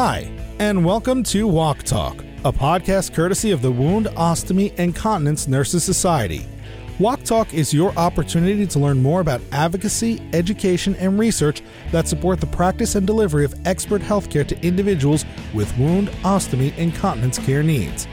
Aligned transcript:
Hi, 0.00 0.30
and 0.60 0.84
welcome 0.84 1.24
to 1.24 1.48
WOC 1.48 1.82
Talk, 1.82 2.20
a 2.44 2.52
podcast 2.52 3.12
courtesy 3.12 3.50
of 3.50 3.62
the 3.62 3.72
Wound, 3.72 4.06
Ostomy, 4.06 4.72
and 4.78 4.94
Continence 4.94 5.48
Nurses 5.48 5.82
Society. 5.82 6.46
WOC 7.00 7.24
Talk 7.24 7.52
is 7.52 7.74
your 7.74 7.90
opportunity 7.98 8.64
to 8.64 8.78
learn 8.78 9.02
more 9.02 9.20
about 9.20 9.40
advocacy, 9.50 10.22
education, 10.32 10.94
and 11.00 11.18
research 11.18 11.62
that 11.90 12.06
support 12.06 12.40
the 12.40 12.46
practice 12.46 12.94
and 12.94 13.08
delivery 13.08 13.44
of 13.44 13.56
expert 13.66 14.00
healthcare 14.00 14.46
to 14.46 14.64
individuals 14.64 15.24
with 15.52 15.76
wound, 15.76 16.10
ostomy, 16.22 16.72
and 16.78 16.94
continence 16.94 17.40
care 17.40 17.64
needs. 17.64 18.06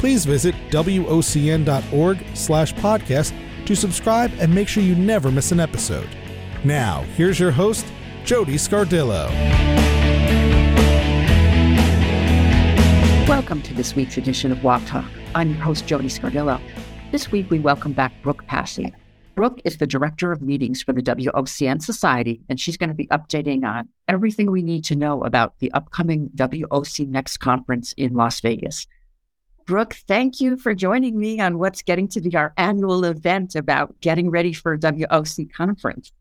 Please 0.00 0.24
visit 0.24 0.56
wocn.org 0.70 2.18
slash 2.34 2.74
podcast 2.74 3.32
to 3.64 3.76
subscribe 3.76 4.32
and 4.40 4.52
make 4.52 4.66
sure 4.66 4.82
you 4.82 4.96
never 4.96 5.30
miss 5.30 5.52
an 5.52 5.60
episode. 5.60 6.08
Now, 6.64 7.02
here's 7.14 7.38
your 7.38 7.52
host, 7.52 7.86
Jody 8.24 8.56
Scardillo. 8.56 9.87
Welcome 13.28 13.60
to 13.64 13.74
this 13.74 13.94
week's 13.94 14.16
edition 14.16 14.52
of 14.52 14.58
WOC 14.60 14.86
Talk. 14.86 15.04
I'm 15.34 15.50
your 15.50 15.60
host, 15.60 15.86
Jody 15.86 16.08
Scardillo. 16.08 16.58
This 17.12 17.30
week, 17.30 17.50
we 17.50 17.58
welcome 17.58 17.92
back 17.92 18.10
Brooke 18.22 18.46
Passy. 18.46 18.94
Brooke 19.34 19.60
is 19.66 19.76
the 19.76 19.86
director 19.86 20.32
of 20.32 20.40
meetings 20.40 20.82
for 20.82 20.94
the 20.94 21.02
WOCN 21.02 21.82
Society, 21.82 22.40
and 22.48 22.58
she's 22.58 22.78
going 22.78 22.88
to 22.88 22.94
be 22.94 23.06
updating 23.08 23.66
on 23.66 23.90
everything 24.08 24.50
we 24.50 24.62
need 24.62 24.82
to 24.84 24.96
know 24.96 25.22
about 25.24 25.58
the 25.58 25.70
upcoming 25.72 26.30
WOCNext 26.36 27.38
conference 27.38 27.92
in 27.98 28.14
Las 28.14 28.40
Vegas. 28.40 28.86
Brooke, 29.66 29.92
thank 30.08 30.40
you 30.40 30.56
for 30.56 30.74
joining 30.74 31.20
me 31.20 31.38
on 31.38 31.58
what's 31.58 31.82
getting 31.82 32.08
to 32.08 32.22
be 32.22 32.34
our 32.34 32.54
annual 32.56 33.04
event 33.04 33.54
about 33.54 34.00
getting 34.00 34.30
ready 34.30 34.54
for 34.54 34.72
a 34.72 34.78
WOC 34.78 35.52
conference. 35.52 36.12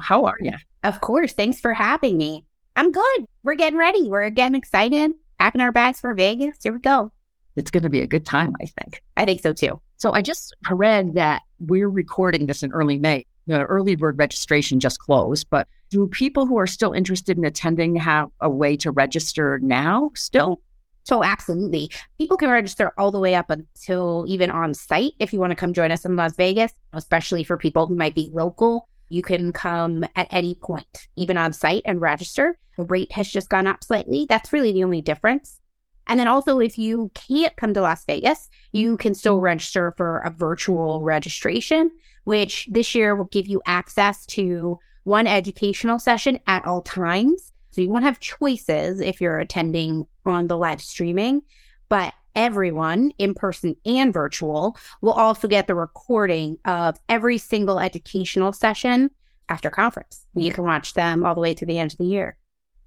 How 0.00 0.24
are 0.24 0.38
you? 0.40 0.54
Of 0.82 1.00
course. 1.00 1.32
Thanks 1.32 1.60
for 1.60 1.74
having 1.74 2.16
me. 2.16 2.44
I'm 2.74 2.90
good. 2.90 3.24
We're 3.44 3.54
getting 3.54 3.78
ready. 3.78 4.10
We're 4.10 4.30
getting 4.30 4.56
excited 4.56 5.12
packing 5.38 5.60
our 5.60 5.72
bags 5.72 6.00
for 6.00 6.14
Vegas. 6.14 6.56
Here 6.62 6.72
we 6.72 6.78
go. 6.78 7.12
It's 7.56 7.70
going 7.70 7.82
to 7.82 7.88
be 7.90 8.00
a 8.00 8.06
good 8.06 8.26
time, 8.26 8.54
I 8.60 8.66
think. 8.66 9.02
I 9.16 9.24
think 9.24 9.40
so 9.40 9.52
too. 9.52 9.80
So 9.96 10.12
I 10.12 10.22
just 10.22 10.54
read 10.70 11.14
that 11.14 11.42
we're 11.58 11.88
recording 11.88 12.46
this 12.46 12.62
in 12.62 12.72
early 12.72 12.98
May. 12.98 13.24
The 13.46 13.62
early 13.62 13.94
bird 13.96 14.18
registration 14.18 14.80
just 14.80 14.98
closed, 14.98 15.46
but 15.50 15.68
do 15.90 16.06
people 16.08 16.46
who 16.46 16.58
are 16.58 16.66
still 16.66 16.92
interested 16.92 17.38
in 17.38 17.44
attending 17.44 17.94
have 17.96 18.28
a 18.40 18.50
way 18.50 18.76
to 18.78 18.90
register 18.90 19.60
now 19.62 20.10
still? 20.14 20.60
So 21.04 21.22
absolutely. 21.22 21.88
People 22.18 22.36
can 22.36 22.50
register 22.50 22.92
all 22.98 23.12
the 23.12 23.20
way 23.20 23.36
up 23.36 23.48
until 23.48 24.24
even 24.26 24.50
on 24.50 24.74
site 24.74 25.12
if 25.20 25.32
you 25.32 25.38
want 25.38 25.52
to 25.52 25.56
come 25.56 25.72
join 25.72 25.92
us 25.92 26.04
in 26.04 26.16
Las 26.16 26.34
Vegas, 26.34 26.72
especially 26.92 27.44
for 27.44 27.56
people 27.56 27.86
who 27.86 27.94
might 27.94 28.16
be 28.16 28.28
local. 28.32 28.88
You 29.08 29.22
can 29.22 29.52
come 29.52 30.04
at 30.16 30.28
any 30.30 30.54
point, 30.54 31.08
even 31.16 31.36
on 31.36 31.52
site 31.52 31.82
and 31.84 32.00
register. 32.00 32.58
The 32.76 32.84
rate 32.84 33.12
has 33.12 33.30
just 33.30 33.48
gone 33.48 33.66
up 33.66 33.82
slightly. 33.84 34.26
That's 34.28 34.52
really 34.52 34.72
the 34.72 34.84
only 34.84 35.00
difference. 35.00 35.60
And 36.06 36.20
then 36.20 36.28
also, 36.28 36.60
if 36.60 36.78
you 36.78 37.10
can't 37.14 37.56
come 37.56 37.74
to 37.74 37.80
Las 37.80 38.04
Vegas, 38.04 38.48
you 38.72 38.96
can 38.96 39.14
still 39.14 39.40
register 39.40 39.92
for 39.96 40.18
a 40.18 40.30
virtual 40.30 41.02
registration, 41.02 41.90
which 42.24 42.68
this 42.70 42.94
year 42.94 43.16
will 43.16 43.24
give 43.26 43.46
you 43.46 43.60
access 43.66 44.24
to 44.26 44.78
one 45.04 45.26
educational 45.26 45.98
session 45.98 46.38
at 46.46 46.64
all 46.64 46.82
times. 46.82 47.52
So 47.70 47.80
you 47.80 47.88
won't 47.90 48.04
have 48.04 48.20
choices 48.20 49.00
if 49.00 49.20
you're 49.20 49.38
attending 49.38 50.06
on 50.24 50.46
the 50.46 50.56
live 50.56 50.80
streaming, 50.80 51.42
but 51.88 52.14
everyone, 52.36 53.10
in 53.18 53.34
person 53.34 53.74
and 53.84 54.12
virtual, 54.12 54.76
will 55.00 55.12
also 55.12 55.48
get 55.48 55.66
the 55.66 55.74
recording 55.74 56.58
of 56.64 56.98
every 57.08 57.38
single 57.38 57.80
educational 57.80 58.52
session 58.52 59.10
after 59.48 59.70
conference. 59.70 60.24
You 60.34 60.52
can 60.52 60.64
watch 60.64 60.94
them 60.94 61.24
all 61.24 61.34
the 61.34 61.40
way 61.40 61.54
to 61.54 61.66
the 61.66 61.78
end 61.78 61.92
of 61.92 61.98
the 61.98 62.04
year. 62.04 62.36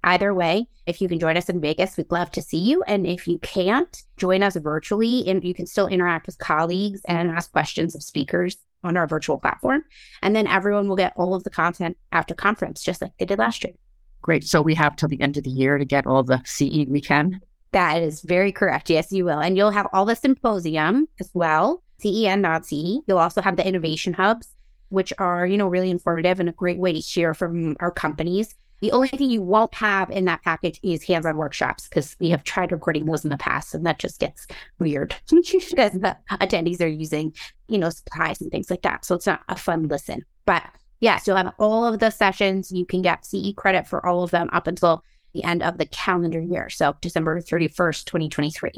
Either 0.02 0.32
way, 0.32 0.66
if 0.86 1.02
you 1.02 1.08
can 1.08 1.18
join 1.18 1.36
us 1.36 1.50
in 1.50 1.60
Vegas, 1.60 1.96
we'd 1.96 2.10
love 2.10 2.30
to 2.30 2.40
see 2.40 2.58
you. 2.58 2.82
And 2.84 3.06
if 3.06 3.28
you 3.28 3.38
can't, 3.40 4.02
join 4.16 4.42
us 4.42 4.56
virtually 4.56 5.28
and 5.28 5.44
you 5.44 5.52
can 5.52 5.66
still 5.66 5.88
interact 5.88 6.26
with 6.26 6.38
colleagues 6.38 7.02
and 7.06 7.30
ask 7.30 7.52
questions 7.52 7.94
of 7.94 8.02
speakers 8.02 8.56
on 8.82 8.96
our 8.96 9.06
virtual 9.06 9.38
platform. 9.38 9.82
And 10.22 10.34
then 10.34 10.46
everyone 10.46 10.88
will 10.88 10.96
get 10.96 11.12
all 11.16 11.34
of 11.34 11.44
the 11.44 11.50
content 11.50 11.98
after 12.12 12.34
conference, 12.34 12.82
just 12.82 13.02
like 13.02 13.12
they 13.18 13.26
did 13.26 13.38
last 13.38 13.62
year. 13.62 13.74
Great. 14.22 14.44
So 14.44 14.62
we 14.62 14.74
have 14.74 14.96
till 14.96 15.08
the 15.08 15.20
end 15.20 15.36
of 15.36 15.44
the 15.44 15.50
year 15.50 15.76
to 15.76 15.84
get 15.84 16.06
all 16.06 16.22
the 16.22 16.40
CE 16.44 16.86
we 16.88 17.02
can. 17.02 17.40
That 17.72 18.02
is 18.02 18.22
very 18.22 18.52
correct. 18.52 18.90
Yes, 18.90 19.12
you 19.12 19.24
will. 19.24 19.38
And 19.38 19.56
you'll 19.56 19.70
have 19.70 19.86
all 19.92 20.04
the 20.04 20.16
symposium 20.16 21.08
as 21.20 21.30
well, 21.34 21.82
CE 22.00 22.24
and 22.24 22.42
not 22.42 22.66
CE. 22.66 22.98
You'll 23.06 23.18
also 23.18 23.40
have 23.40 23.56
the 23.56 23.66
innovation 23.66 24.12
hubs, 24.12 24.48
which 24.88 25.12
are, 25.18 25.46
you 25.46 25.56
know, 25.56 25.68
really 25.68 25.90
informative 25.90 26.40
and 26.40 26.48
a 26.48 26.52
great 26.52 26.78
way 26.78 26.92
to 26.92 26.98
hear 26.98 27.32
from 27.32 27.76
our 27.80 27.90
companies. 27.90 28.54
The 28.80 28.92
only 28.92 29.08
thing 29.08 29.30
you 29.30 29.42
won't 29.42 29.74
have 29.74 30.10
in 30.10 30.24
that 30.24 30.42
package 30.42 30.80
is 30.82 31.04
hands 31.04 31.26
on 31.26 31.36
workshops 31.36 31.86
because 31.86 32.16
we 32.18 32.30
have 32.30 32.44
tried 32.44 32.72
recording 32.72 33.04
those 33.04 33.24
in 33.24 33.30
the 33.30 33.36
past 33.36 33.74
and 33.74 33.84
that 33.84 33.98
just 33.98 34.18
gets 34.18 34.46
weird 34.78 35.14
because 35.30 35.92
the 35.92 36.16
attendees 36.30 36.80
are 36.80 36.88
using, 36.88 37.34
you 37.68 37.76
know, 37.76 37.90
supplies 37.90 38.40
and 38.40 38.50
things 38.50 38.70
like 38.70 38.82
that. 38.82 39.04
So 39.04 39.14
it's 39.14 39.26
not 39.26 39.42
a 39.50 39.56
fun 39.56 39.88
listen. 39.88 40.24
But 40.46 40.64
yes, 41.00 41.26
you'll 41.26 41.36
have 41.36 41.52
all 41.58 41.84
of 41.84 42.00
the 42.00 42.10
sessions. 42.10 42.72
You 42.72 42.86
can 42.86 43.02
get 43.02 43.26
CE 43.26 43.52
credit 43.54 43.86
for 43.86 44.04
all 44.04 44.22
of 44.22 44.30
them 44.30 44.48
up 44.52 44.66
until 44.66 45.04
the 45.32 45.44
end 45.44 45.62
of 45.62 45.78
the 45.78 45.86
calendar 45.86 46.40
year. 46.40 46.68
So 46.68 46.94
December 47.00 47.40
31st, 47.40 48.04
2023. 48.04 48.72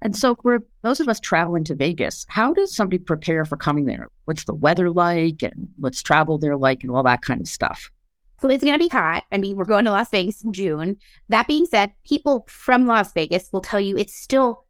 And 0.00 0.14
so, 0.14 0.36
for 0.36 0.60
those 0.82 1.00
of 1.00 1.08
us 1.08 1.18
traveling 1.18 1.64
to 1.64 1.74
Vegas, 1.74 2.24
how 2.28 2.52
does 2.54 2.74
somebody 2.74 2.98
prepare 2.98 3.44
for 3.44 3.56
coming 3.56 3.86
there? 3.86 4.08
What's 4.26 4.44
the 4.44 4.54
weather 4.54 4.90
like 4.90 5.42
and 5.42 5.68
what's 5.76 6.02
travel 6.02 6.38
there 6.38 6.56
like 6.56 6.84
and 6.84 6.92
all 6.92 7.02
that 7.02 7.22
kind 7.22 7.40
of 7.40 7.48
stuff? 7.48 7.90
So 8.40 8.48
it's 8.48 8.62
going 8.62 8.78
to 8.78 8.84
be 8.84 8.88
hot. 8.88 9.24
I 9.32 9.38
mean, 9.38 9.56
we're 9.56 9.64
going 9.64 9.84
to 9.86 9.90
Las 9.90 10.10
Vegas 10.10 10.44
in 10.44 10.52
June. 10.52 10.96
That 11.28 11.48
being 11.48 11.66
said, 11.66 11.92
people 12.04 12.46
from 12.48 12.86
Las 12.86 13.12
Vegas 13.12 13.48
will 13.52 13.60
tell 13.60 13.80
you 13.80 13.96
it's 13.96 14.14
still 14.14 14.64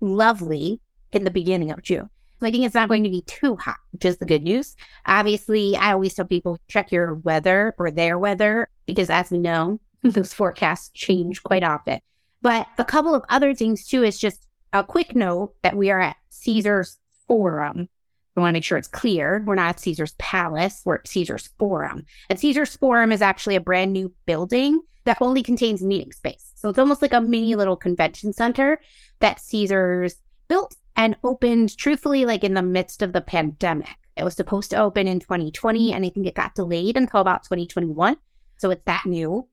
lovely 0.00 0.80
in 1.12 1.22
the 1.22 1.30
beginning 1.30 1.70
of 1.70 1.82
June. 1.82 2.10
So 2.40 2.46
I 2.46 2.50
think 2.50 2.64
it's 2.64 2.74
not 2.74 2.88
going 2.88 3.04
to 3.04 3.10
be 3.10 3.22
too 3.22 3.54
hot, 3.54 3.76
which 3.92 4.04
is 4.04 4.18
the 4.18 4.26
good 4.26 4.42
news. 4.42 4.74
Obviously, 5.06 5.76
I 5.76 5.92
always 5.92 6.14
tell 6.14 6.24
people 6.24 6.58
check 6.66 6.90
your 6.90 7.14
weather 7.14 7.72
or 7.78 7.92
their 7.92 8.18
weather 8.18 8.68
because 8.86 9.10
as 9.10 9.30
we 9.30 9.38
know, 9.38 9.78
those 10.04 10.32
forecasts 10.32 10.90
change 10.90 11.42
quite 11.42 11.64
often. 11.64 12.00
But 12.42 12.66
a 12.78 12.84
couple 12.84 13.14
of 13.14 13.24
other 13.28 13.54
things 13.54 13.86
too 13.86 14.02
is 14.02 14.18
just 14.18 14.46
a 14.72 14.84
quick 14.84 15.14
note 15.14 15.54
that 15.62 15.76
we 15.76 15.90
are 15.90 16.00
at 16.00 16.16
Caesar's 16.30 16.98
Forum 17.26 17.88
we 18.36 18.40
want 18.40 18.54
to 18.54 18.56
make 18.56 18.64
sure 18.64 18.78
it's 18.78 18.88
clear. 18.88 19.42
We're 19.46 19.54
not 19.54 19.70
at 19.70 19.80
Caesar's 19.80 20.14
Palace, 20.18 20.82
we're 20.84 20.96
at 20.96 21.08
Caesar's 21.08 21.48
Forum. 21.58 22.04
And 22.28 22.38
Caesar's 22.38 22.76
Forum 22.76 23.12
is 23.12 23.22
actually 23.22 23.54
a 23.56 23.60
brand 23.60 23.92
new 23.92 24.12
building 24.26 24.80
that 25.04 25.18
only 25.20 25.42
contains 25.42 25.82
meeting 25.82 26.12
space. 26.12 26.52
So 26.56 26.68
it's 26.68 26.78
almost 26.78 27.02
like 27.02 27.12
a 27.12 27.20
mini 27.20 27.54
little 27.54 27.76
convention 27.76 28.32
center 28.32 28.80
that 29.20 29.40
Caesar's 29.40 30.16
built 30.48 30.74
and 30.96 31.16
opened 31.22 31.76
truthfully 31.76 32.24
like 32.24 32.42
in 32.42 32.54
the 32.54 32.62
midst 32.62 33.02
of 33.02 33.12
the 33.12 33.20
pandemic. 33.20 33.88
It 34.16 34.24
was 34.24 34.34
supposed 34.34 34.70
to 34.70 34.80
open 34.80 35.06
in 35.06 35.20
2020 35.20 35.92
and 35.92 36.04
I 36.04 36.08
think 36.08 36.26
it 36.26 36.34
got 36.34 36.54
delayed 36.54 36.96
until 36.96 37.20
about 37.20 37.44
2021. 37.44 38.16
So 38.58 38.70
it's 38.70 38.84
that 38.86 39.04
new 39.04 39.46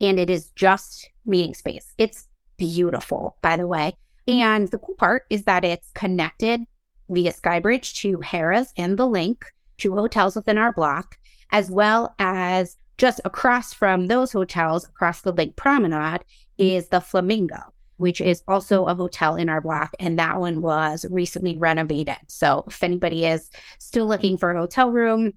and 0.00 0.18
it 0.18 0.30
is 0.30 0.50
just 0.50 1.08
meeting 1.26 1.54
space. 1.54 1.92
It's 1.98 2.28
beautiful, 2.56 3.36
by 3.42 3.56
the 3.56 3.66
way. 3.66 3.94
And 4.26 4.68
the 4.68 4.78
cool 4.78 4.94
part 4.96 5.24
is 5.30 5.44
that 5.44 5.64
it's 5.64 5.90
connected 5.94 6.62
via 7.08 7.32
Skybridge 7.32 7.94
to 8.02 8.18
Harrah's 8.18 8.72
and 8.76 8.98
the 8.98 9.06
LINQ, 9.06 9.42
two 9.78 9.94
hotels 9.94 10.36
within 10.36 10.58
our 10.58 10.72
block, 10.72 11.16
as 11.50 11.70
well 11.70 12.14
as 12.18 12.76
just 12.98 13.20
across 13.24 13.72
from 13.72 14.08
those 14.08 14.32
hotels, 14.32 14.84
across 14.84 15.22
the 15.22 15.32
LINQ 15.32 15.56
Promenade, 15.56 16.24
is 16.58 16.88
the 16.88 17.00
Flamingo, 17.00 17.72
which 17.96 18.20
is 18.20 18.42
also 18.48 18.84
a 18.84 18.94
hotel 18.94 19.36
in 19.36 19.48
our 19.48 19.60
block. 19.60 19.94
And 19.98 20.18
that 20.18 20.40
one 20.40 20.60
was 20.60 21.06
recently 21.10 21.56
renovated. 21.56 22.18
So 22.26 22.64
if 22.66 22.82
anybody 22.82 23.24
is 23.24 23.50
still 23.78 24.06
looking 24.06 24.36
for 24.36 24.50
a 24.50 24.58
hotel 24.58 24.90
room, 24.90 25.32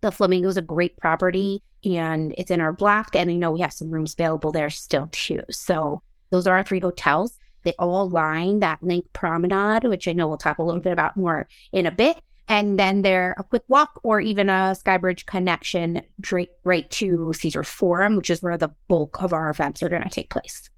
the 0.00 0.12
Flamingo 0.12 0.48
is 0.48 0.56
a 0.56 0.62
great 0.62 0.96
property 0.96 1.62
mm-hmm. 1.84 1.96
and 1.96 2.34
it's 2.38 2.50
in 2.50 2.60
our 2.60 2.72
block. 2.72 3.14
And 3.14 3.30
I 3.30 3.34
know 3.34 3.52
we 3.52 3.60
have 3.60 3.72
some 3.72 3.90
rooms 3.90 4.14
available 4.14 4.52
there 4.52 4.70
still 4.70 5.08
too. 5.12 5.42
So 5.50 6.02
those 6.30 6.46
are 6.46 6.56
our 6.56 6.64
three 6.64 6.80
hotels. 6.80 7.38
They 7.64 7.74
all 7.78 8.08
line 8.08 8.60
that 8.60 8.80
LINQ 8.82 9.12
promenade, 9.12 9.84
which 9.84 10.06
I 10.06 10.12
know 10.12 10.28
we'll 10.28 10.38
talk 10.38 10.58
a 10.58 10.62
little 10.62 10.80
bit 10.80 10.92
about 10.92 11.16
more 11.16 11.48
in 11.72 11.86
a 11.86 11.90
bit. 11.90 12.20
And 12.50 12.78
then 12.78 13.02
they're 13.02 13.34
a 13.36 13.44
quick 13.44 13.64
walk 13.68 14.00
or 14.02 14.20
even 14.20 14.48
a 14.48 14.74
Skybridge 14.74 15.26
connection 15.26 16.00
straight 16.24 16.48
right 16.64 16.88
to 16.92 17.32
Caesar's 17.34 17.68
Forum, 17.68 18.16
which 18.16 18.30
is 18.30 18.42
where 18.42 18.56
the 18.56 18.70
bulk 18.88 19.22
of 19.22 19.34
our 19.34 19.50
events 19.50 19.82
are 19.82 19.90
going 19.90 20.02
to 20.02 20.08
take 20.08 20.30
place. 20.30 20.70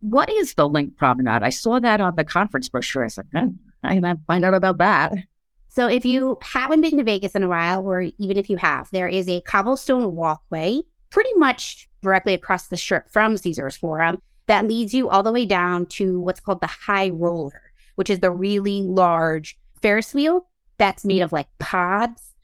What 0.00 0.30
is 0.30 0.54
the 0.54 0.68
LINQ 0.68 0.96
promenade? 0.96 1.42
I 1.42 1.50
saw 1.50 1.78
that 1.78 2.00
on 2.00 2.16
the 2.16 2.24
conference 2.24 2.70
brochure. 2.70 3.04
I 3.04 3.08
said, 3.08 3.26
oh, 3.34 3.40
hmm, 3.40 3.48
I 3.82 3.98
gotta 3.98 4.18
find 4.26 4.44
out 4.46 4.54
about 4.54 4.78
that. 4.78 5.12
So 5.70 5.86
if 5.86 6.04
you 6.04 6.36
haven't 6.42 6.80
been 6.80 6.98
to 6.98 7.04
Vegas 7.04 7.32
in 7.32 7.42
a 7.42 7.48
while, 7.48 7.86
or 7.88 8.02
even 8.18 8.36
if 8.36 8.50
you 8.50 8.56
have, 8.56 8.90
there 8.90 9.08
is 9.08 9.28
a 9.28 9.40
cobblestone 9.42 10.14
walkway 10.16 10.80
pretty 11.10 11.32
much 11.36 11.88
directly 12.02 12.34
across 12.34 12.68
the 12.68 12.76
strip 12.76 13.08
from 13.10 13.36
Caesar's 13.36 13.76
Forum 13.76 14.20
that 14.46 14.66
leads 14.66 14.92
you 14.92 15.08
all 15.08 15.22
the 15.22 15.32
way 15.32 15.46
down 15.46 15.86
to 15.86 16.20
what's 16.20 16.40
called 16.40 16.60
the 16.60 16.66
high 16.66 17.10
roller, 17.10 17.72
which 17.94 18.10
is 18.10 18.18
the 18.18 18.30
really 18.30 18.82
large 18.82 19.58
Ferris 19.80 20.12
wheel 20.12 20.48
that's 20.76 21.04
made 21.04 21.22
of 21.22 21.32
like 21.32 21.46
pods 21.58 22.34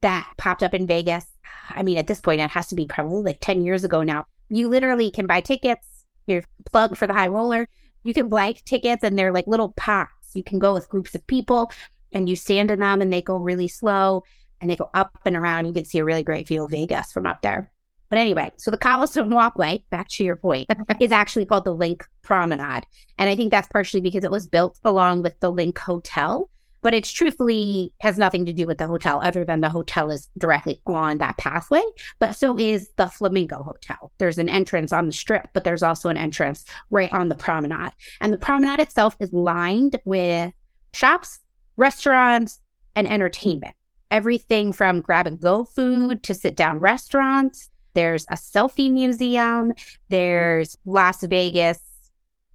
that 0.00 0.32
popped 0.36 0.62
up 0.62 0.74
in 0.74 0.86
Vegas. 0.86 1.26
I 1.70 1.82
mean, 1.82 1.98
at 1.98 2.06
this 2.06 2.20
point, 2.20 2.40
it 2.40 2.50
has 2.50 2.68
to 2.68 2.76
be 2.76 2.86
probably 2.86 3.22
like 3.22 3.38
10 3.40 3.64
years 3.64 3.82
ago 3.82 4.02
now. 4.02 4.26
You 4.48 4.68
literally 4.68 5.10
can 5.10 5.26
buy 5.26 5.40
tickets 5.40 5.96
your 6.26 6.42
plug 6.70 6.96
for 6.96 7.06
the 7.06 7.14
high 7.14 7.28
roller. 7.28 7.68
You 8.02 8.14
can 8.14 8.28
blank 8.28 8.62
tickets 8.64 9.02
and 9.02 9.18
they're 9.18 9.32
like 9.32 9.46
little 9.46 9.72
pots. 9.76 10.10
You 10.34 10.42
can 10.42 10.58
go 10.58 10.74
with 10.74 10.88
groups 10.88 11.14
of 11.14 11.26
people 11.26 11.70
and 12.16 12.30
you 12.30 12.34
stand 12.34 12.70
in 12.70 12.80
them 12.80 13.02
and 13.02 13.12
they 13.12 13.20
go 13.20 13.36
really 13.36 13.68
slow 13.68 14.24
and 14.60 14.70
they 14.70 14.76
go 14.76 14.88
up 14.94 15.18
and 15.26 15.36
around. 15.36 15.66
You 15.66 15.74
can 15.74 15.84
see 15.84 15.98
a 15.98 16.04
really 16.04 16.22
great 16.22 16.48
view 16.48 16.64
of 16.64 16.70
Vegas 16.70 17.12
from 17.12 17.26
up 17.26 17.42
there. 17.42 17.70
But 18.08 18.18
anyway, 18.18 18.52
so 18.56 18.70
the 18.70 18.78
Cobblestone 18.78 19.28
Walkway, 19.28 19.84
back 19.90 20.08
to 20.10 20.24
your 20.24 20.36
point, 20.36 20.70
is 21.00 21.12
actually 21.12 21.44
called 21.44 21.64
the 21.64 21.76
LINQ 21.76 22.02
Promenade. 22.22 22.84
And 23.18 23.28
I 23.28 23.36
think 23.36 23.50
that's 23.50 23.68
partially 23.68 24.00
because 24.00 24.24
it 24.24 24.30
was 24.30 24.46
built 24.46 24.78
along 24.82 25.24
with 25.24 25.38
the 25.40 25.52
LINQ 25.52 25.76
Hotel, 25.76 26.48
but 26.80 26.94
it's 26.94 27.12
truthfully 27.12 27.92
has 28.00 28.16
nothing 28.16 28.46
to 28.46 28.52
do 28.54 28.66
with 28.66 28.78
the 28.78 28.86
hotel 28.86 29.20
other 29.22 29.44
than 29.44 29.60
the 29.60 29.68
hotel 29.68 30.10
is 30.10 30.30
directly 30.38 30.80
on 30.86 31.18
that 31.18 31.36
pathway. 31.36 31.82
But 32.18 32.32
so 32.32 32.58
is 32.58 32.88
the 32.96 33.08
Flamingo 33.08 33.62
Hotel. 33.62 34.10
There's 34.16 34.38
an 34.38 34.48
entrance 34.48 34.90
on 34.90 35.04
the 35.04 35.12
strip, 35.12 35.48
but 35.52 35.64
there's 35.64 35.82
also 35.82 36.08
an 36.08 36.16
entrance 36.16 36.64
right 36.88 37.12
on 37.12 37.28
the 37.28 37.34
promenade. 37.34 37.92
And 38.22 38.32
the 38.32 38.38
promenade 38.38 38.80
itself 38.80 39.16
is 39.20 39.34
lined 39.34 40.00
with 40.06 40.54
shops, 40.94 41.40
restaurants, 41.76 42.60
and 42.94 43.06
entertainment. 43.06 43.74
Everything 44.10 44.72
from 44.72 45.00
grab 45.00 45.26
and 45.26 45.40
go 45.40 45.64
food 45.64 46.22
to 46.22 46.34
sit 46.34 46.56
down 46.56 46.78
restaurants 46.78 47.68
there's 47.96 48.26
a 48.28 48.34
selfie 48.34 48.92
museum. 48.92 49.72
There's 50.10 50.76
Las 50.84 51.22
Vegas 51.22 51.80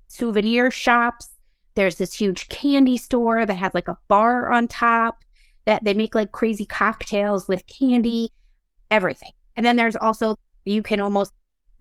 souvenir 0.07 0.69
shops. 0.69 1.29
There's 1.73 1.95
this 1.95 2.13
huge 2.13 2.47
candy 2.47 2.95
store 2.95 3.47
that 3.47 3.56
has 3.56 3.73
like 3.73 3.88
a 3.88 3.97
bar 4.07 4.51
on 4.51 4.68
top 4.68 5.25
that 5.65 5.83
they 5.83 5.95
make 5.95 6.13
like 6.13 6.31
crazy 6.31 6.65
cocktails 6.65 7.47
with 7.47 7.65
candy, 7.65 8.29
everything. 8.91 9.31
And 9.57 9.65
then 9.65 9.77
there's 9.77 9.95
also, 9.95 10.35
you 10.63 10.83
can 10.83 11.00
almost 11.00 11.33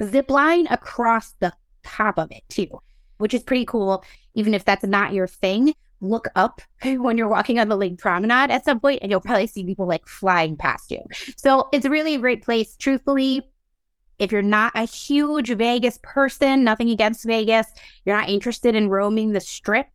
zip 0.03 0.31
line 0.31 0.67
across 0.69 1.35
the 1.41 1.53
top 1.85 2.19
of 2.19 2.33
it 2.33 2.45
too, 2.49 2.81
which 3.19 3.35
is 3.35 3.43
pretty 3.43 3.67
cool. 3.67 4.03
Even 4.33 4.55
if 4.55 4.65
that's 4.65 4.85
not 4.85 5.13
your 5.13 5.27
thing, 5.27 5.75
look 6.01 6.29
up 6.35 6.61
when 6.85 7.19
you're 7.19 7.29
walking 7.29 7.59
on 7.59 7.69
the 7.69 7.77
LINQ 7.77 7.99
Promenade 7.99 8.51
at 8.51 8.65
some 8.65 8.81
point 8.81 9.01
and 9.03 9.11
you'll 9.11 9.21
probably 9.21 9.47
see 9.47 9.65
people 9.65 9.87
like 9.87 10.07
flying 10.07 10.57
past 10.57 10.91
you. 10.91 11.01
So 11.37 11.69
it's 11.73 11.87
really 11.87 12.15
a 12.15 12.21
great 12.21 12.43
place. 12.43 12.77
Truthfully, 12.77 13.43
if 14.19 14.33
you're 14.33 14.43
not 14.43 14.73
a 14.75 14.85
huge 14.85 15.49
Vegas 15.49 15.99
person, 16.03 16.63
nothing 16.63 16.91
against 16.91 17.25
Vegas, 17.25 17.67
you're 18.05 18.17
not 18.17 18.29
interested 18.29 18.75
in 18.75 18.91
roaming 18.91 19.33
the 19.33 19.41
strip, 19.41 19.87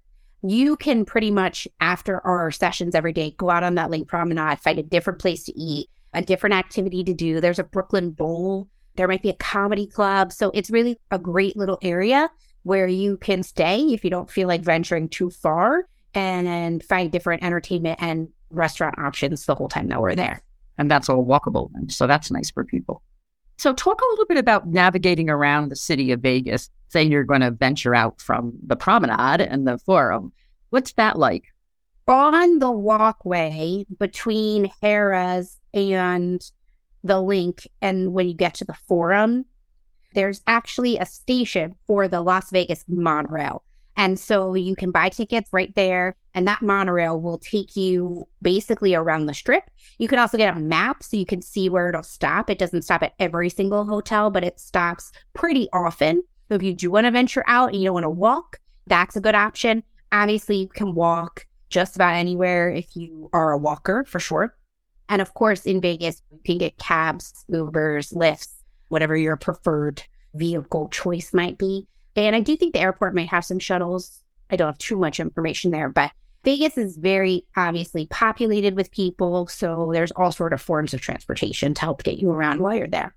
you 0.41 0.75
can 0.77 1.05
pretty 1.05 1.31
much, 1.31 1.67
after 1.79 2.25
our 2.25 2.51
sessions 2.51 2.95
every 2.95 3.13
day, 3.13 3.35
go 3.37 3.49
out 3.49 3.63
on 3.63 3.75
that 3.75 3.89
LINQ 3.89 4.07
Promenade, 4.07 4.59
find 4.59 4.79
a 4.79 4.83
different 4.83 5.19
place 5.19 5.43
to 5.45 5.59
eat, 5.59 5.89
a 6.13 6.21
different 6.21 6.55
activity 6.55 7.03
to 7.03 7.13
do. 7.13 7.39
There's 7.39 7.59
a 7.59 7.63
Brooklyn 7.63 8.11
Bowl. 8.11 8.67
There 8.95 9.07
might 9.07 9.23
be 9.23 9.29
a 9.29 9.35
comedy 9.35 9.87
club. 9.87 10.31
So 10.31 10.51
it's 10.53 10.71
really 10.71 10.97
a 11.11 11.19
great 11.19 11.57
little 11.57 11.79
area 11.81 12.29
where 12.63 12.87
you 12.87 13.17
can 13.17 13.43
stay 13.43 13.79
if 13.81 14.03
you 14.03 14.09
don't 14.09 14.29
feel 14.29 14.47
like 14.47 14.61
venturing 14.61 15.09
too 15.09 15.29
far 15.29 15.87
and 16.15 16.83
find 16.83 17.11
different 17.11 17.43
entertainment 17.43 18.01
and 18.01 18.29
restaurant 18.49 18.97
options 18.97 19.45
the 19.45 19.55
whole 19.55 19.67
time 19.67 19.87
that 19.89 20.01
we're 20.01 20.15
there. 20.15 20.41
And 20.77 20.89
that's 20.89 21.09
all 21.09 21.25
walkable. 21.25 21.69
So 21.91 22.07
that's 22.07 22.31
nice 22.31 22.49
for 22.49 22.63
people. 22.63 23.03
So, 23.57 23.73
talk 23.73 24.01
a 24.01 24.09
little 24.11 24.25
bit 24.25 24.37
about 24.37 24.67
navigating 24.67 25.29
around 25.29 25.69
the 25.69 25.77
city 25.77 26.11
of 26.11 26.19
Vegas. 26.19 26.69
Say 26.89 27.03
you're 27.03 27.23
going 27.23 27.41
to 27.41 27.51
venture 27.51 27.95
out 27.95 28.21
from 28.21 28.53
the 28.65 28.75
promenade 28.75 29.41
and 29.41 29.65
the 29.65 29.77
forum. 29.77 30.33
What's 30.71 30.91
that 30.93 31.17
like? 31.17 31.45
On 32.07 32.59
the 32.59 32.71
walkway 32.71 33.85
between 33.97 34.69
Harrah's 34.83 35.57
and 35.73 36.41
the 37.03 37.15
LINQ, 37.15 37.65
and 37.81 38.13
when 38.13 38.27
you 38.27 38.33
get 38.33 38.55
to 38.55 38.65
the 38.65 38.73
forum, 38.73 39.45
there's 40.13 40.41
actually 40.47 40.97
a 40.97 41.05
station 41.05 41.75
for 41.87 42.07
the 42.07 42.21
Las 42.21 42.51
Vegas 42.51 42.83
monorail. 42.87 43.63
And 43.97 44.19
so 44.19 44.53
you 44.55 44.75
can 44.75 44.91
buy 44.91 45.09
tickets 45.09 45.49
right 45.53 45.73
there, 45.75 46.15
and 46.33 46.47
that 46.47 46.61
monorail 46.61 47.19
will 47.19 47.37
take 47.37 47.75
you 47.75 48.27
basically 48.41 48.93
around 48.93 49.25
the 49.25 49.33
strip. 49.33 49.63
You 49.99 50.07
can 50.07 50.19
also 50.19 50.37
get 50.37 50.55
a 50.55 50.59
map 50.59 51.01
so 51.01 51.15
you 51.15 51.25
can 51.25 51.41
see 51.41 51.69
where 51.69 51.87
it'll 51.87 52.03
stop. 52.03 52.49
It 52.49 52.59
doesn't 52.59 52.81
stop 52.81 53.03
at 53.03 53.13
every 53.19 53.49
single 53.49 53.85
hotel, 53.85 54.29
but 54.29 54.43
it 54.43 54.59
stops 54.59 55.11
pretty 55.33 55.69
often. 55.71 56.23
So 56.49 56.55
if 56.55 56.63
you 56.63 56.73
do 56.73 56.91
want 56.91 57.05
to 57.05 57.11
venture 57.11 57.43
out 57.47 57.69
and 57.69 57.79
you 57.79 57.85
don't 57.85 57.93
want 57.93 58.03
to 58.03 58.09
walk, 58.09 58.59
that's 58.85 59.15
a 59.15 59.21
good 59.21 59.35
option. 59.35 59.83
Obviously, 60.11 60.57
you 60.57 60.67
can 60.67 60.93
walk 60.93 61.45
just 61.69 61.95
about 61.95 62.15
anywhere 62.15 62.69
if 62.69 62.95
you 62.95 63.29
are 63.33 63.51
a 63.51 63.57
walker 63.57 64.03
for 64.05 64.19
sure. 64.19 64.55
And 65.07 65.21
of 65.21 65.33
course, 65.33 65.65
in 65.65 65.81
Vegas, 65.81 66.21
you 66.31 66.39
can 66.45 66.57
get 66.57 66.77
cabs, 66.77 67.45
Ubers, 67.49 68.13
Lyfts, 68.13 68.55
whatever 68.89 69.15
your 69.15 69.37
preferred 69.37 70.03
vehicle 70.33 70.89
choice 70.89 71.33
might 71.33 71.57
be. 71.57 71.87
And 72.15 72.35
I 72.35 72.39
do 72.39 72.55
think 72.55 72.73
the 72.73 72.79
airport 72.79 73.13
may 73.13 73.25
have 73.25 73.45
some 73.45 73.59
shuttles. 73.59 74.21
I 74.49 74.55
don't 74.55 74.67
have 74.67 74.77
too 74.77 74.97
much 74.97 75.19
information 75.19 75.71
there, 75.71 75.89
but 75.89 76.11
Vegas 76.43 76.77
is 76.77 76.97
very 76.97 77.45
obviously 77.57 78.05
populated 78.07 78.75
with 78.75 78.91
people. 78.91 79.47
So 79.47 79.89
there's 79.91 80.11
all 80.11 80.31
sort 80.31 80.53
of 80.53 80.61
forms 80.61 80.93
of 80.93 81.01
transportation 81.01 81.73
to 81.73 81.81
help 81.81 82.03
get 82.03 82.19
you 82.19 82.29
around 82.29 82.61
while 82.61 82.75
you're 82.75 82.87
there. 82.87 83.15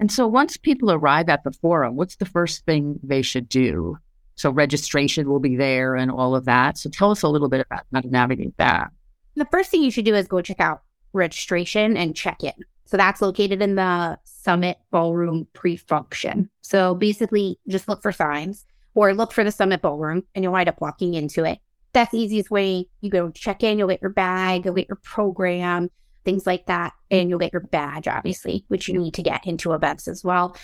And 0.00 0.10
so 0.10 0.26
once 0.26 0.56
people 0.56 0.90
arrive 0.90 1.28
at 1.28 1.44
the 1.44 1.52
forum, 1.52 1.96
what's 1.96 2.16
the 2.16 2.26
first 2.26 2.64
thing 2.64 2.98
they 3.02 3.22
should 3.22 3.48
do? 3.48 3.98
So 4.34 4.50
registration 4.50 5.28
will 5.28 5.40
be 5.40 5.56
there 5.56 5.94
and 5.94 6.10
all 6.10 6.34
of 6.34 6.44
that. 6.46 6.76
So 6.78 6.90
tell 6.90 7.10
us 7.10 7.22
a 7.22 7.28
little 7.28 7.48
bit 7.48 7.66
about 7.66 7.84
how 7.92 8.00
to 8.00 8.08
navigate 8.08 8.56
that. 8.58 8.90
The 9.34 9.46
first 9.46 9.70
thing 9.70 9.82
you 9.82 9.90
should 9.90 10.04
do 10.04 10.14
is 10.14 10.26
go 10.26 10.40
check 10.40 10.60
out 10.60 10.82
registration 11.12 11.96
and 11.96 12.16
check 12.16 12.42
in. 12.42 12.52
So 12.86 12.96
that's 12.96 13.20
located 13.20 13.60
in 13.60 13.74
the 13.74 14.18
Summit 14.24 14.78
Ballroom 14.90 15.46
pre 15.52 15.76
function. 15.76 16.48
So 16.62 16.94
basically, 16.94 17.58
just 17.68 17.88
look 17.88 18.02
for 18.02 18.12
signs 18.12 18.64
or 18.94 19.12
look 19.12 19.32
for 19.32 19.44
the 19.44 19.52
Summit 19.52 19.82
Ballroom 19.82 20.22
and 20.34 20.42
you'll 20.42 20.52
wind 20.52 20.68
up 20.68 20.80
walking 20.80 21.14
into 21.14 21.44
it. 21.44 21.58
That's 21.92 22.12
the 22.12 22.18
easiest 22.18 22.50
way. 22.50 22.86
You 23.00 23.10
go 23.10 23.30
check 23.30 23.62
in, 23.62 23.78
you'll 23.78 23.88
get 23.88 24.02
your 24.02 24.10
bag, 24.10 24.64
you'll 24.64 24.74
get 24.74 24.88
your 24.88 25.00
program, 25.02 25.90
things 26.24 26.46
like 26.46 26.66
that. 26.66 26.92
And 27.10 27.28
you'll 27.28 27.38
get 27.38 27.52
your 27.52 27.62
badge, 27.62 28.06
obviously, 28.08 28.64
which 28.68 28.88
you 28.88 28.98
need 28.98 29.14
to 29.14 29.22
get 29.22 29.46
into 29.46 29.72
events 29.72 30.06
as 30.06 30.22
well. 30.22 30.56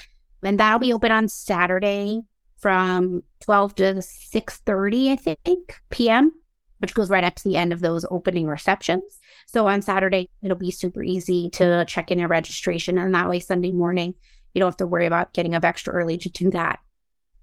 And 0.43 0.61
that'll 0.61 0.79
be 0.79 0.93
open 0.93 1.13
on 1.13 1.29
Saturday 1.29 2.21
from 2.59 3.23
12 3.41 3.75
to 3.77 3.85
6.30, 3.95 5.13
I 5.13 5.17
think, 5.17 5.81
p.m., 5.91 6.33
which 6.83 6.95
goes 6.95 7.09
right 7.09 7.23
up 7.23 7.37
to 7.37 7.45
the 7.45 7.57
end 7.57 7.73
of 7.73 7.81
those 7.81 8.05
opening 8.11 8.49
receptions. 8.49 9.21
So 9.47 9.69
on 9.69 9.83
Saturday, 9.83 10.29
it'll 10.43 10.57
be 10.57 10.73
super 10.73 11.01
easy 11.03 11.49
to 11.51 11.85
check 11.87 12.11
in 12.11 12.19
your 12.19 12.29
registration. 12.29 12.99
And 12.99 13.15
that 13.15 13.31
way, 13.31 13.39
Sunday 13.39 13.71
morning, 13.71 14.15
you 14.53 14.59
don't 14.59 14.67
have 14.67 14.77
to 14.79 14.87
worry 14.87 15.07
about 15.07 15.33
getting 15.33 15.55
up 15.55 15.65
extra 15.65 15.95
early 15.95 16.19
to 16.19 16.29
do 16.29 16.51
that. 16.51 16.81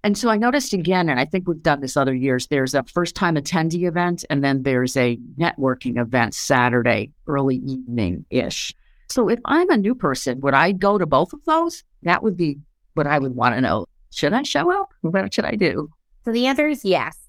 And 0.04 0.18
so 0.18 0.30
I 0.30 0.36
noticed 0.36 0.74
again, 0.74 1.08
and 1.08 1.20
I 1.20 1.26
think 1.26 1.48
we've 1.48 1.64
done 1.64 1.80
this 1.80 1.96
other 1.96 2.14
years, 2.14 2.48
there's 2.48 2.74
a 2.74 2.84
first 2.84 3.16
time 3.16 3.36
attendee 3.36 3.88
event, 3.88 4.26
and 4.30 4.44
then 4.44 4.64
there's 4.64 4.98
a 4.98 5.18
networking 5.38 5.98
event 5.98 6.34
Saturday, 6.34 7.14
early 7.26 7.58
evening 7.58 8.26
ish. 8.30 8.74
So 9.10 9.30
if 9.30 9.40
I'm 9.46 9.70
a 9.70 9.78
new 9.78 9.96
person, 9.96 10.42
would 10.42 10.54
I 10.54 10.74
go 10.74 10.98
to 10.98 11.06
both 11.06 11.32
of 11.32 11.44
those? 11.46 11.84
That 12.04 12.24
would 12.24 12.36
be 12.36 12.60
what 12.94 13.08
I 13.08 13.20
would 13.20 13.36
want 13.36 13.56
to 13.56 13.62
know. 13.62 13.86
Should 14.12 14.34
I 14.34 14.44
show 14.44 14.70
up? 14.70 14.90
What 15.02 15.34
should 15.34 15.46
I 15.46 15.56
do? 15.56 15.90
So 16.26 16.34
the 16.34 16.48
answer 16.48 16.68
is 16.68 16.84
yes. 16.84 17.29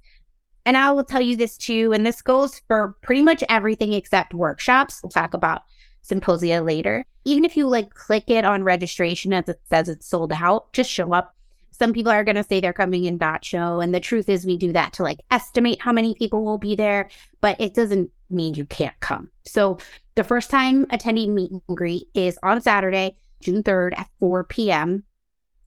And 0.67 0.77
I 0.77 0.91
will 0.93 1.05
tell 1.05 1.21
you 1.21 1.37
this 1.37 1.57
too, 1.57 1.93
and 1.93 2.05
this 2.05 2.23
goes 2.23 2.61
for 2.69 2.97
pretty 3.03 3.23
much 3.23 3.43
everything 3.49 3.93
except 3.93 4.35
workshops. 4.35 5.01
We'll 5.03 5.11
talk 5.11 5.35
about 5.35 5.63
symposia 6.03 6.63
later. 6.63 7.05
Even 7.25 7.45
if 7.45 7.57
you 7.57 7.67
like 7.67 7.95
click 7.95 8.25
it 8.29 8.45
on 8.45 8.65
registration 8.65 9.33
as 9.33 9.49
it 9.49 9.61
says 9.69 9.89
it's 9.89 10.07
sold 10.07 10.33
out, 10.33 10.73
just 10.73 10.91
show 10.91 11.13
up. 11.13 11.35
Some 11.71 11.93
people 11.95 12.13
are 12.13 12.25
going 12.25 12.37
to 12.37 12.45
say 12.45 12.61
they're 12.61 12.75
coming 12.75 13.05
in 13.05 13.17
dot 13.17 13.45
show. 13.45 13.81
And 13.81 13.95
the 13.95 14.01
truth 14.01 14.29
is, 14.29 14.45
we 14.45 14.59
do 14.59 14.73
that 14.73 14.93
to 14.95 15.03
like 15.03 15.21
estimate 15.31 15.81
how 15.81 15.93
many 15.93 16.15
people 16.15 16.45
will 16.45 16.59
be 16.59 16.77
there, 16.77 17.09
but 17.41 17.59
it 17.59 17.75
doesn't 17.75 18.11
mean 18.29 18.55
you 18.55 18.67
can't 18.67 18.99
come. 19.01 19.31
So 19.47 19.79
the 20.15 20.25
first 20.25 20.51
time 20.51 20.87
attending 20.91 21.35
meet 21.35 21.51
and 21.51 21.63
greet 21.75 22.09
is 22.15 22.39
on 22.43 22.61
Saturday, 22.61 23.17
June 23.41 23.63
3rd 23.63 23.99
at 23.99 24.11
4 24.19 24.45
p.m. 24.45 25.05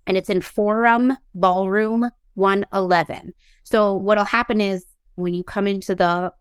And 0.06 0.18
it's 0.18 0.30
in 0.30 0.42
Forum 0.42 1.18
Ballroom 1.34 2.10
111. 2.36 3.34
So 3.64 3.94
what'll 3.94 4.26
happen 4.26 4.62
is 4.62 4.86
when 5.16 5.34
you 5.34 5.44
come 5.44 5.68
into 5.68 5.96
the 5.96 6.34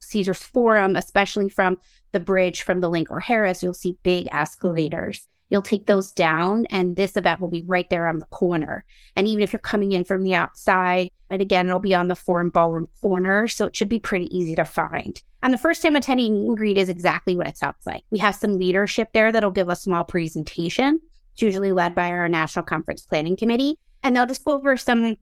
Caesars 0.00 0.42
Forum, 0.42 0.96
especially 0.96 1.48
from 1.48 1.78
the 2.12 2.20
bridge 2.20 2.62
from 2.62 2.80
the 2.80 2.90
LINQ 2.90 3.06
or 3.10 3.20
Harrah's, 3.20 3.62
you'll 3.62 3.74
see 3.74 3.98
big 4.02 4.28
escalators. 4.32 5.26
You'll 5.50 5.62
take 5.62 5.86
those 5.86 6.12
down, 6.12 6.66
and 6.66 6.94
this 6.94 7.16
event 7.16 7.40
will 7.40 7.48
be 7.48 7.64
right 7.66 7.88
there 7.88 8.06
on 8.06 8.18
the 8.18 8.26
corner. 8.26 8.84
And 9.16 9.26
even 9.26 9.42
if 9.42 9.52
you're 9.52 9.60
coming 9.60 9.92
in 9.92 10.04
from 10.04 10.22
the 10.22 10.34
outside, 10.34 11.10
and 11.30 11.40
again, 11.40 11.66
it'll 11.66 11.80
be 11.80 11.94
on 11.94 12.08
the 12.08 12.16
Forum 12.16 12.50
Ballroom 12.50 12.88
corner, 13.00 13.48
so 13.48 13.64
it 13.64 13.74
should 13.74 13.88
be 13.88 13.98
pretty 13.98 14.26
easy 14.36 14.54
to 14.56 14.64
find. 14.66 15.22
And 15.42 15.54
the 15.54 15.58
first 15.58 15.82
time 15.82 15.96
attending 15.96 16.34
meet 16.34 16.48
and 16.48 16.56
greet 16.56 16.76
is 16.76 16.88
exactly 16.88 17.34
what 17.34 17.46
it 17.46 17.56
sounds 17.56 17.86
like. 17.86 18.02
We 18.10 18.18
have 18.18 18.34
some 18.34 18.58
leadership 18.58 19.08
there 19.14 19.32
that'll 19.32 19.50
give 19.50 19.68
a 19.70 19.76
small 19.76 20.04
presentation. 20.04 21.00
It's 21.32 21.42
usually 21.42 21.72
led 21.72 21.94
by 21.94 22.10
our 22.10 22.28
National 22.28 22.64
Conference 22.64 23.06
Planning 23.06 23.36
Committee, 23.36 23.78
and 24.02 24.16
they'll 24.16 24.26
just 24.26 24.44
go 24.44 24.52
over 24.52 24.76
some 24.76 25.16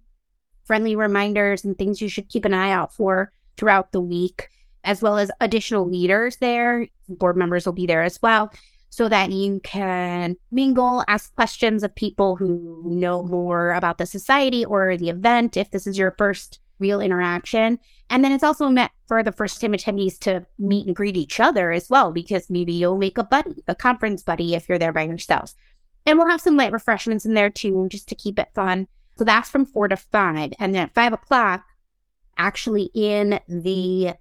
friendly 0.64 0.97
reminders 0.97 1.64
and 1.64 1.78
things 1.78 2.00
you 2.00 2.09
should 2.09 2.28
keep 2.28 2.45
an 2.45 2.54
eye 2.54 2.71
out 2.71 2.92
for 2.92 3.33
throughout 3.56 3.92
the 3.92 4.00
week, 4.00 4.49
as 4.85 5.00
well 5.02 5.18
as 5.18 5.30
additional 5.40 5.88
leaders 5.88 6.37
there. 6.37 6.88
Board 7.09 7.37
members 7.37 7.66
will 7.66 7.73
be 7.73 7.87
there 7.87 8.02
as 8.02 8.21
well. 8.21 8.50
so 8.97 9.11
that 9.11 9.30
you 9.30 9.61
can 9.62 10.37
mingle, 10.50 11.04
ask 11.06 11.35
questions 11.35 11.83
of 11.83 11.95
people 11.95 12.37
who 12.37 12.83
know 12.87 13.23
more 13.23 13.73
about 13.73 13.99
the 13.99 14.06
society 14.06 14.64
or 14.64 14.97
the 14.97 15.11
event 15.11 15.56
if 15.56 15.71
this 15.71 15.87
is 15.87 15.99
your 15.99 16.14
first 16.16 16.61
real 16.78 17.02
interaction. 17.02 17.78
And 18.09 18.25
then 18.25 18.33
it's 18.33 18.42
also 18.42 18.71
meant 18.71 18.92
for 19.06 19.23
the 19.23 19.33
first 19.33 19.61
time 19.61 19.73
attendees 19.73 20.18
to 20.21 20.47
meet 20.59 20.87
and 20.87 20.97
greet 20.97 21.16
each 21.16 21.40
other 21.40 21.73
as 21.73 21.90
well, 21.90 22.11
because 22.11 22.49
maybe 22.49 22.73
you'll 22.73 22.97
make 22.97 23.18
a 23.18 23.25
buddy, 23.25 23.62
a 23.68 23.75
conference 23.75 24.23
buddy 24.23 24.54
if 24.54 24.66
you're 24.66 24.78
there 24.78 24.95
by 24.95 25.02
yourselves. 25.02 25.54
And 26.07 26.19
we'll 26.19 26.29
have 26.29 26.41
some 26.41 26.57
light 26.57 26.73
refreshments 26.73 27.27
in 27.27 27.35
there 27.35 27.51
too, 27.51 27.89
just 27.91 28.09
to 28.09 28.15
keep 28.15 28.39
it 28.39 28.49
fun. 28.55 28.87
So 29.19 29.25
that's 29.25 29.51
from 29.51 29.67
four 29.67 29.89
to 29.89 29.97
five. 29.97 30.53
And 30.59 30.75
then 30.75 30.85
at 30.85 30.95
five 30.95 31.13
o'clock, 31.13 31.65
actually 32.39 32.91
in 32.95 33.41
the 33.49 34.15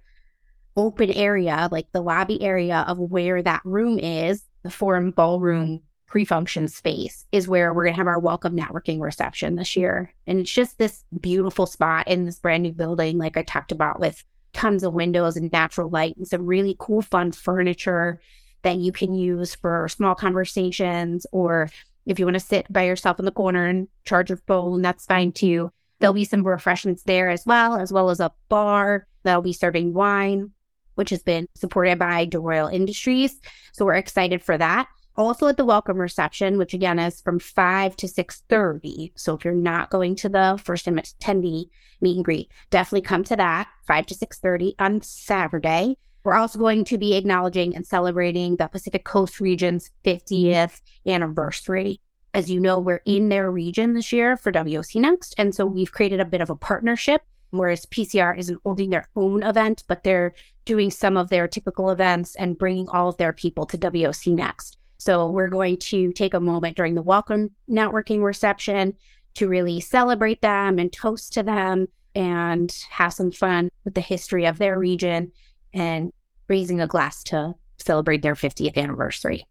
open 0.76 1.10
area, 1.10 1.68
like 1.70 1.86
the 1.92 2.02
lobby 2.02 2.42
area 2.42 2.84
of 2.88 2.98
where 2.98 3.42
that 3.42 3.62
room 3.64 3.98
is, 3.98 4.42
the 4.62 4.70
forum 4.70 5.10
ballroom 5.12 5.80
pre-function 6.06 6.68
space 6.68 7.26
is 7.32 7.48
where 7.48 7.74
we're 7.74 7.84
going 7.84 7.94
to 7.94 7.98
have 7.98 8.06
our 8.06 8.18
welcome 8.18 8.56
networking 8.56 9.00
reception 9.00 9.56
this 9.56 9.76
year. 9.76 10.12
And 10.26 10.40
it's 10.40 10.52
just 10.52 10.78
this 10.78 11.04
beautiful 11.20 11.66
spot 11.66 12.08
in 12.08 12.24
this 12.24 12.38
brand 12.38 12.62
new 12.62 12.72
building, 12.72 13.18
like 13.18 13.36
I 13.36 13.42
talked 13.42 13.72
about, 13.72 14.00
with 14.00 14.24
tons 14.52 14.82
of 14.82 14.94
windows 14.94 15.36
and 15.36 15.52
natural 15.52 15.90
light 15.90 16.16
and 16.16 16.26
some 16.26 16.46
really 16.46 16.76
cool, 16.78 17.02
fun 17.02 17.32
furniture 17.32 18.20
that 18.62 18.76
you 18.76 18.92
can 18.92 19.14
use 19.14 19.54
for 19.54 19.88
small 19.88 20.14
conversations 20.14 21.26
or 21.32 21.70
if 22.06 22.18
you 22.18 22.24
want 22.24 22.34
to 22.34 22.40
sit 22.40 22.72
by 22.72 22.84
yourself 22.84 23.18
in 23.18 23.24
the 23.24 23.32
corner 23.32 23.66
and 23.66 23.88
charge 24.04 24.30
your 24.30 24.40
phone, 24.46 24.80
that's 24.80 25.06
fine 25.06 25.32
too. 25.32 25.70
There'll 25.98 26.14
be 26.14 26.24
some 26.24 26.46
refreshments 26.46 27.02
there 27.02 27.28
as 27.28 27.44
well, 27.44 27.76
as 27.76 27.92
well 27.92 28.10
as 28.10 28.20
a 28.20 28.32
bar 28.48 29.06
that'll 29.24 29.42
be 29.42 29.52
serving 29.52 29.92
wine, 29.92 30.52
which 30.94 31.10
has 31.10 31.22
been 31.22 31.48
supported 31.54 31.98
by 31.98 32.26
DeRoyal 32.26 32.72
Industries. 32.72 33.40
So 33.72 33.84
we're 33.84 33.94
excited 33.94 34.42
for 34.42 34.56
that. 34.56 34.88
Also 35.16 35.46
at 35.46 35.56
the 35.56 35.64
welcome 35.64 35.96
reception, 35.96 36.58
which 36.58 36.74
again 36.74 36.98
is 36.98 37.22
from 37.22 37.38
5 37.38 37.96
to 37.96 38.06
6.30. 38.06 39.12
So 39.16 39.34
if 39.34 39.44
you're 39.44 39.54
not 39.54 39.90
going 39.90 40.14
to 40.16 40.28
the 40.28 40.60
first 40.62 40.86
attendee 40.86 41.70
meet 42.00 42.16
and 42.16 42.24
greet, 42.24 42.50
definitely 42.70 43.00
come 43.00 43.24
to 43.24 43.36
that 43.36 43.68
5 43.86 44.06
to 44.06 44.14
6.30 44.14 44.74
on 44.78 45.00
Saturday. 45.00 45.96
We're 46.26 46.34
also 46.34 46.58
going 46.58 46.82
to 46.86 46.98
be 46.98 47.14
acknowledging 47.14 47.76
and 47.76 47.86
celebrating 47.86 48.56
the 48.56 48.66
Pacific 48.66 49.04
Coast 49.04 49.38
region's 49.38 49.92
50th 50.04 50.80
anniversary. 51.06 52.00
As 52.34 52.50
you 52.50 52.58
know, 52.58 52.80
we're 52.80 53.00
in 53.04 53.28
their 53.28 53.48
region 53.48 53.94
this 53.94 54.12
year 54.12 54.36
for 54.36 54.50
WOCNext. 54.50 55.34
And 55.38 55.54
so 55.54 55.64
we've 55.64 55.92
created 55.92 56.18
a 56.18 56.24
bit 56.24 56.40
of 56.40 56.50
a 56.50 56.56
partnership, 56.56 57.22
whereas 57.50 57.86
PCR 57.86 58.36
isn't 58.36 58.58
holding 58.64 58.90
their 58.90 59.08
own 59.14 59.44
event, 59.44 59.84
but 59.86 60.02
they're 60.02 60.34
doing 60.64 60.90
some 60.90 61.16
of 61.16 61.28
their 61.28 61.46
typical 61.46 61.90
events 61.90 62.34
and 62.34 62.58
bringing 62.58 62.88
all 62.88 63.08
of 63.08 63.18
their 63.18 63.32
people 63.32 63.64
to 63.66 63.78
WOCNext. 63.78 64.78
So 64.98 65.30
we're 65.30 65.46
going 65.46 65.76
to 65.76 66.10
take 66.10 66.34
a 66.34 66.40
moment 66.40 66.76
during 66.76 66.96
the 66.96 67.02
welcome 67.02 67.52
networking 67.70 68.24
reception 68.24 68.94
to 69.34 69.46
really 69.46 69.78
celebrate 69.78 70.42
them 70.42 70.80
and 70.80 70.92
toast 70.92 71.34
to 71.34 71.44
them 71.44 71.86
and 72.16 72.76
have 72.90 73.12
some 73.12 73.30
fun 73.30 73.70
with 73.84 73.94
the 73.94 74.00
history 74.00 74.44
of 74.44 74.58
their 74.58 74.76
region 74.76 75.30
and 75.76 76.12
raising 76.48 76.80
a 76.80 76.86
glass 76.86 77.22
to 77.24 77.54
celebrate 77.78 78.22
their 78.22 78.34
50th 78.34 78.76
anniversary. 78.76 79.46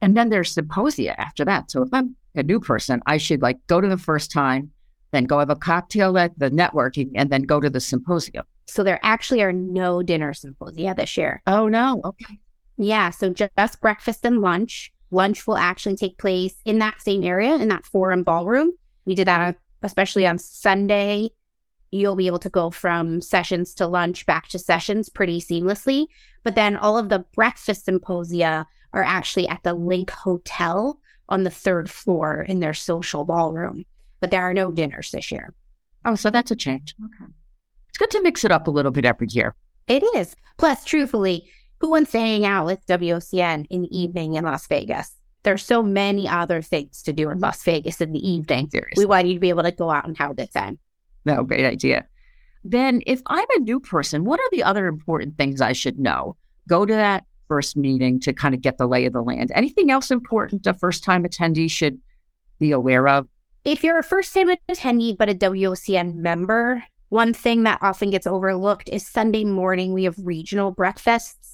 And 0.00 0.16
then 0.16 0.30
there's 0.30 0.52
symposia 0.52 1.18
after 1.20 1.44
that. 1.44 1.70
So 1.70 1.82
if 1.82 1.88
I'm 1.92 2.16
a 2.34 2.42
new 2.42 2.60
person, 2.60 3.02
I 3.06 3.18
should 3.18 3.42
like 3.42 3.58
go 3.66 3.80
to 3.80 3.88
the 3.88 3.98
first 3.98 4.30
time, 4.30 4.70
then 5.12 5.24
go 5.24 5.38
have 5.38 5.50
a 5.50 5.56
cocktail 5.56 6.16
at 6.18 6.38
the 6.38 6.50
networking, 6.50 7.10
and 7.14 7.30
then 7.30 7.42
go 7.42 7.60
to 7.60 7.68
the 7.68 7.80
symposium. 7.80 8.44
So 8.66 8.84
there 8.84 9.00
actually 9.02 9.42
are 9.42 9.52
no 9.52 10.02
dinner 10.02 10.32
symposia 10.32 10.94
this 10.96 11.16
year. 11.16 11.42
Oh 11.46 11.68
no. 11.68 12.00
Okay. 12.04 12.38
Yeah, 12.76 13.10
so 13.10 13.30
just 13.30 13.80
breakfast 13.80 14.24
and 14.24 14.40
lunch. 14.40 14.92
Lunch 15.10 15.46
will 15.46 15.56
actually 15.56 15.96
take 15.96 16.16
place 16.18 16.54
in 16.64 16.78
that 16.78 17.02
same 17.02 17.24
area, 17.24 17.56
in 17.56 17.68
that 17.68 17.84
forum 17.84 18.22
ballroom. 18.22 18.70
We 19.04 19.14
did 19.16 19.26
that 19.26 19.56
especially 19.82 20.26
on 20.26 20.38
Sunday. 20.38 21.30
You'll 21.90 22.16
be 22.16 22.28
able 22.28 22.38
to 22.40 22.48
go 22.48 22.70
from 22.70 23.20
sessions 23.20 23.74
to 23.74 23.86
lunch 23.86 24.24
back 24.26 24.48
to 24.48 24.58
sessions 24.58 25.08
pretty 25.08 25.40
seamlessly. 25.40 26.06
But 26.44 26.54
then 26.54 26.76
all 26.76 26.96
of 26.96 27.08
the 27.08 27.24
breakfast 27.34 27.84
symposia 27.84 28.66
are 28.92 29.02
actually 29.02 29.48
at 29.48 29.62
the 29.62 29.76
LINQ 29.76 30.10
Hotel 30.10 31.00
on 31.28 31.44
the 31.44 31.50
third 31.50 31.90
floor 31.90 32.42
in 32.42 32.60
their 32.60 32.74
social 32.74 33.24
ballroom. 33.24 33.84
But 34.20 34.30
there 34.30 34.42
are 34.42 34.54
no 34.54 34.70
dinners 34.70 35.10
this 35.10 35.30
year. 35.32 35.54
Oh, 36.04 36.14
so 36.14 36.30
that's 36.30 36.50
a 36.50 36.56
change. 36.56 36.94
Okay. 37.04 37.30
It's 37.88 37.98
good 37.98 38.10
to 38.10 38.22
mix 38.22 38.44
it 38.44 38.52
up 38.52 38.66
a 38.66 38.70
little 38.70 38.92
bit 38.92 39.04
every 39.04 39.28
year. 39.30 39.54
It 39.86 40.04
is. 40.14 40.36
Plus, 40.58 40.84
truthfully, 40.84 41.50
who 41.80 41.90
wants 41.90 42.12
to 42.12 42.20
hang 42.20 42.44
out 42.44 42.66
with 42.66 42.86
WOCN 42.86 43.66
in 43.70 43.82
the 43.82 43.98
evening 43.98 44.34
in 44.34 44.44
Las 44.44 44.66
Vegas? 44.66 45.16
There's 45.42 45.64
so 45.64 45.82
many 45.82 46.28
other 46.28 46.60
things 46.62 47.02
to 47.02 47.12
do 47.12 47.30
in 47.30 47.40
Las 47.40 47.62
Vegas 47.64 48.00
in 48.00 48.12
the 48.12 48.28
evening. 48.30 48.68
Seriously. 48.70 49.02
We 49.02 49.06
want 49.06 49.26
you 49.26 49.34
to 49.34 49.40
be 49.40 49.48
able 49.48 49.62
to 49.62 49.72
go 49.72 49.90
out 49.90 50.06
and 50.06 50.16
have 50.18 50.32
a 50.32 50.34
good 50.34 50.52
time. 50.52 50.78
No, 51.24 51.42
great 51.44 51.64
idea. 51.64 52.06
Then, 52.64 53.02
if 53.06 53.22
I'm 53.26 53.46
a 53.56 53.60
new 53.60 53.80
person, 53.80 54.24
what 54.24 54.40
are 54.40 54.50
the 54.50 54.62
other 54.62 54.86
important 54.86 55.36
things 55.36 55.60
I 55.60 55.72
should 55.72 55.98
know? 55.98 56.36
Go 56.68 56.84
to 56.84 56.92
that 56.92 57.24
first 57.48 57.76
meeting 57.76 58.20
to 58.20 58.32
kind 58.32 58.54
of 58.54 58.60
get 58.60 58.78
the 58.78 58.86
lay 58.86 59.06
of 59.06 59.12
the 59.12 59.22
land. 59.22 59.50
Anything 59.54 59.90
else 59.90 60.10
important 60.10 60.66
a 60.66 60.74
first 60.74 61.02
time 61.02 61.24
attendee 61.24 61.70
should 61.70 61.98
be 62.58 62.70
aware 62.70 63.08
of? 63.08 63.26
If 63.64 63.82
you're 63.82 63.98
a 63.98 64.02
first 64.02 64.32
time 64.34 64.50
attendee 64.70 65.16
but 65.16 65.30
a 65.30 65.34
WOCN 65.34 66.14
member, 66.16 66.84
one 67.08 67.32
thing 67.32 67.64
that 67.64 67.78
often 67.82 68.10
gets 68.10 68.26
overlooked 68.26 68.88
is 68.90 69.06
Sunday 69.06 69.44
morning 69.44 69.92
we 69.92 70.04
have 70.04 70.16
regional 70.18 70.70
breakfasts 70.70 71.50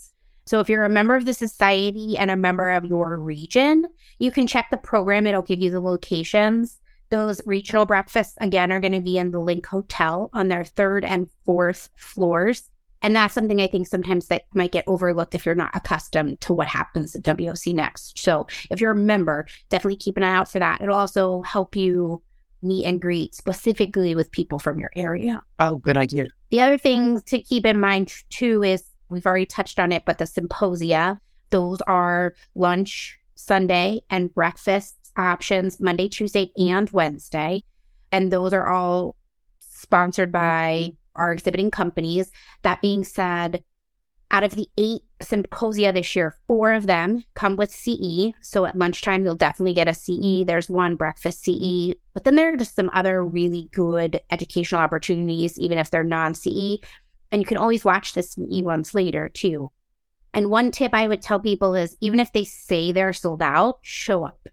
so 0.46 0.60
if 0.60 0.68
you're 0.68 0.84
a 0.84 0.88
member 0.88 1.16
of 1.16 1.24
the 1.24 1.34
society 1.34 2.16
and 2.16 2.30
a 2.30 2.36
member 2.36 2.70
of 2.70 2.84
your 2.84 3.18
region, 3.18 3.86
you 4.20 4.30
can 4.30 4.46
check 4.46 4.68
the 4.70 4.76
program. 4.76 5.26
It'll 5.26 5.42
give 5.42 5.60
you 5.60 5.72
the 5.72 5.80
locations. 5.80 6.78
Those 7.10 7.40
regional 7.46 7.86
breakfasts, 7.86 8.36
again, 8.40 8.72
are 8.72 8.80
going 8.80 8.92
to 8.92 9.00
be 9.00 9.18
in 9.18 9.30
the 9.30 9.38
LINQ 9.38 9.66
Hotel 9.66 10.30
on 10.32 10.48
their 10.48 10.64
third 10.64 11.04
and 11.04 11.28
fourth 11.44 11.88
floors. 11.96 12.68
And 13.02 13.14
that's 13.14 13.34
something 13.34 13.60
I 13.60 13.66
think 13.66 13.86
sometimes 13.86 14.26
that 14.28 14.44
might 14.54 14.72
get 14.72 14.84
overlooked 14.86 15.34
if 15.34 15.46
you're 15.46 15.54
not 15.54 15.74
accustomed 15.74 16.40
to 16.42 16.54
what 16.54 16.66
happens 16.66 17.14
at 17.14 17.22
WOCNext. 17.22 18.18
So 18.18 18.46
if 18.70 18.80
you're 18.80 18.92
a 18.92 18.96
member, 18.96 19.46
definitely 19.68 19.96
keep 19.96 20.16
an 20.16 20.22
eye 20.22 20.34
out 20.34 20.50
for 20.50 20.58
that. 20.58 20.80
It'll 20.80 20.96
also 20.96 21.42
help 21.42 21.76
you 21.76 22.22
meet 22.62 22.84
and 22.84 23.00
greet 23.00 23.34
specifically 23.34 24.14
with 24.14 24.32
people 24.32 24.58
from 24.58 24.80
your 24.80 24.90
area. 24.96 25.42
Oh, 25.60 25.76
good 25.76 25.96
idea. 25.96 26.26
The 26.50 26.62
other 26.62 26.78
thing 26.78 27.20
to 27.26 27.40
keep 27.40 27.66
in 27.66 27.78
mind 27.78 28.12
too 28.30 28.64
is 28.64 28.82
We've 29.08 29.26
already 29.26 29.46
touched 29.46 29.78
on 29.78 29.92
it, 29.92 30.04
but 30.04 30.18
the 30.18 30.26
symposia, 30.26 31.20
those 31.50 31.80
are 31.82 32.34
lunch 32.54 33.18
Sunday 33.34 34.00
and 34.10 34.34
breakfast 34.34 34.95
options 35.16 35.80
Monday, 35.80 36.08
Tuesday, 36.08 36.50
and 36.56 36.90
Wednesday. 36.90 37.62
And 38.12 38.32
those 38.32 38.52
are 38.52 38.68
all 38.68 39.16
sponsored 39.60 40.32
by 40.32 40.92
our 41.14 41.32
exhibiting 41.32 41.70
companies. 41.70 42.30
That 42.62 42.80
being 42.80 43.04
said, 43.04 43.62
out 44.30 44.42
of 44.42 44.54
the 44.54 44.68
eight 44.76 45.02
symposia 45.22 45.92
this 45.92 46.16
year, 46.16 46.36
four 46.46 46.72
of 46.72 46.86
them 46.86 47.24
come 47.34 47.56
with 47.56 47.70
CE. 47.70 48.32
So 48.40 48.66
at 48.66 48.76
lunchtime, 48.76 49.24
you'll 49.24 49.36
definitely 49.36 49.74
get 49.74 49.88
a 49.88 49.94
CE. 49.94 50.44
There's 50.44 50.68
one 50.68 50.96
breakfast 50.96 51.44
CE, 51.44 51.94
but 52.12 52.24
then 52.24 52.34
there 52.34 52.52
are 52.52 52.56
just 52.56 52.74
some 52.74 52.90
other 52.92 53.24
really 53.24 53.68
good 53.72 54.20
educational 54.30 54.80
opportunities, 54.80 55.58
even 55.58 55.78
if 55.78 55.90
they're 55.90 56.04
non 56.04 56.34
CE. 56.34 56.78
And 57.30 57.40
you 57.40 57.46
can 57.46 57.56
always 57.56 57.84
watch 57.84 58.12
the 58.12 58.22
CE 58.22 58.62
ones 58.62 58.94
later 58.94 59.28
too. 59.28 59.70
And 60.34 60.50
one 60.50 60.70
tip 60.70 60.92
I 60.92 61.08
would 61.08 61.22
tell 61.22 61.40
people 61.40 61.74
is 61.74 61.96
even 62.00 62.20
if 62.20 62.32
they 62.32 62.44
say 62.44 62.92
they're 62.92 63.12
sold 63.12 63.42
out, 63.42 63.78
show 63.82 64.24
up. 64.24 64.48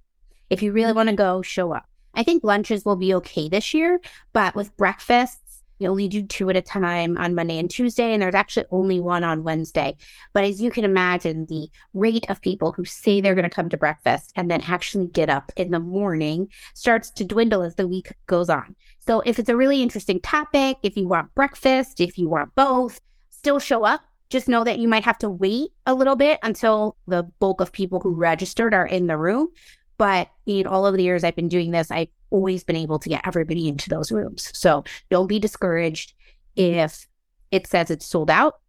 If 0.53 0.61
you 0.61 0.71
really 0.71 0.93
want 0.93 1.09
to 1.09 1.15
mm-hmm. 1.15 1.37
go, 1.37 1.41
show 1.41 1.73
up. 1.73 1.87
I 2.13 2.21
think 2.21 2.43
lunches 2.43 2.85
will 2.85 2.95
be 2.95 3.13
okay 3.15 3.49
this 3.49 3.73
year, 3.73 3.99
but 4.33 4.53
with 4.53 4.77
breakfasts, 4.77 5.63
you 5.79 5.89
only 5.89 6.07
do 6.07 6.21
two 6.21 6.47
at 6.51 6.55
a 6.55 6.61
time 6.61 7.17
on 7.17 7.33
Monday 7.33 7.57
and 7.57 7.69
Tuesday, 7.69 8.13
and 8.13 8.21
there's 8.21 8.35
actually 8.35 8.67
only 8.69 8.99
one 8.99 9.23
on 9.23 9.43
Wednesday. 9.43 9.97
But 10.31 10.43
as 10.43 10.61
you 10.61 10.69
can 10.69 10.85
imagine, 10.85 11.47
the 11.47 11.69
rate 11.95 12.29
of 12.29 12.39
people 12.39 12.71
who 12.71 12.85
say 12.85 13.19
they're 13.19 13.33
going 13.33 13.49
to 13.49 13.49
come 13.49 13.67
to 13.69 13.77
breakfast 13.77 14.31
and 14.35 14.51
then 14.51 14.61
actually 14.61 15.07
get 15.07 15.27
up 15.27 15.51
in 15.55 15.71
the 15.71 15.79
morning 15.79 16.49
starts 16.75 17.09
to 17.11 17.25
dwindle 17.25 17.63
as 17.63 17.73
the 17.73 17.87
week 17.87 18.13
goes 18.27 18.49
on. 18.49 18.75
So 18.99 19.21
if 19.21 19.39
it's 19.39 19.49
a 19.49 19.57
really 19.57 19.81
interesting 19.81 20.21
topic, 20.21 20.77
if 20.83 20.95
you 20.95 21.07
want 21.07 21.33
breakfast, 21.33 21.99
if 21.99 22.19
you 22.19 22.29
want 22.29 22.53
both, 22.53 23.01
still 23.31 23.57
show 23.57 23.83
up. 23.83 24.01
Just 24.29 24.47
know 24.47 24.63
that 24.63 24.79
you 24.79 24.87
might 24.87 25.03
have 25.03 25.17
to 25.19 25.29
wait 25.29 25.71
a 25.85 25.93
little 25.93 26.15
bit 26.15 26.39
until 26.43 26.95
the 27.07 27.23
bulk 27.39 27.59
of 27.59 27.71
people 27.71 27.99
who 27.99 28.13
registered 28.13 28.73
are 28.73 28.87
in 28.87 29.07
the 29.07 29.17
room. 29.17 29.49
But 29.97 30.29
in 30.45 30.67
all 30.67 30.85
of 30.85 30.95
the 30.95 31.03
years 31.03 31.23
I've 31.23 31.35
been 31.35 31.49
doing 31.49 31.71
this, 31.71 31.91
I've 31.91 32.09
always 32.29 32.63
been 32.63 32.75
able 32.75 32.99
to 32.99 33.09
get 33.09 33.25
everybody 33.25 33.67
into 33.67 33.89
those 33.89 34.11
rooms. 34.11 34.51
So 34.53 34.83
don't 35.09 35.27
be 35.27 35.39
discouraged 35.39 36.13
if 36.55 37.07
it 37.51 37.67
says 37.67 37.91
it's 37.91 38.05
sold 38.05 38.29
out. 38.29 38.59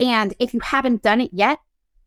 And 0.00 0.34
if 0.38 0.54
you 0.54 0.60
haven't 0.60 1.02
done 1.02 1.20
it 1.20 1.30
yet, 1.32 1.58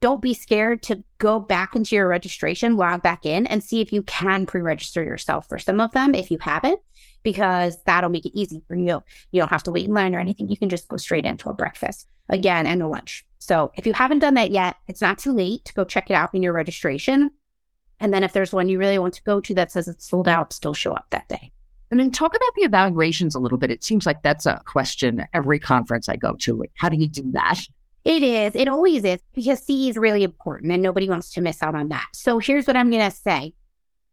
don't 0.01 0.21
be 0.21 0.33
scared 0.33 0.81
to 0.83 1.03
go 1.19 1.39
back 1.39 1.75
into 1.75 1.95
your 1.95 2.07
registration, 2.07 2.75
log 2.75 3.03
back 3.03 3.25
in, 3.25 3.45
and 3.47 3.63
see 3.63 3.81
if 3.81 3.93
you 3.93 4.01
can 4.03 4.45
pre 4.45 4.59
register 4.59 5.03
yourself 5.03 5.47
for 5.47 5.59
some 5.59 5.79
of 5.79 5.91
them 5.91 6.15
if 6.15 6.31
you 6.31 6.39
haven't, 6.41 6.79
because 7.21 7.77
that'll 7.85 8.09
make 8.09 8.25
it 8.25 8.37
easy 8.37 8.63
for 8.67 8.75
you. 8.75 9.03
You 9.31 9.41
don't 9.41 9.49
have 9.49 9.63
to 9.63 9.71
wait 9.71 9.85
in 9.85 9.93
line 9.93 10.15
or 10.15 10.19
anything. 10.19 10.49
You 10.49 10.57
can 10.57 10.69
just 10.69 10.87
go 10.87 10.97
straight 10.97 11.25
into 11.25 11.49
a 11.49 11.53
breakfast 11.53 12.07
again 12.29 12.65
and 12.65 12.81
a 12.81 12.87
lunch. 12.87 13.25
So 13.37 13.71
if 13.75 13.85
you 13.85 13.93
haven't 13.93 14.19
done 14.19 14.33
that 14.35 14.51
yet, 14.51 14.75
it's 14.87 15.01
not 15.01 15.19
too 15.19 15.33
late 15.33 15.65
to 15.65 15.73
go 15.73 15.83
check 15.83 16.09
it 16.09 16.13
out 16.13 16.33
in 16.33 16.41
your 16.41 16.53
registration. 16.53 17.29
And 18.01 18.13
then 18.13 18.23
if 18.23 18.33
there's 18.33 18.51
one 18.51 18.67
you 18.67 18.79
really 18.79 18.99
want 18.99 19.13
to 19.13 19.23
go 19.23 19.39
to 19.39 19.53
that 19.53 19.71
says 19.71 19.87
it's 19.87 20.09
sold 20.09 20.27
out, 20.27 20.51
still 20.51 20.73
show 20.73 20.91
up 20.91 21.05
that 21.11 21.29
day. 21.29 21.51
And 21.91 21.99
then 21.99 22.09
talk 22.09 22.35
about 22.35 22.55
the 22.55 22.63
evaluations 22.63 23.35
a 23.35 23.39
little 23.39 23.57
bit. 23.57 23.69
It 23.69 23.83
seems 23.83 24.05
like 24.05 24.23
that's 24.23 24.45
a 24.45 24.61
question 24.65 25.25
every 25.33 25.59
conference 25.59 26.09
I 26.09 26.15
go 26.15 26.33
to. 26.39 26.65
How 26.75 26.89
do 26.89 26.97
you 26.97 27.07
do 27.07 27.31
that? 27.33 27.59
It 28.03 28.23
is. 28.23 28.55
It 28.55 28.67
always 28.67 29.03
is 29.03 29.19
because 29.33 29.59
CE 29.59 29.89
is 29.89 29.97
really 29.97 30.23
important 30.23 30.71
and 30.71 30.81
nobody 30.81 31.07
wants 31.07 31.31
to 31.33 31.41
miss 31.41 31.61
out 31.61 31.75
on 31.75 31.89
that. 31.89 32.07
So 32.13 32.39
here's 32.39 32.65
what 32.65 32.75
I'm 32.75 32.89
going 32.89 33.09
to 33.09 33.15
say. 33.15 33.53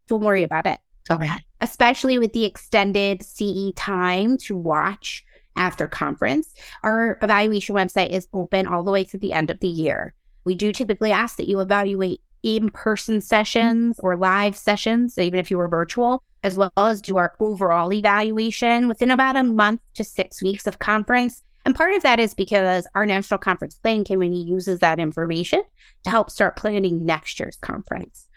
Don't 0.07 0.23
worry 0.23 0.43
about 0.43 0.67
it. 0.67 0.79
Okay. 1.09 1.29
Especially 1.61 2.19
with 2.19 2.33
the 2.33 2.45
extended 2.45 3.23
CE 3.23 3.73
time 3.75 4.37
to 4.39 4.55
watch 4.55 5.25
after 5.55 5.87
conference. 5.87 6.53
Our 6.83 7.17
evaluation 7.21 7.75
website 7.75 8.09
is 8.09 8.27
open 8.33 8.67
all 8.67 8.83
the 8.83 8.91
way 8.91 9.03
through 9.03 9.21
the 9.21 9.33
end 9.33 9.49
of 9.49 9.59
the 9.59 9.67
year. 9.67 10.13
We 10.45 10.53
do 10.53 10.71
typically 10.71 11.11
ask 11.11 11.37
that 11.37 11.47
you 11.47 11.59
evaluate 11.59 12.21
in 12.43 12.69
person 12.69 13.21
sessions 13.21 13.97
mm-hmm. 13.97 14.05
or 14.05 14.17
live 14.17 14.55
sessions, 14.55 15.17
even 15.17 15.39
if 15.39 15.51
you 15.51 15.57
were 15.57 15.67
virtual, 15.67 16.23
as 16.43 16.57
well 16.57 16.71
as 16.77 17.01
do 17.01 17.17
our 17.17 17.33
overall 17.39 17.91
evaluation 17.91 18.87
within 18.87 19.11
about 19.11 19.35
a 19.35 19.43
month 19.43 19.81
to 19.95 20.03
six 20.03 20.41
weeks 20.41 20.67
of 20.67 20.79
conference. 20.79 21.43
And 21.65 21.75
part 21.75 21.93
of 21.93 22.03
that 22.03 22.19
is 22.19 22.33
because 22.33 22.87
our 22.95 23.05
National 23.05 23.37
Conference 23.37 23.75
Planning 23.75 24.05
Committee 24.05 24.37
uses 24.37 24.79
that 24.79 24.99
information 24.99 25.61
to 26.03 26.09
help 26.09 26.29
start 26.29 26.55
planning 26.55 27.05
next 27.05 27.39
year's 27.39 27.57
conference. 27.57 28.27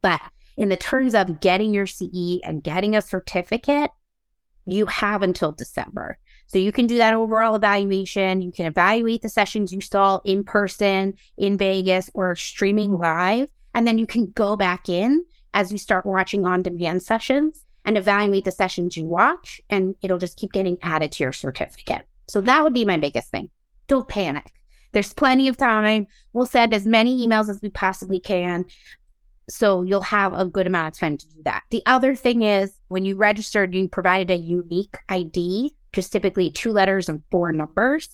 But 0.00 0.20
in 0.56 0.70
the 0.70 0.76
terms 0.76 1.14
of 1.14 1.40
getting 1.40 1.74
your 1.74 1.86
CE 1.86 2.40
and 2.42 2.62
getting 2.62 2.96
a 2.96 3.02
certificate, 3.02 3.90
you 4.66 4.86
have 4.86 5.22
until 5.22 5.52
December. 5.52 6.18
So 6.46 6.58
you 6.58 6.72
can 6.72 6.86
do 6.86 6.98
that 6.98 7.14
overall 7.14 7.54
evaluation. 7.54 8.42
You 8.42 8.52
can 8.52 8.66
evaluate 8.66 9.22
the 9.22 9.28
sessions 9.28 9.72
you 9.72 9.80
saw 9.80 10.20
in 10.24 10.44
person 10.44 11.14
in 11.36 11.58
Vegas 11.58 12.10
or 12.14 12.36
streaming 12.36 12.90
mm-hmm. 12.90 13.02
live. 13.02 13.48
And 13.74 13.86
then 13.86 13.98
you 13.98 14.06
can 14.06 14.30
go 14.30 14.56
back 14.56 14.88
in 14.88 15.24
as 15.52 15.72
you 15.72 15.78
start 15.78 16.06
watching 16.06 16.46
on 16.46 16.62
demand 16.62 17.02
sessions 17.02 17.64
and 17.84 17.98
evaluate 17.98 18.44
the 18.44 18.50
sessions 18.50 18.96
you 18.96 19.04
watch, 19.04 19.60
and 19.68 19.94
it'll 20.00 20.18
just 20.18 20.38
keep 20.38 20.52
getting 20.52 20.78
added 20.82 21.12
to 21.12 21.22
your 21.22 21.32
certificate. 21.32 22.06
So 22.28 22.40
that 22.40 22.62
would 22.62 22.72
be 22.72 22.84
my 22.84 22.96
biggest 22.96 23.30
thing. 23.30 23.50
Don't 23.88 24.08
panic. 24.08 24.50
There's 24.92 25.12
plenty 25.12 25.48
of 25.48 25.56
time. 25.56 26.06
We'll 26.32 26.46
send 26.46 26.72
as 26.72 26.86
many 26.86 27.26
emails 27.26 27.50
as 27.50 27.60
we 27.60 27.68
possibly 27.68 28.20
can. 28.20 28.64
So 29.50 29.82
you'll 29.82 30.00
have 30.00 30.32
a 30.32 30.46
good 30.46 30.66
amount 30.66 30.94
of 30.94 30.98
time 30.98 31.18
to 31.18 31.28
do 31.28 31.42
that. 31.44 31.64
The 31.70 31.82
other 31.84 32.14
thing 32.14 32.42
is 32.42 32.72
when 32.88 33.04
you 33.04 33.16
registered, 33.16 33.74
you 33.74 33.88
provided 33.88 34.30
a 34.30 34.36
unique 34.36 34.96
ID, 35.08 35.74
just 35.94 36.12
typically 36.12 36.50
two 36.50 36.72
letters 36.72 37.08
and 37.08 37.22
four 37.30 37.52
numbers. 37.52 38.08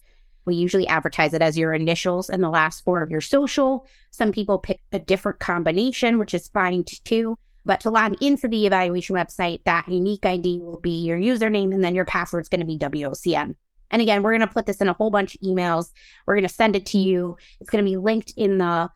We 0.45 0.55
usually 0.55 0.87
advertise 0.87 1.35
it 1.35 1.43
as 1.43 1.59
your 1.59 1.73
initials 1.73 2.31
and 2.31 2.43
the 2.43 2.51
last 2.51 2.85
four 2.85 3.03
of 3.03 3.11
your 3.11 3.21
social. 3.21 3.87
Some 4.11 4.33
people 4.33 4.59
pick 4.59 4.81
a 4.93 4.99
different 4.99 5.39
combination, 5.39 6.19
which 6.19 6.35
is 6.35 6.49
fine 6.49 6.85
too. 7.05 7.37
But 7.65 7.81
to 7.81 7.91
log 7.91 8.23
into 8.23 8.49
the 8.49 8.67
evaluation 8.67 9.17
website, 9.17 9.63
that 9.65 9.89
unique 9.89 10.25
ID 10.25 10.61
will 10.61 10.81
be 10.81 11.05
your 11.05 11.19
username 11.19 11.75
and 11.75 11.85
then 11.85 11.95
your 11.95 12.07
password 12.07 12.43
is 12.43 12.49
going 12.49 12.61
to 12.61 12.67
be 12.67 12.79
WOCN. 12.79 13.55
And 13.91 14.01
again, 14.01 14.23
we're 14.23 14.37
going 14.37 14.41
to 14.41 14.53
put 14.53 14.67
this 14.67 14.81
in 14.81 14.89
a 14.89 14.93
whole 14.95 15.11
bunch 15.11 15.35
of 15.35 15.41
emails. 15.43 15.91
We're 16.27 16.37
going 16.37 16.49
to 16.49 16.55
send 16.55 16.77
it 16.77 16.87
to 16.87 16.99
you. 16.99 17.37
It's 17.61 17.71
going 17.71 17.85
to 17.85 17.91
be 17.91 17.97
linked 17.97 18.33
in 18.37 18.59
the 18.59 18.89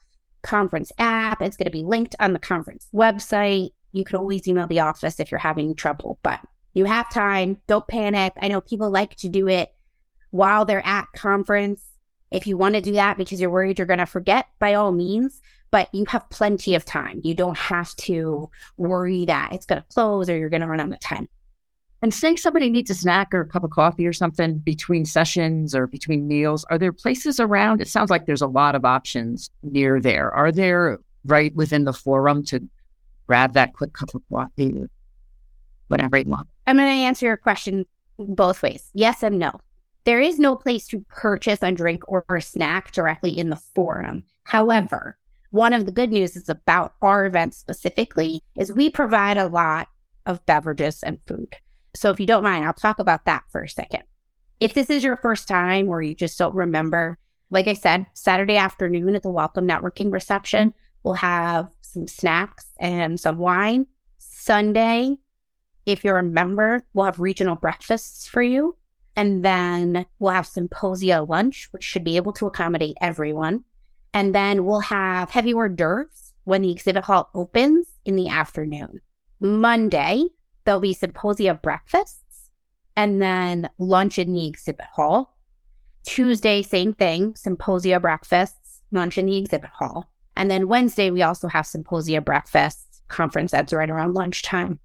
conference 0.42 0.92
app. 0.98 1.42
It's 1.42 1.56
going 1.56 1.66
to 1.66 1.70
be 1.70 1.82
linked 1.82 2.14
on 2.20 2.32
the 2.32 2.38
conference 2.38 2.86
website. 2.94 3.70
You 3.92 4.04
can 4.04 4.16
always 4.16 4.46
email 4.48 4.66
the 4.66 4.80
office 4.80 5.20
if 5.20 5.30
you're 5.30 5.38
having 5.38 5.74
trouble, 5.74 6.18
but 6.22 6.40
you 6.74 6.84
have 6.84 7.10
time. 7.10 7.58
Don't 7.66 7.86
panic. 7.86 8.32
I 8.40 8.48
know 8.48 8.60
people 8.60 8.90
like 8.90 9.16
to 9.16 9.28
do 9.28 9.48
it 9.48 9.72
while 10.30 10.64
they're 10.64 10.84
at 10.84 11.06
conference. 11.14 11.82
If 12.30 12.48
you 12.48 12.56
want 12.56 12.74
to 12.74 12.80
do 12.80 12.92
that 12.92 13.16
because 13.16 13.40
you're 13.40 13.50
worried 13.50 13.78
you're 13.78 13.86
going 13.86 14.00
to 14.00 14.06
forget, 14.06 14.48
by 14.58 14.74
all 14.74 14.90
means, 14.90 15.40
but 15.70 15.88
you 15.94 16.04
have 16.08 16.28
plenty 16.30 16.74
of 16.74 16.84
time. 16.84 17.20
You 17.22 17.34
don't 17.34 17.56
have 17.56 17.94
to 17.96 18.50
worry 18.76 19.24
that 19.26 19.52
it's 19.52 19.66
going 19.66 19.80
to 19.80 19.88
close 19.88 20.28
or 20.28 20.36
you're 20.36 20.48
going 20.48 20.62
to 20.62 20.68
run 20.68 20.80
out 20.80 20.92
of 20.92 21.00
time. 21.00 21.28
And 22.02 22.12
say 22.12 22.36
somebody 22.36 22.68
needs 22.68 22.90
a 22.90 22.94
snack 22.94 23.32
or 23.32 23.40
a 23.40 23.46
cup 23.46 23.64
of 23.64 23.70
coffee 23.70 24.06
or 24.06 24.12
something 24.12 24.58
between 24.58 25.06
sessions 25.06 25.74
or 25.74 25.86
between 25.86 26.28
meals, 26.28 26.64
are 26.68 26.76
there 26.76 26.92
places 26.92 27.40
around? 27.40 27.80
It 27.80 27.88
sounds 27.88 28.10
like 28.10 28.26
there's 28.26 28.42
a 28.42 28.46
lot 28.46 28.74
of 28.74 28.84
options 28.84 29.48
near 29.62 30.00
there. 30.00 30.30
Are 30.32 30.52
there 30.52 30.98
right 31.24 31.54
within 31.54 31.84
the 31.84 31.92
forum 31.92 32.44
to 32.46 32.68
grab 33.26 33.54
that 33.54 33.72
quick 33.72 33.94
cup 33.94 34.14
of 34.14 34.22
coffee 34.28 34.84
whatever 35.88 36.18
you 36.18 36.28
want? 36.28 36.48
I'm 36.66 36.76
going 36.76 36.88
to 36.88 37.04
answer 37.04 37.26
your 37.26 37.36
question 37.36 37.86
both 38.18 38.62
ways 38.62 38.90
yes 38.94 39.22
and 39.22 39.38
no. 39.38 39.60
There 40.04 40.20
is 40.20 40.38
no 40.38 40.54
place 40.54 40.86
to 40.88 41.04
purchase 41.08 41.62
a 41.62 41.72
drink 41.72 42.02
or 42.06 42.24
a 42.28 42.42
snack 42.42 42.92
directly 42.92 43.36
in 43.36 43.48
the 43.50 43.56
forum. 43.56 44.24
However, 44.44 45.16
one 45.50 45.72
of 45.72 45.86
the 45.86 45.92
good 45.92 46.10
news 46.10 46.36
is 46.36 46.48
about 46.48 46.94
our 47.00 47.24
event 47.24 47.54
specifically 47.54 48.42
is 48.56 48.72
we 48.72 48.90
provide 48.90 49.38
a 49.38 49.46
lot 49.46 49.88
of 50.26 50.44
beverages 50.46 51.02
and 51.02 51.18
food. 51.26 51.56
So 51.94 52.10
if 52.10 52.20
you 52.20 52.26
don't 52.26 52.42
mind, 52.42 52.64
I'll 52.64 52.72
talk 52.72 52.98
about 52.98 53.24
that 53.24 53.44
for 53.50 53.62
a 53.62 53.68
second. 53.68 54.02
If 54.60 54.74
this 54.74 54.90
is 54.90 55.04
your 55.04 55.16
first 55.16 55.48
time 55.48 55.88
or 55.88 56.02
you 56.02 56.14
just 56.14 56.38
don't 56.38 56.54
remember, 56.54 57.18
like 57.50 57.68
I 57.68 57.74
said, 57.74 58.06
Saturday 58.14 58.56
afternoon 58.56 59.14
at 59.14 59.22
the 59.22 59.30
Welcome 59.30 59.66
Networking 59.66 60.12
reception, 60.12 60.74
we'll 61.02 61.14
have 61.14 61.68
some 61.82 62.08
snacks 62.08 62.66
and 62.78 63.18
some 63.18 63.38
wine. 63.38 63.86
Sunday, 64.18 65.16
if 65.86 66.04
you're 66.04 66.18
a 66.18 66.22
member, 66.22 66.84
we'll 66.92 67.06
have 67.06 67.20
regional 67.20 67.56
breakfasts 67.56 68.26
for 68.26 68.42
you. 68.42 68.76
And 69.16 69.44
then 69.44 70.06
we'll 70.18 70.32
have 70.32 70.46
symposia 70.46 71.22
lunch, 71.22 71.68
which 71.70 71.84
should 71.84 72.04
be 72.04 72.16
able 72.16 72.32
to 72.34 72.46
accommodate 72.46 72.96
everyone. 73.00 73.64
And 74.12 74.34
then 74.34 74.64
we'll 74.64 74.80
have 74.80 75.30
heavy 75.30 75.52
hors 75.52 75.68
d'oeuvres 75.68 76.32
when 76.44 76.62
the 76.62 76.72
exhibit 76.72 77.04
hall 77.04 77.30
opens 77.34 77.86
in 78.04 78.16
the 78.16 78.28
afternoon. 78.28 79.00
Monday, 79.40 80.24
there'll 80.64 80.80
be 80.80 80.94
symposia 80.94 81.54
breakfasts 81.54 82.50
and 82.96 83.20
then 83.20 83.68
lunch 83.78 84.18
in 84.18 84.32
the 84.32 84.46
exhibit 84.46 84.86
hall. 84.94 85.36
Tuesday, 86.04 86.62
same 86.62 86.92
thing, 86.92 87.34
symposia 87.34 87.98
breakfasts, 87.98 88.82
lunch 88.92 89.18
in 89.18 89.26
the 89.26 89.36
exhibit 89.36 89.70
hall. 89.70 90.10
And 90.36 90.50
then 90.50 90.68
Wednesday, 90.68 91.10
we 91.10 91.22
also 91.22 91.48
have 91.48 91.66
symposia 91.66 92.20
breakfasts, 92.20 93.02
conference 93.08 93.52
that's 93.52 93.72
right 93.72 93.90
around 93.90 94.14
lunchtime. 94.14 94.80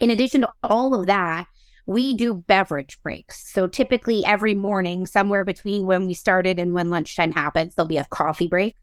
In 0.00 0.10
addition 0.10 0.42
to 0.42 0.52
all 0.62 0.98
of 0.98 1.06
that, 1.06 1.46
we 1.86 2.14
do 2.14 2.34
beverage 2.34 2.98
breaks. 3.02 3.52
So 3.52 3.66
typically 3.66 4.24
every 4.24 4.54
morning, 4.54 5.06
somewhere 5.06 5.44
between 5.44 5.86
when 5.86 6.06
we 6.06 6.14
started 6.14 6.58
and 6.58 6.72
when 6.72 6.90
lunchtime 6.90 7.32
happens, 7.32 7.74
there'll 7.74 7.88
be 7.88 7.98
a 7.98 8.06
coffee 8.06 8.48
break. 8.48 8.76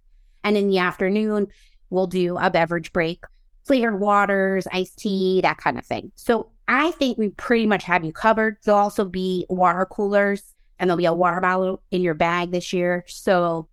And 0.44 0.56
in 0.56 0.70
the 0.70 0.78
afternoon, 0.80 1.48
we'll 1.90 2.08
do 2.08 2.38
a 2.38 2.50
beverage 2.50 2.94
break 2.94 3.24
flavored 3.66 4.00
waters, 4.00 4.68
iced 4.72 4.98
tea, 4.98 5.42
that 5.42 5.58
kind 5.58 5.78
of 5.78 5.86
thing. 5.86 6.12
So 6.16 6.52
I 6.68 6.92
think 6.92 7.18
we 7.18 7.30
pretty 7.30 7.68
much 7.68 7.84
have 7.84 8.04
you 8.04 8.12
covered. 8.12 8.58
There'll 8.64 8.80
also 8.80 9.06
be 9.06 9.46
water 9.50 9.86
coolers 9.86 10.44
and 10.80 10.90
there'll 10.90 10.98
be 10.98 11.06
a 11.06 11.14
water 11.14 11.42
bottle 11.42 11.82
in 11.92 12.02
your 12.02 12.14
bag 12.14 12.52
this 12.52 12.74
year. 12.74 13.04
So 13.08 13.68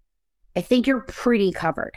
I 0.55 0.61
think 0.61 0.87
you're 0.87 1.01
pretty 1.01 1.53
covered. 1.53 1.94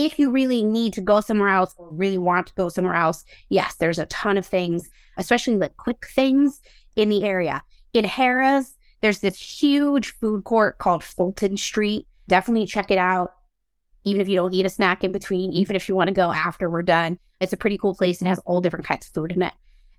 If 0.00 0.18
you 0.18 0.30
really 0.30 0.64
need 0.64 0.94
to 0.94 1.00
go 1.00 1.20
somewhere 1.20 1.50
else 1.50 1.74
or 1.76 1.88
really 1.90 2.18
want 2.18 2.46
to 2.46 2.54
go 2.54 2.68
somewhere 2.68 2.94
else, 2.94 3.24
yes, 3.50 3.76
there's 3.76 3.98
a 3.98 4.06
ton 4.06 4.38
of 4.38 4.46
things, 4.46 4.88
especially 5.18 5.56
like 5.56 5.76
quick 5.76 6.06
things 6.14 6.60
in 6.96 7.10
the 7.10 7.24
area. 7.24 7.62
In 7.92 8.06
Harrah's, 8.06 8.76
there's 9.02 9.18
this 9.18 9.38
huge 9.38 10.12
food 10.12 10.44
court 10.44 10.78
called 10.78 11.04
Fulton 11.04 11.56
Street. 11.56 12.06
Definitely 12.28 12.66
check 12.66 12.90
it 12.90 12.98
out 12.98 13.32
even 14.04 14.20
if 14.20 14.28
you 14.28 14.36
don't 14.36 14.54
eat 14.54 14.66
a 14.66 14.70
snack 14.70 15.04
in 15.04 15.12
between, 15.12 15.52
even 15.52 15.76
if 15.76 15.88
you 15.88 15.94
want 15.94 16.08
to 16.08 16.14
go 16.14 16.32
after 16.32 16.70
we're 16.70 16.82
done. 16.82 17.18
It's 17.40 17.52
a 17.52 17.56
pretty 17.56 17.78
cool 17.78 17.94
place 17.94 18.20
and 18.20 18.28
has 18.28 18.38
all 18.40 18.60
different 18.60 18.86
kinds 18.86 19.06
of 19.06 19.12
food 19.12 19.32
in 19.32 19.42
it. 19.42 19.52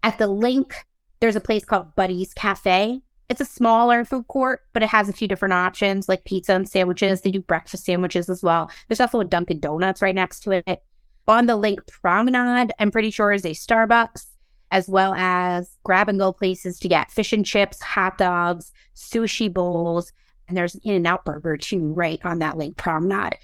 At 0.04 0.18
the 0.18 0.28
LINQ, 0.28 0.74
there's 1.20 1.36
a 1.36 1.42
place 1.42 1.64
called 1.64 1.96
Buddy's 1.96 2.34
Cafe. 2.34 3.02
It's 3.32 3.40
a 3.40 3.46
smaller 3.46 4.04
food 4.04 4.28
court, 4.28 4.60
but 4.74 4.84
it 4.84 4.90
has 4.90 5.08
a 5.08 5.14
few 5.14 5.26
different 5.26 5.54
options 5.54 6.10
like 6.10 6.26
pizza 6.26 6.54
and 6.54 6.68
sandwiches. 6.68 7.22
They 7.22 7.32
do 7.32 7.40
breakfast 7.40 7.86
sandwiches 7.86 8.30
as 8.30 8.44
well. 8.44 8.70
There's 8.90 9.00
also 9.00 9.22
a 9.22 9.26
Dunkin' 9.26 9.62
Donuts 9.62 10.02
right 10.02 10.14
next 10.14 10.42
to 10.42 10.52
it. 10.52 10.84
On 11.30 11.46
the 11.46 11.58
LINQ 11.58 11.88
promenade, 11.88 12.74
I'm 12.78 12.92
pretty 12.92 13.10
sure 13.10 13.32
is 13.32 13.46
a 13.46 13.52
Starbucks, 13.52 14.26
as 14.72 14.90
well 14.90 15.14
as 15.14 15.78
grab 15.86 16.10
and 16.10 16.20
go 16.20 16.34
places 16.34 16.78
to 16.80 16.90
get 16.90 17.10
fish 17.10 17.32
and 17.32 17.46
chips, 17.46 17.82
hot 17.82 18.18
dogs, 18.18 18.74
sushi 18.98 19.52
bowls, 19.52 20.12
and 20.50 20.58
there's 20.58 20.76
an 20.76 20.82
In 20.84 20.96
and 20.96 21.08
Out 21.08 21.24
burger 21.24 21.56
too, 21.56 21.94
right 21.94 22.20
on 22.26 22.40
that 22.40 22.56
LINQ 22.56 22.76
promenade. 22.76 23.38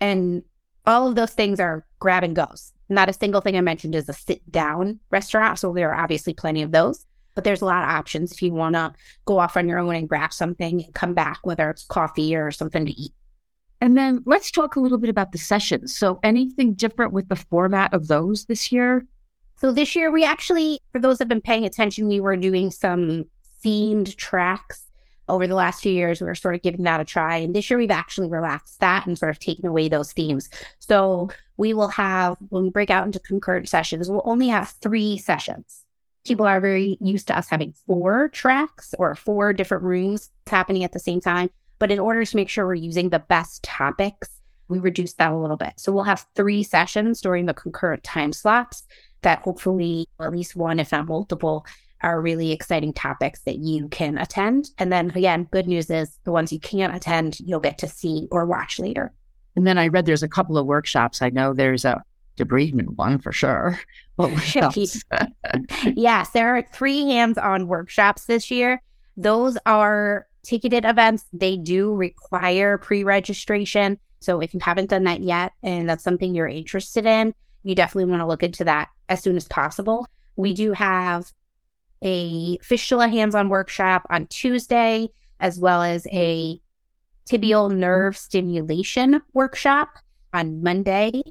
And 0.00 0.44
all 0.86 1.08
of 1.08 1.16
those 1.16 1.32
things 1.32 1.58
are 1.58 1.84
grab 1.98 2.22
and 2.22 2.36
goes. 2.36 2.72
Not 2.88 3.08
a 3.08 3.12
single 3.12 3.40
thing 3.40 3.56
I 3.56 3.62
mentioned 3.62 3.96
is 3.96 4.08
a 4.08 4.12
sit 4.12 4.48
down 4.52 5.00
restaurant. 5.10 5.58
So 5.58 5.72
there 5.72 5.90
are 5.90 6.00
obviously 6.00 6.34
plenty 6.34 6.62
of 6.62 6.70
those, 6.70 7.04
but 7.34 7.44
there's 7.44 7.62
a 7.62 7.66
lot 7.66 7.82
of 7.82 7.90
options 7.90 8.32
if 8.32 8.42
you 8.42 8.52
want 8.52 8.74
to 8.74 8.92
go 9.24 9.38
off 9.38 9.56
on 9.56 9.68
your 9.68 9.78
own 9.78 9.94
and 9.94 10.08
grab 10.08 10.32
something 10.32 10.84
and 10.84 10.94
come 10.94 11.14
back, 11.14 11.40
whether 11.42 11.70
it's 11.70 11.84
coffee 11.84 12.34
or 12.34 12.50
something 12.50 12.86
to 12.86 12.92
eat. 12.92 13.12
And 13.80 13.96
then 13.98 14.22
let's 14.24 14.50
talk 14.50 14.76
a 14.76 14.80
little 14.80 14.98
bit 14.98 15.10
about 15.10 15.32
the 15.32 15.38
sessions. 15.38 15.96
So, 15.96 16.20
anything 16.22 16.74
different 16.74 17.12
with 17.12 17.28
the 17.28 17.36
format 17.36 17.92
of 17.92 18.08
those 18.08 18.46
this 18.46 18.72
year? 18.72 19.04
So, 19.56 19.72
this 19.72 19.94
year 19.94 20.10
we 20.10 20.24
actually, 20.24 20.80
for 20.92 21.00
those 21.00 21.18
that 21.18 21.24
have 21.24 21.28
been 21.28 21.40
paying 21.40 21.64
attention, 21.64 22.08
we 22.08 22.20
were 22.20 22.36
doing 22.36 22.70
some 22.70 23.24
themed 23.64 24.16
tracks 24.16 24.84
over 25.28 25.46
the 25.46 25.54
last 25.54 25.82
few 25.82 25.92
years, 25.92 26.20
we 26.20 26.26
were 26.26 26.34
sort 26.34 26.54
of 26.54 26.62
giving 26.62 26.82
that 26.84 27.00
a 27.00 27.04
try. 27.04 27.36
And 27.36 27.54
this 27.54 27.70
year, 27.70 27.78
we've 27.78 27.90
actually 27.90 28.28
relaxed 28.28 28.80
that 28.80 29.06
and 29.06 29.18
sort 29.18 29.30
of 29.30 29.38
taken 29.38 29.66
away 29.66 29.88
those 29.88 30.12
themes. 30.12 30.50
So 30.80 31.30
we 31.56 31.72
will 31.72 31.88
have, 31.88 32.36
when 32.50 32.64
we 32.64 32.70
break 32.70 32.90
out 32.90 33.06
into 33.06 33.18
concurrent 33.18 33.68
sessions, 33.68 34.10
we'll 34.10 34.22
only 34.24 34.48
have 34.48 34.74
three 34.82 35.18
sessions. 35.18 35.83
People 36.24 36.46
are 36.46 36.60
very 36.60 36.96
used 37.00 37.26
to 37.28 37.36
us 37.36 37.48
having 37.48 37.74
four 37.86 38.28
tracks 38.30 38.94
or 38.98 39.14
four 39.14 39.52
different 39.52 39.84
rooms 39.84 40.30
happening 40.46 40.82
at 40.82 40.92
the 40.92 40.98
same 40.98 41.20
time. 41.20 41.50
But 41.78 41.90
in 41.90 41.98
order 41.98 42.24
to 42.24 42.36
make 42.36 42.48
sure 42.48 42.66
we're 42.66 42.74
using 42.74 43.10
the 43.10 43.18
best 43.18 43.62
topics, 43.62 44.30
we 44.68 44.78
reduced 44.78 45.18
that 45.18 45.32
a 45.32 45.36
little 45.36 45.58
bit. 45.58 45.74
So 45.76 45.92
we'll 45.92 46.04
have 46.04 46.26
three 46.34 46.62
sessions 46.62 47.20
during 47.20 47.44
the 47.44 47.52
concurrent 47.52 48.04
time 48.04 48.32
slots 48.32 48.84
that 49.20 49.40
hopefully, 49.40 50.06
at 50.18 50.32
least 50.32 50.56
one, 50.56 50.80
if 50.80 50.92
not 50.92 51.06
multiple, 51.06 51.66
are 52.00 52.20
really 52.20 52.52
exciting 52.52 52.92
topics 52.92 53.40
that 53.42 53.58
you 53.58 53.88
can 53.88 54.16
attend. 54.16 54.70
And 54.78 54.92
then 54.92 55.10
again, 55.10 55.48
good 55.50 55.66
news 55.66 55.90
is 55.90 56.18
the 56.24 56.32
ones 56.32 56.52
you 56.52 56.60
can't 56.60 56.94
attend, 56.94 57.40
you'll 57.40 57.60
get 57.60 57.78
to 57.78 57.88
see 57.88 58.28
or 58.30 58.46
watch 58.46 58.78
later. 58.78 59.12
And 59.56 59.66
then 59.66 59.78
I 59.78 59.88
read 59.88 60.06
there's 60.06 60.22
a 60.22 60.28
couple 60.28 60.58
of 60.58 60.66
workshops. 60.66 61.22
I 61.22 61.30
know 61.30 61.52
there's 61.52 61.84
a 61.84 62.02
debridement 62.36 62.96
one 62.96 63.18
for 63.18 63.32
sure. 63.32 63.78
yes, 65.94 66.30
there 66.30 66.56
are 66.56 66.62
three 66.72 67.06
hands 67.06 67.38
on 67.38 67.66
workshops 67.66 68.26
this 68.26 68.50
year. 68.50 68.82
Those 69.16 69.58
are 69.66 70.26
ticketed 70.42 70.84
events. 70.84 71.24
They 71.32 71.56
do 71.56 71.94
require 71.94 72.78
pre 72.78 73.04
registration. 73.04 73.98
So 74.20 74.40
if 74.40 74.54
you 74.54 74.60
haven't 74.60 74.90
done 74.90 75.04
that 75.04 75.20
yet 75.20 75.52
and 75.62 75.88
that's 75.88 76.04
something 76.04 76.34
you're 76.34 76.48
interested 76.48 77.06
in, 77.06 77.34
you 77.62 77.74
definitely 77.74 78.10
want 78.10 78.20
to 78.22 78.26
look 78.26 78.42
into 78.42 78.64
that 78.64 78.88
as 79.08 79.22
soon 79.22 79.36
as 79.36 79.46
possible. 79.48 80.06
We 80.36 80.54
do 80.54 80.72
have 80.72 81.30
a 82.02 82.58
fistula 82.58 83.08
hands-on 83.08 83.48
workshop 83.48 84.06
on 84.10 84.26
Tuesday, 84.26 85.08
as 85.40 85.58
well 85.58 85.82
as 85.82 86.06
a 86.12 86.60
tibial 87.28 87.74
nerve 87.74 88.16
stimulation 88.16 89.20
workshop 89.32 89.88
on 90.32 90.62
Monday. 90.62 91.22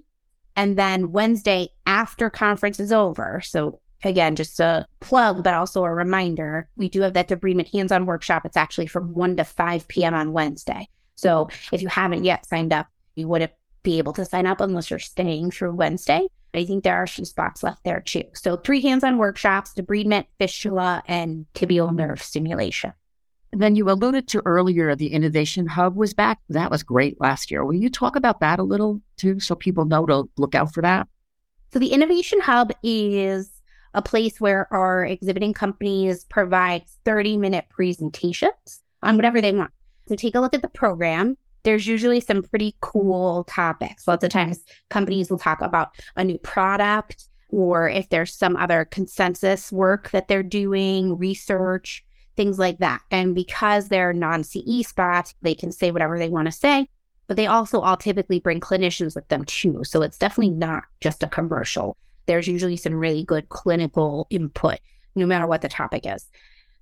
And 0.55 0.77
then 0.77 1.11
Wednesday 1.11 1.69
after 1.85 2.29
conference 2.29 2.79
is 2.79 2.91
over. 2.91 3.41
So 3.43 3.79
again, 4.03 4.35
just 4.35 4.59
a 4.59 4.85
plug, 4.99 5.43
but 5.43 5.53
also 5.53 5.83
a 5.83 5.93
reminder, 5.93 6.67
we 6.75 6.89
do 6.89 7.01
have 7.01 7.13
that 7.13 7.27
debridement 7.27 7.71
hands-on 7.71 8.05
workshop. 8.05 8.45
It's 8.45 8.57
actually 8.57 8.87
from 8.87 9.13
1 9.13 9.37
to 9.37 9.43
5 9.43 9.87
p.m. 9.87 10.13
on 10.13 10.33
Wednesday. 10.33 10.89
So 11.15 11.49
if 11.71 11.81
you 11.81 11.87
haven't 11.87 12.23
yet 12.23 12.45
signed 12.45 12.73
up, 12.73 12.87
you 13.15 13.27
wouldn't 13.27 13.51
be 13.83 13.97
able 13.97 14.13
to 14.13 14.25
sign 14.25 14.45
up 14.45 14.61
unless 14.61 14.89
you're 14.89 14.99
staying 14.99 15.51
through 15.51 15.73
Wednesday. 15.73 16.27
I 16.53 16.65
think 16.65 16.83
there 16.83 16.97
are 16.97 17.07
some 17.07 17.25
spots 17.25 17.63
left 17.63 17.83
there 17.83 17.99
too. 17.99 18.25
So 18.33 18.57
three 18.57 18.81
hands-on 18.81 19.17
workshops, 19.17 19.73
debridement, 19.73 20.25
fistula, 20.37 21.01
and 21.07 21.45
tibial 21.55 21.93
nerve 21.93 22.21
stimulation. 22.21 22.93
And 23.53 23.61
then 23.61 23.75
you 23.75 23.87
alluded 23.87 24.27
to 24.29 24.41
earlier 24.45 24.95
the 24.95 25.13
Innovation 25.13 25.67
Hub 25.67 25.95
was 25.95 26.15
back. 26.15 26.39
That 26.49 26.71
was 26.71 26.81
great 26.81 27.21
last 27.21 27.51
year. 27.51 27.63
Will 27.63 27.75
you 27.75 27.87
talk 27.87 28.15
about 28.15 28.39
that 28.39 28.57
a 28.57 28.63
little 28.63 28.99
too 29.15 29.39
so 29.39 29.53
people 29.53 29.85
know 29.85 30.07
to 30.07 30.27
look 30.37 30.55
out 30.55 30.73
for 30.73 30.81
that? 30.81 31.07
So 31.71 31.77
the 31.77 31.93
Innovation 31.93 32.41
Hub 32.41 32.71
is 32.81 33.51
a 33.93 34.01
place 34.01 34.41
where 34.41 34.67
our 34.73 35.05
exhibiting 35.05 35.53
companies 35.53 36.25
provide 36.25 36.85
30 37.05 37.37
minute 37.37 37.65
presentations 37.69 38.81
on 39.03 39.17
whatever 39.17 39.39
they 39.39 39.51
want. 39.51 39.69
So 40.07 40.15
take 40.15 40.33
a 40.33 40.39
look 40.39 40.55
at 40.55 40.63
the 40.63 40.67
program 40.67 41.37
there's 41.63 41.87
usually 41.87 42.19
some 42.19 42.43
pretty 42.43 42.75
cool 42.81 43.45
topics. 43.45 44.05
Lots 44.05 44.23
of 44.23 44.29
times 44.29 44.59
companies 44.89 45.31
will 45.31 45.37
talk 45.37 45.61
about 45.61 45.91
a 46.17 46.23
new 46.25 46.37
product 46.37 47.29
or 47.49 47.87
if 47.87 48.09
there's 48.09 48.35
some 48.35 48.55
other 48.57 48.83
consensus 48.83 49.71
work 49.71 50.09
that 50.11 50.27
they're 50.27 50.43
doing, 50.43 51.17
research, 51.17 52.02
things 52.35 52.59
like 52.59 52.79
that. 52.79 53.01
And 53.11 53.35
because 53.35 53.87
they're 53.87 54.13
non 54.13 54.43
CE 54.43 54.85
spots, 54.85 55.35
they 55.41 55.55
can 55.55 55.71
say 55.71 55.91
whatever 55.91 56.17
they 56.17 56.29
want 56.29 56.47
to 56.47 56.51
say, 56.51 56.87
but 57.27 57.37
they 57.37 57.47
also 57.47 57.79
all 57.79 57.97
typically 57.97 58.39
bring 58.39 58.59
clinicians 58.59 59.15
with 59.15 59.27
them 59.27 59.45
too. 59.45 59.83
So 59.83 60.01
it's 60.01 60.17
definitely 60.17 60.55
not 60.55 60.83
just 61.01 61.23
a 61.23 61.27
commercial. 61.27 61.97
There's 62.25 62.47
usually 62.47 62.77
some 62.77 62.93
really 62.93 63.23
good 63.23 63.49
clinical 63.49 64.27
input, 64.29 64.79
no 65.15 65.25
matter 65.25 65.47
what 65.47 65.61
the 65.61 65.69
topic 65.69 66.05
is. 66.05 66.25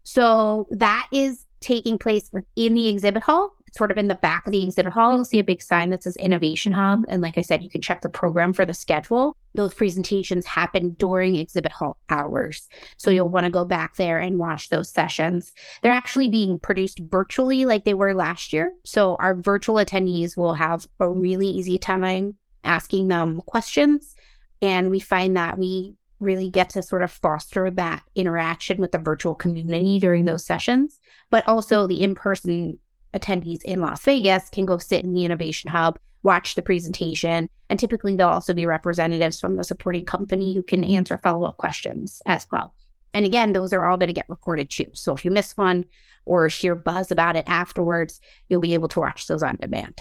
So 0.03 0.67
that 0.71 1.07
is 1.11 1.45
taking 1.59 1.97
place 1.97 2.29
within 2.31 2.73
the 2.73 2.87
exhibit 2.89 3.23
hall, 3.23 3.55
sort 3.71 3.91
of 3.91 3.97
in 3.97 4.07
the 4.07 4.15
back 4.15 4.45
of 4.45 4.51
the 4.51 4.63
exhibit 4.63 4.93
hall. 4.93 5.15
You'll 5.15 5.25
see 5.25 5.39
a 5.39 5.43
big 5.43 5.61
sign 5.61 5.89
that 5.89 6.03
says 6.03 6.15
Innovation 6.17 6.73
Hub. 6.73 7.05
And 7.07 7.21
like 7.21 7.37
I 7.37 7.41
said, 7.41 7.63
you 7.63 7.69
can 7.69 7.81
check 7.81 8.01
the 8.01 8.09
program 8.09 8.53
for 8.53 8.65
the 8.65 8.73
schedule. 8.73 9.37
Those 9.55 9.73
presentations 9.73 10.45
happen 10.45 10.91
during 10.91 11.35
exhibit 11.35 11.71
hall 11.71 11.97
hours. 12.09 12.67
So 12.97 13.11
you'll 13.11 13.29
want 13.29 13.45
to 13.45 13.51
go 13.51 13.65
back 13.65 13.95
there 13.95 14.19
and 14.19 14.37
watch 14.37 14.69
those 14.69 14.89
sessions. 14.89 15.53
They're 15.81 15.91
actually 15.91 16.29
being 16.29 16.59
produced 16.59 16.99
virtually 16.99 17.65
like 17.65 17.85
they 17.85 17.93
were 17.93 18.13
last 18.13 18.53
year. 18.53 18.73
So 18.83 19.15
our 19.15 19.35
virtual 19.35 19.75
attendees 19.75 20.35
will 20.35 20.53
have 20.53 20.87
a 20.99 21.09
really 21.09 21.47
easy 21.47 21.77
time 21.77 22.35
asking 22.63 23.07
them 23.07 23.41
questions. 23.45 24.15
And 24.61 24.91
we 24.91 24.99
find 24.99 25.35
that 25.37 25.57
we 25.57 25.95
really 26.19 26.49
get 26.49 26.69
to 26.69 26.83
sort 26.83 27.01
of 27.01 27.11
foster 27.11 27.71
that 27.71 28.03
interaction 28.15 28.77
with 28.79 28.91
the 28.91 28.99
virtual 28.99 29.33
community 29.33 29.99
during 29.99 30.25
those 30.25 30.45
sessions. 30.45 30.99
But 31.29 31.47
also 31.47 31.87
the 31.87 32.01
in 32.03 32.15
person 32.15 32.77
attendees 33.13 33.61
in 33.63 33.81
Las 33.81 34.03
Vegas 34.03 34.49
can 34.49 34.65
go 34.65 34.77
sit 34.77 35.03
in 35.03 35.13
the 35.13 35.25
Innovation 35.25 35.69
Hub, 35.69 35.99
watch 36.23 36.55
the 36.55 36.61
presentation, 36.61 37.49
and 37.69 37.79
typically 37.79 38.15
there'll 38.15 38.33
also 38.33 38.53
be 38.53 38.65
representatives 38.65 39.39
from 39.39 39.55
the 39.55 39.63
supporting 39.63 40.05
company 40.05 40.53
who 40.53 40.63
can 40.63 40.83
answer 40.83 41.17
follow 41.17 41.47
up 41.47 41.57
questions 41.57 42.21
as 42.25 42.47
well. 42.51 42.73
And 43.13 43.25
again, 43.25 43.53
those 43.53 43.73
are 43.73 43.85
all 43.85 43.97
going 43.97 44.07
to 44.07 44.13
get 44.13 44.29
recorded 44.29 44.69
too. 44.69 44.87
So 44.93 45.13
if 45.13 45.25
you 45.25 45.31
miss 45.31 45.57
one 45.57 45.85
or 46.25 46.47
hear 46.47 46.75
buzz 46.75 47.11
about 47.11 47.35
it 47.35 47.45
afterwards, 47.47 48.21
you'll 48.47 48.61
be 48.61 48.73
able 48.73 48.87
to 48.89 48.99
watch 48.99 49.27
those 49.27 49.43
on 49.43 49.57
demand. 49.57 49.99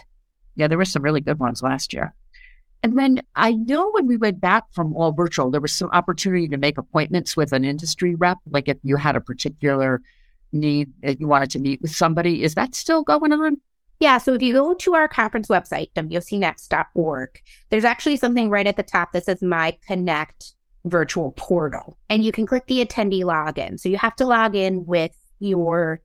Yeah, 0.54 0.68
there 0.68 0.78
were 0.78 0.84
some 0.84 1.02
really 1.02 1.20
good 1.20 1.38
ones 1.38 1.62
last 1.62 1.92
year. 1.92 2.14
And 2.82 2.98
then 2.98 3.20
I 3.36 3.52
know 3.52 3.90
when 3.90 4.06
we 4.06 4.16
went 4.16 4.40
back 4.40 4.64
from 4.72 4.94
all 4.94 5.12
virtual, 5.12 5.50
there 5.50 5.60
was 5.60 5.72
some 5.72 5.90
opportunity 5.92 6.48
to 6.48 6.56
make 6.56 6.78
appointments 6.78 7.36
with 7.36 7.52
an 7.52 7.64
industry 7.64 8.14
rep. 8.14 8.38
Like 8.48 8.68
if 8.68 8.78
you 8.82 8.96
had 8.96 9.16
a 9.16 9.20
particular 9.20 10.00
need 10.52 10.92
that 11.02 11.20
you 11.20 11.28
wanted 11.28 11.50
to 11.52 11.58
meet 11.58 11.80
with 11.82 11.94
somebody, 11.94 12.42
is 12.42 12.54
that 12.54 12.74
still 12.74 13.02
going 13.02 13.32
on? 13.32 13.56
Yeah. 14.00 14.16
So 14.18 14.32
if 14.34 14.42
you 14.42 14.54
go 14.54 14.74
to 14.74 14.94
our 14.94 15.08
conference 15.08 15.48
website, 15.48 15.92
wocnext.org, 15.94 17.42
there's 17.68 17.84
actually 17.84 18.16
something 18.16 18.48
right 18.48 18.66
at 18.66 18.76
the 18.76 18.82
top 18.82 19.12
that 19.12 19.26
says 19.26 19.42
My 19.42 19.76
Connect 19.86 20.54
virtual 20.86 21.32
portal. 21.32 21.98
And 22.08 22.24
you 22.24 22.32
can 22.32 22.46
click 22.46 22.66
the 22.66 22.84
attendee 22.84 23.22
login. 23.22 23.78
So 23.78 23.88
you 23.88 23.98
have 23.98 24.16
to 24.16 24.24
log 24.24 24.56
in 24.56 24.86
with 24.86 25.12
your 25.38 26.00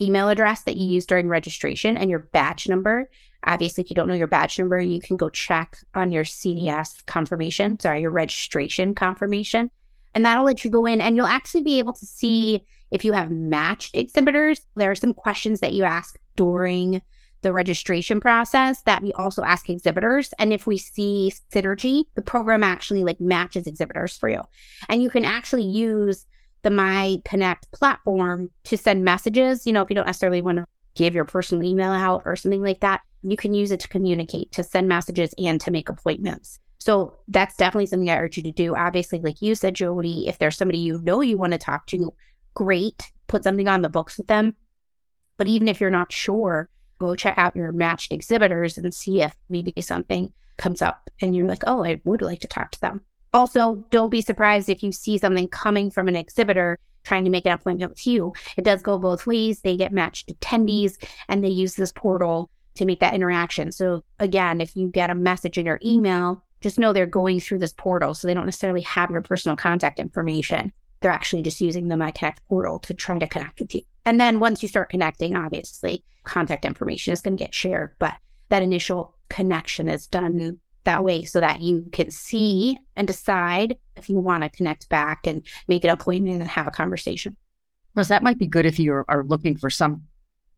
email 0.00 0.28
address 0.28 0.62
that 0.62 0.76
you 0.76 0.86
used 0.88 1.08
during 1.08 1.28
registration 1.28 1.96
and 1.96 2.10
your 2.10 2.18
badge 2.18 2.68
number. 2.68 3.08
Obviously, 3.44 3.84
if 3.84 3.90
you 3.90 3.94
don't 3.94 4.08
know 4.08 4.14
your 4.14 4.26
badge 4.26 4.58
number, 4.58 4.80
you 4.80 5.00
can 5.00 5.16
go 5.16 5.28
check 5.28 5.78
on 5.94 6.10
your 6.10 6.24
CDS 6.24 7.06
confirmation, 7.06 7.78
sorry, 7.78 8.00
your 8.00 8.10
registration 8.10 8.94
confirmation. 8.94 9.70
And 10.14 10.24
that'll 10.24 10.44
let 10.44 10.64
you 10.64 10.70
go 10.70 10.86
in 10.86 11.00
and 11.00 11.16
you'll 11.16 11.26
actually 11.26 11.62
be 11.62 11.78
able 11.78 11.92
to 11.92 12.06
see 12.06 12.64
if 12.90 13.04
you 13.04 13.12
have 13.12 13.30
matched 13.30 13.94
exhibitors. 13.94 14.60
There 14.76 14.90
are 14.90 14.96
some 14.96 15.14
questions 15.14 15.60
that 15.60 15.72
you 15.72 15.84
ask 15.84 16.18
during 16.36 17.02
the 17.42 17.52
registration 17.52 18.20
process 18.20 18.82
that 18.82 19.02
we 19.02 19.12
also 19.12 19.42
ask 19.42 19.68
exhibitors. 19.68 20.32
And 20.38 20.52
if 20.52 20.66
we 20.66 20.78
see 20.78 21.32
synergy, 21.52 22.04
the 22.14 22.22
program 22.22 22.62
actually 22.62 23.04
like 23.04 23.20
matches 23.20 23.66
exhibitors 23.66 24.16
for 24.16 24.28
you. 24.28 24.42
And 24.88 25.02
you 25.02 25.10
can 25.10 25.24
actually 25.24 25.64
use 25.64 26.26
the 26.62 26.70
MyConnect 26.70 27.70
platform 27.72 28.50
to 28.64 28.76
send 28.76 29.04
messages. 29.04 29.66
You 29.66 29.72
know, 29.72 29.82
if 29.82 29.90
you 29.90 29.94
don't 29.94 30.06
necessarily 30.06 30.42
want 30.42 30.58
to 30.58 30.66
give 30.96 31.14
your 31.14 31.24
personal 31.24 31.62
email 31.62 31.92
out 31.92 32.22
or 32.24 32.34
something 32.34 32.62
like 32.62 32.80
that, 32.80 33.02
you 33.22 33.36
can 33.36 33.54
use 33.54 33.70
it 33.70 33.80
to 33.80 33.88
communicate, 33.88 34.50
to 34.52 34.64
send 34.64 34.88
messages, 34.88 35.34
and 35.38 35.60
to 35.60 35.70
make 35.70 35.88
appointments. 35.88 36.58
So 36.78 37.14
that's 37.28 37.56
definitely 37.56 37.86
something 37.86 38.10
I 38.10 38.18
urge 38.18 38.36
you 38.36 38.42
to 38.44 38.52
do. 38.52 38.74
Obviously, 38.76 39.20
like 39.20 39.42
you 39.42 39.54
said, 39.54 39.74
Jody, 39.74 40.28
if 40.28 40.38
there's 40.38 40.56
somebody 40.56 40.78
you 40.78 41.00
know 41.02 41.20
you 41.20 41.36
want 41.36 41.52
to 41.52 41.58
talk 41.58 41.86
to, 41.86 42.12
great, 42.56 43.12
put 43.28 43.44
something 43.44 43.68
on 43.68 43.82
the 43.82 43.88
books 43.88 44.16
with 44.18 44.26
them. 44.26 44.56
But 45.36 45.46
even 45.46 45.68
if 45.68 45.80
you're 45.80 45.90
not 45.90 46.10
sure, 46.10 46.68
go 46.98 47.14
check 47.14 47.36
out 47.36 47.54
your 47.54 47.70
matched 47.70 48.12
exhibitors 48.12 48.78
and 48.78 48.92
see 48.92 49.22
if 49.22 49.36
maybe 49.48 49.72
something 49.80 50.32
comes 50.56 50.80
up 50.82 51.10
and 51.20 51.36
you're 51.36 51.46
like, 51.46 51.62
oh, 51.66 51.84
I 51.84 52.00
would 52.04 52.22
like 52.22 52.40
to 52.40 52.48
talk 52.48 52.70
to 52.72 52.80
them. 52.80 53.02
Also, 53.34 53.84
don't 53.90 54.08
be 54.08 54.22
surprised 54.22 54.70
if 54.70 54.82
you 54.82 54.90
see 54.90 55.18
something 55.18 55.46
coming 55.48 55.90
from 55.90 56.08
an 56.08 56.16
exhibitor 56.16 56.78
trying 57.04 57.24
to 57.24 57.30
make 57.30 57.44
an 57.44 57.52
appointment 57.52 57.90
with 57.90 58.06
you. 58.06 58.32
It 58.56 58.64
does 58.64 58.82
go 58.82 58.98
both 58.98 59.26
ways. 59.26 59.60
They 59.60 59.76
get 59.76 59.92
matched 59.92 60.28
attendees 60.28 60.96
and 61.28 61.44
they 61.44 61.50
use 61.50 61.74
this 61.74 61.92
portal 61.92 62.50
to 62.76 62.86
make 62.86 63.00
that 63.00 63.14
interaction. 63.14 63.70
So, 63.72 64.02
again, 64.18 64.60
if 64.62 64.74
you 64.74 64.88
get 64.88 65.10
a 65.10 65.14
message 65.14 65.58
in 65.58 65.66
your 65.66 65.80
email, 65.84 66.42
just 66.62 66.78
know 66.78 66.92
they're 66.92 67.06
going 67.06 67.40
through 67.40 67.58
this 67.58 67.74
portal. 67.74 68.14
So 68.14 68.26
they 68.26 68.34
don't 68.34 68.46
necessarily 68.46 68.80
have 68.82 69.10
your 69.10 69.20
personal 69.20 69.56
contact 69.56 69.98
information. 69.98 70.72
They're 71.06 71.12
actually 71.12 71.42
just 71.42 71.60
using 71.60 71.86
the 71.86 71.94
MyConnect 71.94 72.38
portal 72.48 72.80
to 72.80 72.92
try 72.92 73.16
to 73.16 73.28
connect 73.28 73.60
with 73.60 73.72
you. 73.76 73.82
And 74.04 74.20
then 74.20 74.40
once 74.40 74.60
you 74.60 74.68
start 74.68 74.88
connecting, 74.88 75.36
obviously, 75.36 76.02
contact 76.24 76.64
information 76.64 77.12
is 77.12 77.20
going 77.20 77.36
to 77.36 77.44
get 77.44 77.54
shared. 77.54 77.94
But 78.00 78.14
that 78.48 78.64
initial 78.64 79.14
connection 79.28 79.88
is 79.88 80.08
done 80.08 80.58
that 80.82 81.04
way 81.04 81.22
so 81.22 81.38
that 81.38 81.60
you 81.60 81.86
can 81.92 82.10
see 82.10 82.76
and 82.96 83.06
decide 83.06 83.76
if 83.94 84.10
you 84.10 84.18
want 84.18 84.42
to 84.42 84.48
connect 84.48 84.88
back 84.88 85.28
and 85.28 85.46
make 85.68 85.84
an 85.84 85.90
appointment 85.90 86.40
and 86.40 86.50
have 86.50 86.66
a 86.66 86.72
conversation. 86.72 87.36
Plus, 87.94 88.08
that 88.08 88.24
might 88.24 88.40
be 88.40 88.48
good 88.48 88.66
if 88.66 88.80
you 88.80 89.04
are 89.06 89.24
looking 89.28 89.56
for 89.56 89.70
something 89.70 90.00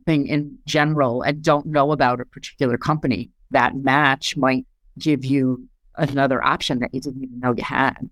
in 0.06 0.56
general 0.64 1.20
and 1.20 1.42
don't 1.42 1.66
know 1.66 1.92
about 1.92 2.22
a 2.22 2.24
particular 2.24 2.78
company, 2.78 3.28
that 3.50 3.76
match 3.76 4.34
might 4.34 4.64
give 4.98 5.26
you 5.26 5.68
another 5.96 6.42
option 6.42 6.78
that 6.78 6.94
you 6.94 7.02
didn't 7.02 7.22
even 7.22 7.38
know 7.38 7.52
you 7.54 7.64
had. 7.64 8.08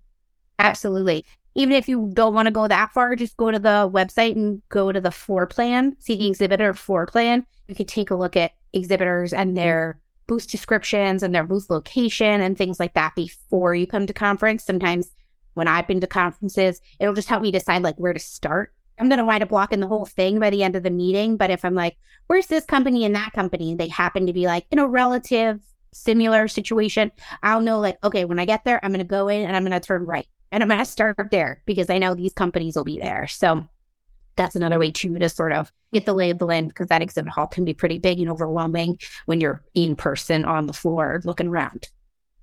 Absolutely. 0.59 1.25
Even 1.57 1.73
if 1.73 1.89
you 1.89 2.11
don't 2.13 2.35
want 2.35 2.45
to 2.45 2.51
go 2.51 2.67
that 2.67 2.91
far, 2.93 3.15
just 3.15 3.35
go 3.35 3.49
to 3.49 3.57
the 3.57 3.89
website 3.91 4.35
and 4.35 4.61
go 4.69 4.91
to 4.91 5.01
the 5.01 5.09
floor 5.09 5.47
plan, 5.47 5.95
see 5.97 6.15
the 6.15 6.27
exhibitor 6.27 6.71
floor 6.75 7.07
plan. 7.07 7.47
You 7.67 7.73
can 7.73 7.87
take 7.87 8.11
a 8.11 8.15
look 8.15 8.37
at 8.37 8.51
exhibitors 8.73 9.33
and 9.33 9.49
mm-hmm. 9.49 9.55
their 9.55 9.99
booth 10.27 10.47
descriptions 10.47 11.23
and 11.23 11.33
their 11.33 11.43
booth 11.43 11.67
location 11.71 12.41
and 12.41 12.55
things 12.55 12.79
like 12.79 12.93
that 12.93 13.15
before 13.15 13.73
you 13.73 13.87
come 13.87 14.05
to 14.05 14.13
conference. 14.13 14.63
Sometimes 14.63 15.09
when 15.55 15.67
I've 15.67 15.87
been 15.87 15.99
to 16.01 16.07
conferences, 16.07 16.79
it'll 16.99 17.15
just 17.15 17.27
help 17.27 17.41
me 17.41 17.51
decide 17.51 17.81
like 17.81 17.95
where 17.97 18.13
to 18.13 18.19
start. 18.19 18.71
I'm 18.99 19.09
going 19.09 19.17
to 19.17 19.25
wind 19.25 19.41
up 19.41 19.49
blocking 19.49 19.79
the 19.79 19.87
whole 19.87 20.05
thing 20.05 20.39
by 20.39 20.51
the 20.51 20.61
end 20.61 20.75
of 20.75 20.83
the 20.83 20.91
meeting. 20.91 21.37
But 21.37 21.49
if 21.49 21.65
I'm 21.65 21.75
like, 21.75 21.97
where's 22.27 22.47
this 22.47 22.65
company 22.65 23.03
and 23.03 23.15
that 23.15 23.33
company? 23.33 23.73
They 23.73 23.87
happen 23.87 24.27
to 24.27 24.33
be 24.33 24.45
like 24.45 24.67
in 24.69 24.77
a 24.77 24.87
relative 24.87 25.59
similar 25.91 26.47
situation, 26.47 27.11
I'll 27.41 27.61
know 27.61 27.79
like, 27.79 27.97
okay, 28.03 28.25
when 28.25 28.37
I 28.37 28.45
get 28.45 28.63
there, 28.63 28.79
I'm 28.83 28.91
going 28.91 28.99
to 28.99 29.05
go 29.05 29.27
in 29.27 29.45
and 29.45 29.55
I'm 29.55 29.63
going 29.63 29.79
to 29.79 29.79
turn 29.79 30.05
right 30.05 30.27
and 30.51 30.63
I'm 30.63 30.69
going 30.69 30.79
to 30.79 30.85
start 30.85 31.17
there 31.31 31.61
because 31.65 31.89
I 31.89 31.97
know 31.97 32.15
these 32.15 32.33
companies 32.33 32.75
will 32.75 32.83
be 32.83 32.99
there. 32.99 33.27
So 33.27 33.67
that's 34.35 34.55
another 34.55 34.79
way 34.79 34.91
too 34.91 35.17
to 35.17 35.29
sort 35.29 35.51
of 35.51 35.71
get 35.93 36.05
the 36.05 36.13
lay 36.13 36.29
of 36.29 36.39
the 36.39 36.45
land 36.45 36.69
because 36.69 36.87
that 36.87 37.01
exhibit 37.01 37.31
hall 37.31 37.47
can 37.47 37.65
be 37.65 37.73
pretty 37.73 37.99
big 37.99 38.19
and 38.19 38.29
overwhelming 38.29 38.99
when 39.25 39.41
you're 39.41 39.63
in 39.73 39.95
person 39.95 40.45
on 40.45 40.67
the 40.67 40.73
floor 40.73 41.21
looking 41.25 41.47
around. 41.47 41.89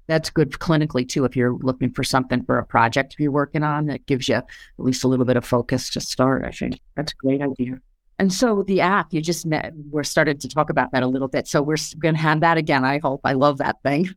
That's 0.06 0.28
good 0.28 0.50
clinically 0.50 1.08
too. 1.08 1.24
If 1.24 1.34
you're 1.34 1.56
looking 1.56 1.90
for 1.90 2.04
something 2.04 2.44
for 2.44 2.58
a 2.58 2.66
project 2.66 3.16
you're 3.18 3.30
working 3.30 3.62
on, 3.62 3.86
that 3.86 4.04
gives 4.04 4.28
you 4.28 4.34
at 4.34 4.44
least 4.76 5.04
a 5.04 5.08
little 5.08 5.24
bit 5.24 5.36
of 5.36 5.46
focus 5.46 5.88
to 5.90 6.00
start. 6.00 6.44
I 6.44 6.50
think 6.50 6.78
that's 6.94 7.12
a 7.12 7.16
great 7.16 7.40
idea. 7.40 7.80
And 8.18 8.32
so 8.32 8.62
the 8.62 8.80
app 8.80 9.12
you 9.12 9.20
just 9.20 9.46
met, 9.46 9.72
we're 9.90 10.04
started 10.04 10.40
to 10.42 10.48
talk 10.48 10.70
about 10.70 10.92
that 10.92 11.02
a 11.02 11.06
little 11.06 11.28
bit. 11.28 11.48
So 11.48 11.62
we're 11.62 11.76
going 11.98 12.14
to 12.14 12.20
have 12.20 12.40
that 12.40 12.58
again. 12.58 12.84
I 12.84 12.98
hope. 13.02 13.22
I 13.24 13.32
love 13.32 13.58
that 13.58 13.82
thing. 13.82 14.10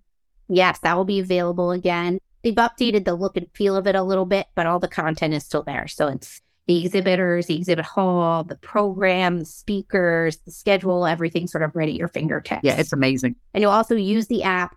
Yes, 0.49 0.79
that 0.79 0.95
will 0.95 1.05
be 1.05 1.19
available 1.19 1.71
again. 1.71 2.19
They've 2.43 2.53
updated 2.55 3.05
the 3.05 3.15
look 3.15 3.35
and 3.35 3.47
feel 3.53 3.75
of 3.75 3.87
it 3.87 3.95
a 3.95 4.03
little 4.03 4.25
bit, 4.25 4.47
but 4.55 4.67
all 4.67 4.79
the 4.79 4.87
content 4.87 5.33
is 5.33 5.43
still 5.43 5.63
there. 5.63 5.87
So 5.87 6.07
it's 6.07 6.41
the 6.67 6.85
exhibitors, 6.85 7.47
the 7.47 7.55
exhibit 7.55 7.85
hall, 7.85 8.43
the 8.43 8.57
program, 8.57 9.39
the 9.39 9.45
speakers, 9.45 10.37
the 10.37 10.51
schedule, 10.51 11.05
everything 11.05 11.47
sort 11.47 11.63
of 11.63 11.75
right 11.75 11.89
at 11.89 11.95
your 11.95 12.09
fingertips. 12.09 12.61
Yeah, 12.63 12.77
it's 12.77 12.93
amazing. 12.93 13.35
And 13.53 13.61
you'll 13.61 13.71
also 13.71 13.95
use 13.95 14.27
the 14.27 14.43
app, 14.43 14.75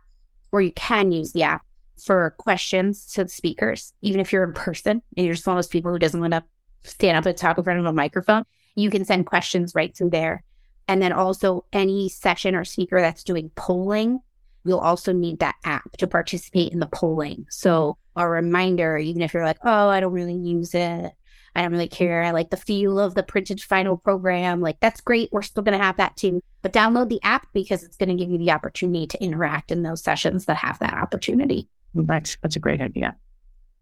or 0.52 0.62
you 0.62 0.72
can 0.72 1.12
use 1.12 1.32
the 1.32 1.42
app 1.42 1.64
for 2.02 2.34
questions 2.38 3.06
to 3.12 3.24
the 3.24 3.30
speakers, 3.30 3.92
even 4.02 4.20
if 4.20 4.32
you're 4.32 4.44
in 4.44 4.54
person 4.54 5.02
and 5.16 5.26
you're 5.26 5.34
just 5.34 5.46
one 5.46 5.56
of 5.56 5.58
those 5.58 5.68
people 5.68 5.92
who 5.92 5.98
doesn't 5.98 6.20
want 6.20 6.32
to 6.32 6.42
stand 6.84 7.18
up 7.18 7.26
and 7.26 7.36
talk 7.36 7.58
in 7.58 7.64
front 7.64 7.80
of 7.80 7.86
a 7.86 7.92
microphone. 7.92 8.44
You 8.74 8.88
can 8.88 9.04
send 9.04 9.26
questions 9.26 9.74
right 9.74 9.94
through 9.94 10.10
there. 10.10 10.44
And 10.88 11.02
then 11.02 11.12
also 11.12 11.66
any 11.72 12.08
session 12.08 12.54
or 12.54 12.64
speaker 12.64 13.00
that's 13.00 13.22
doing 13.22 13.50
polling, 13.54 14.20
you'll 14.64 14.78
also 14.78 15.12
need 15.12 15.38
that 15.38 15.56
app 15.64 15.96
to 15.98 16.06
participate 16.06 16.72
in 16.72 16.80
the 16.80 16.86
polling. 16.86 17.46
So 17.50 17.96
a 18.16 18.28
reminder, 18.28 18.98
even 18.98 19.22
if 19.22 19.32
you're 19.34 19.44
like, 19.44 19.58
oh, 19.64 19.88
I 19.88 20.00
don't 20.00 20.12
really 20.12 20.34
use 20.34 20.74
it, 20.74 21.12
I 21.54 21.62
don't 21.62 21.72
really 21.72 21.88
care. 21.88 22.22
I 22.22 22.30
like 22.30 22.50
the 22.50 22.56
feel 22.56 23.00
of 23.00 23.14
the 23.14 23.22
printed 23.22 23.60
final 23.60 23.96
program. 23.96 24.60
Like, 24.60 24.78
that's 24.80 25.00
great. 25.00 25.30
We're 25.32 25.42
still 25.42 25.62
going 25.62 25.78
to 25.78 25.84
have 25.84 25.96
that 25.96 26.16
too. 26.16 26.42
But 26.62 26.72
download 26.72 27.08
the 27.08 27.20
app 27.22 27.48
because 27.52 27.82
it's 27.82 27.96
going 27.96 28.10
to 28.10 28.14
give 28.14 28.30
you 28.30 28.38
the 28.38 28.52
opportunity 28.52 29.06
to 29.08 29.22
interact 29.22 29.72
in 29.72 29.82
those 29.82 30.02
sessions 30.02 30.44
that 30.44 30.56
have 30.56 30.78
that 30.78 30.94
opportunity. 30.94 31.68
That's, 31.94 32.36
that's 32.42 32.56
a 32.56 32.60
great 32.60 32.80
idea. 32.80 33.16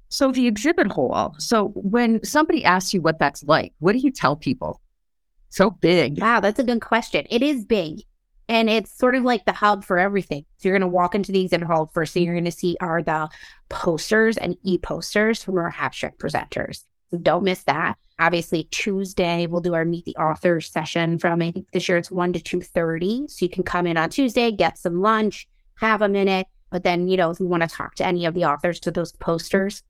So, 0.08 0.32
the 0.32 0.46
exhibit 0.46 0.86
hall. 0.86 1.34
So, 1.38 1.68
when 1.74 2.24
somebody 2.24 2.64
asks 2.64 2.94
you 2.94 3.02
what 3.02 3.18
that's 3.18 3.42
like, 3.42 3.74
what 3.80 3.92
do 3.92 3.98
you 3.98 4.10
tell 4.10 4.36
people? 4.36 4.80
So 5.50 5.70
big. 5.70 6.20
Wow, 6.20 6.40
that's 6.40 6.58
a 6.58 6.64
good 6.64 6.80
question. 6.80 7.26
It 7.30 7.42
is 7.42 7.64
big. 7.64 8.02
And 8.48 8.70
it's 8.70 8.96
sort 8.96 9.14
of 9.14 9.24
like 9.24 9.44
the 9.44 9.52
hub 9.52 9.84
for 9.84 9.98
everything. 9.98 10.44
So 10.56 10.68
you're 10.68 10.78
going 10.78 10.88
to 10.88 10.94
walk 10.94 11.14
into 11.14 11.32
the 11.32 11.42
exhibit 11.42 11.66
hall. 11.66 11.90
First 11.92 12.14
thing 12.14 12.24
you're 12.24 12.34
going 12.34 12.44
to 12.46 12.50
see 12.50 12.76
are 12.80 13.02
the 13.02 13.28
posters 13.68 14.38
and 14.38 14.56
e 14.62 14.78
posters 14.78 15.44
from 15.44 15.58
our 15.58 15.74
abstract 15.78 16.18
presenters. 16.18 16.84
So 17.10 17.18
don't 17.18 17.44
miss 17.44 17.64
that. 17.64 17.98
Obviously, 18.18 18.64
Tuesday 18.70 19.46
we'll 19.46 19.60
do 19.60 19.74
our 19.74 19.84
meet 19.84 20.04
the 20.06 20.16
authors 20.16 20.70
session 20.70 21.18
from 21.18 21.42
I 21.42 21.52
think 21.52 21.70
this 21.72 21.88
year 21.88 21.98
it's 21.98 22.10
one 22.10 22.32
to 22.32 22.40
two 22.40 22.60
thirty. 22.60 23.26
So 23.28 23.44
you 23.44 23.50
can 23.50 23.62
come 23.62 23.86
in 23.86 23.96
on 23.96 24.10
Tuesday, 24.10 24.50
get 24.50 24.78
some 24.78 25.00
lunch, 25.00 25.46
have 25.76 26.02
a 26.02 26.08
minute. 26.08 26.46
But 26.70 26.84
then, 26.84 27.08
you 27.08 27.16
know, 27.16 27.30
if 27.30 27.40
you 27.40 27.46
want 27.46 27.62
to 27.62 27.68
talk 27.68 27.94
to 27.96 28.06
any 28.06 28.26
of 28.26 28.34
the 28.34 28.44
authors 28.44 28.80
to 28.80 28.90
those 28.90 29.12
posters, 29.12 29.82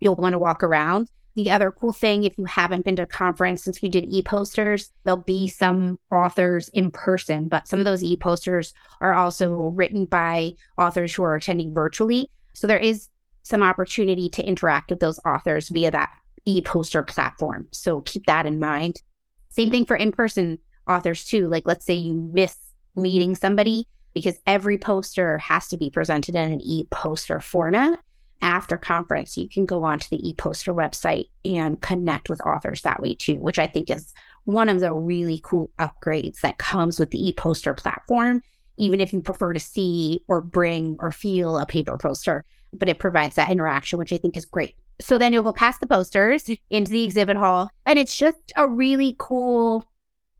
you'll 0.00 0.14
want 0.14 0.32
to 0.34 0.38
walk 0.38 0.62
around. 0.62 1.08
The 1.38 1.52
other 1.52 1.70
cool 1.70 1.92
thing, 1.92 2.24
if 2.24 2.36
you 2.36 2.46
haven't 2.46 2.84
been 2.84 2.96
to 2.96 3.02
a 3.02 3.06
conference 3.06 3.62
since 3.62 3.80
we 3.80 3.88
did 3.88 4.12
e 4.12 4.22
posters, 4.22 4.90
there'll 5.04 5.22
be 5.22 5.46
some 5.46 6.00
authors 6.10 6.68
in 6.70 6.90
person, 6.90 7.46
but 7.46 7.68
some 7.68 7.78
of 7.78 7.84
those 7.84 8.02
e 8.02 8.16
posters 8.16 8.74
are 9.00 9.14
also 9.14 9.52
written 9.68 10.06
by 10.06 10.54
authors 10.76 11.14
who 11.14 11.22
are 11.22 11.36
attending 11.36 11.72
virtually. 11.72 12.28
So 12.54 12.66
there 12.66 12.76
is 12.76 13.08
some 13.44 13.62
opportunity 13.62 14.28
to 14.30 14.44
interact 14.44 14.90
with 14.90 14.98
those 14.98 15.20
authors 15.24 15.68
via 15.68 15.92
that 15.92 16.10
e-poster 16.44 17.04
platform. 17.04 17.68
So 17.70 18.00
keep 18.00 18.26
that 18.26 18.44
in 18.44 18.58
mind. 18.58 19.00
Same 19.48 19.70
thing 19.70 19.86
for 19.86 19.94
in-person 19.94 20.58
authors 20.88 21.24
too. 21.24 21.46
Like 21.46 21.68
let's 21.68 21.86
say 21.86 21.94
you 21.94 22.14
miss 22.32 22.56
meeting 22.96 23.36
somebody 23.36 23.86
because 24.12 24.40
every 24.44 24.76
poster 24.76 25.38
has 25.38 25.68
to 25.68 25.76
be 25.76 25.88
presented 25.88 26.34
in 26.34 26.50
an 26.54 26.60
e-poster 26.62 27.40
format. 27.40 28.00
After 28.40 28.76
conference, 28.76 29.36
you 29.36 29.48
can 29.48 29.66
go 29.66 29.82
onto 29.82 30.08
the 30.08 30.28
e-poster 30.28 30.72
website 30.72 31.28
and 31.44 31.80
connect 31.80 32.30
with 32.30 32.40
authors 32.42 32.82
that 32.82 33.00
way 33.00 33.14
too, 33.14 33.36
which 33.36 33.58
I 33.58 33.66
think 33.66 33.90
is 33.90 34.12
one 34.44 34.68
of 34.68 34.80
the 34.80 34.94
really 34.94 35.40
cool 35.42 35.70
upgrades 35.78 36.40
that 36.40 36.58
comes 36.58 37.00
with 37.00 37.10
the 37.10 37.28
e-poster 37.28 37.74
platform, 37.74 38.42
even 38.76 39.00
if 39.00 39.12
you 39.12 39.20
prefer 39.20 39.52
to 39.52 39.60
see 39.60 40.22
or 40.28 40.40
bring 40.40 40.96
or 41.00 41.10
feel 41.10 41.58
a 41.58 41.66
paper 41.66 41.98
poster, 41.98 42.44
but 42.72 42.88
it 42.88 43.00
provides 43.00 43.34
that 43.34 43.50
interaction, 43.50 43.98
which 43.98 44.12
I 44.12 44.18
think 44.18 44.36
is 44.36 44.44
great. 44.44 44.76
So 45.00 45.18
then 45.18 45.32
you'll 45.32 45.42
go 45.42 45.52
past 45.52 45.80
the 45.80 45.86
posters 45.86 46.48
into 46.70 46.90
the 46.90 47.04
exhibit 47.04 47.36
hall, 47.36 47.70
and 47.86 47.98
it's 47.98 48.16
just 48.16 48.52
a 48.56 48.68
really 48.68 49.16
cool 49.18 49.84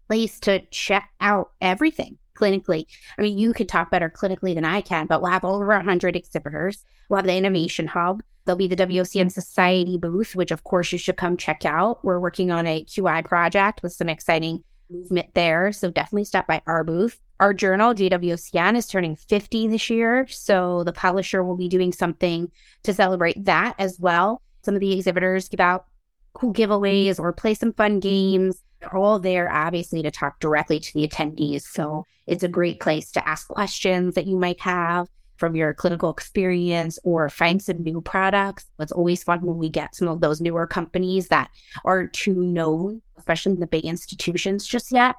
place 0.09 0.41
to 0.41 0.61
check 0.71 1.11
out 1.21 1.51
everything 1.61 2.19
clinically. 2.39 2.87
I 3.19 3.23
mean, 3.23 3.39
you 3.39 3.53
could 3.53 3.69
talk 3.69 3.91
better 3.91 4.11
clinically 4.11 4.55
than 4.55 4.65
I 4.65 4.81
can, 4.81 5.07
but 5.07 5.21
we'll 5.21 5.33
have 5.33 5.45
over 5.45 5.67
100 5.67 6.17
exhibitors. 6.17 6.85
We'll 7.09 7.19
have 7.19 7.27
the 7.27 7.37
Innovation 7.37 7.87
Hub. 7.87 8.23
There'll 8.45 8.57
be 8.57 8.69
the 8.69 8.77
WOCN 8.77 9.31
Society 9.31 9.99
booth, 9.99 10.35
which 10.35 10.51
of 10.51 10.65
course 10.65 10.93
you 10.93 10.99
should 10.99 11.17
come 11.17 11.37
check 11.37 11.65
out. 11.65 12.05
We're 12.05 12.21
working 12.21 12.51
on 12.51 12.67
a 12.67 12.85
QI 12.85 13.25
project 13.25 13.83
with 13.83 13.93
some 13.93 14.09
exciting 14.09 14.63
movement 14.91 15.35
there. 15.35 15.73
So 15.73 15.91
definitely 15.91 16.25
stop 16.25 16.47
by 16.47 16.63
our 16.67 16.85
booth. 16.85 17.21
Our 17.41 17.55
journal, 17.55 17.95
JWOCN, 17.95 18.77
is 18.77 18.87
turning 18.87 19.17
50 19.17 19.69
this 19.69 19.91
year. 19.91 20.27
So 20.29 20.83
the 20.85 20.93
publisher 20.93 21.45
will 21.45 21.57
be 21.57 21.69
doing 21.69 21.93
something 21.93 22.51
to 22.85 22.95
celebrate 22.95 23.45
that 23.45 23.75
as 23.79 23.99
well. 24.01 24.43
Some 24.63 24.75
of 24.75 24.81
the 24.81 24.93
exhibitors 24.93 25.49
give 25.49 25.61
out 25.61 25.87
cool 26.33 26.53
giveaways 26.53 27.19
or 27.19 27.33
play 27.33 27.55
some 27.55 27.73
fun 27.73 28.01
games. 28.01 28.63
They're 28.81 28.97
all 28.97 29.19
there, 29.19 29.51
obviously, 29.51 30.03
to 30.03 30.11
talk 30.11 30.41
directly 30.41 30.81
to 30.81 30.95
the 30.95 31.07
attendees. 31.07 31.63
So 31.63 32.07
it's 32.27 32.45
a 32.45 32.49
great 32.49 32.81
place 32.81 33.11
to 33.13 33.29
ask 33.29 33.49
questions 33.49 34.15
that 34.15 34.27
you 34.27 34.37
might 34.37 34.61
have 34.61 35.09
from 35.37 35.55
your 35.55 35.73
clinical 35.73 36.11
experience 36.11 36.99
or 37.05 37.29
find 37.29 37.63
some 37.63 37.83
new 37.83 38.01
products. 38.01 38.67
It's 38.81 38.93
always 38.93 39.23
fun 39.23 39.41
when 39.43 39.57
we 39.57 39.69
get 39.69 39.95
some 39.95 40.09
of 40.09 40.21
those 40.21 40.41
newer 40.41 40.67
companies 40.67 41.29
that 41.29 41.51
aren't 41.85 42.13
too 42.13 42.35
known, 42.35 43.03
especially 43.17 43.53
in 43.53 43.61
the 43.61 43.67
big 43.67 43.85
institutions 43.85 44.67
just 44.67 44.93
yet. 44.93 45.15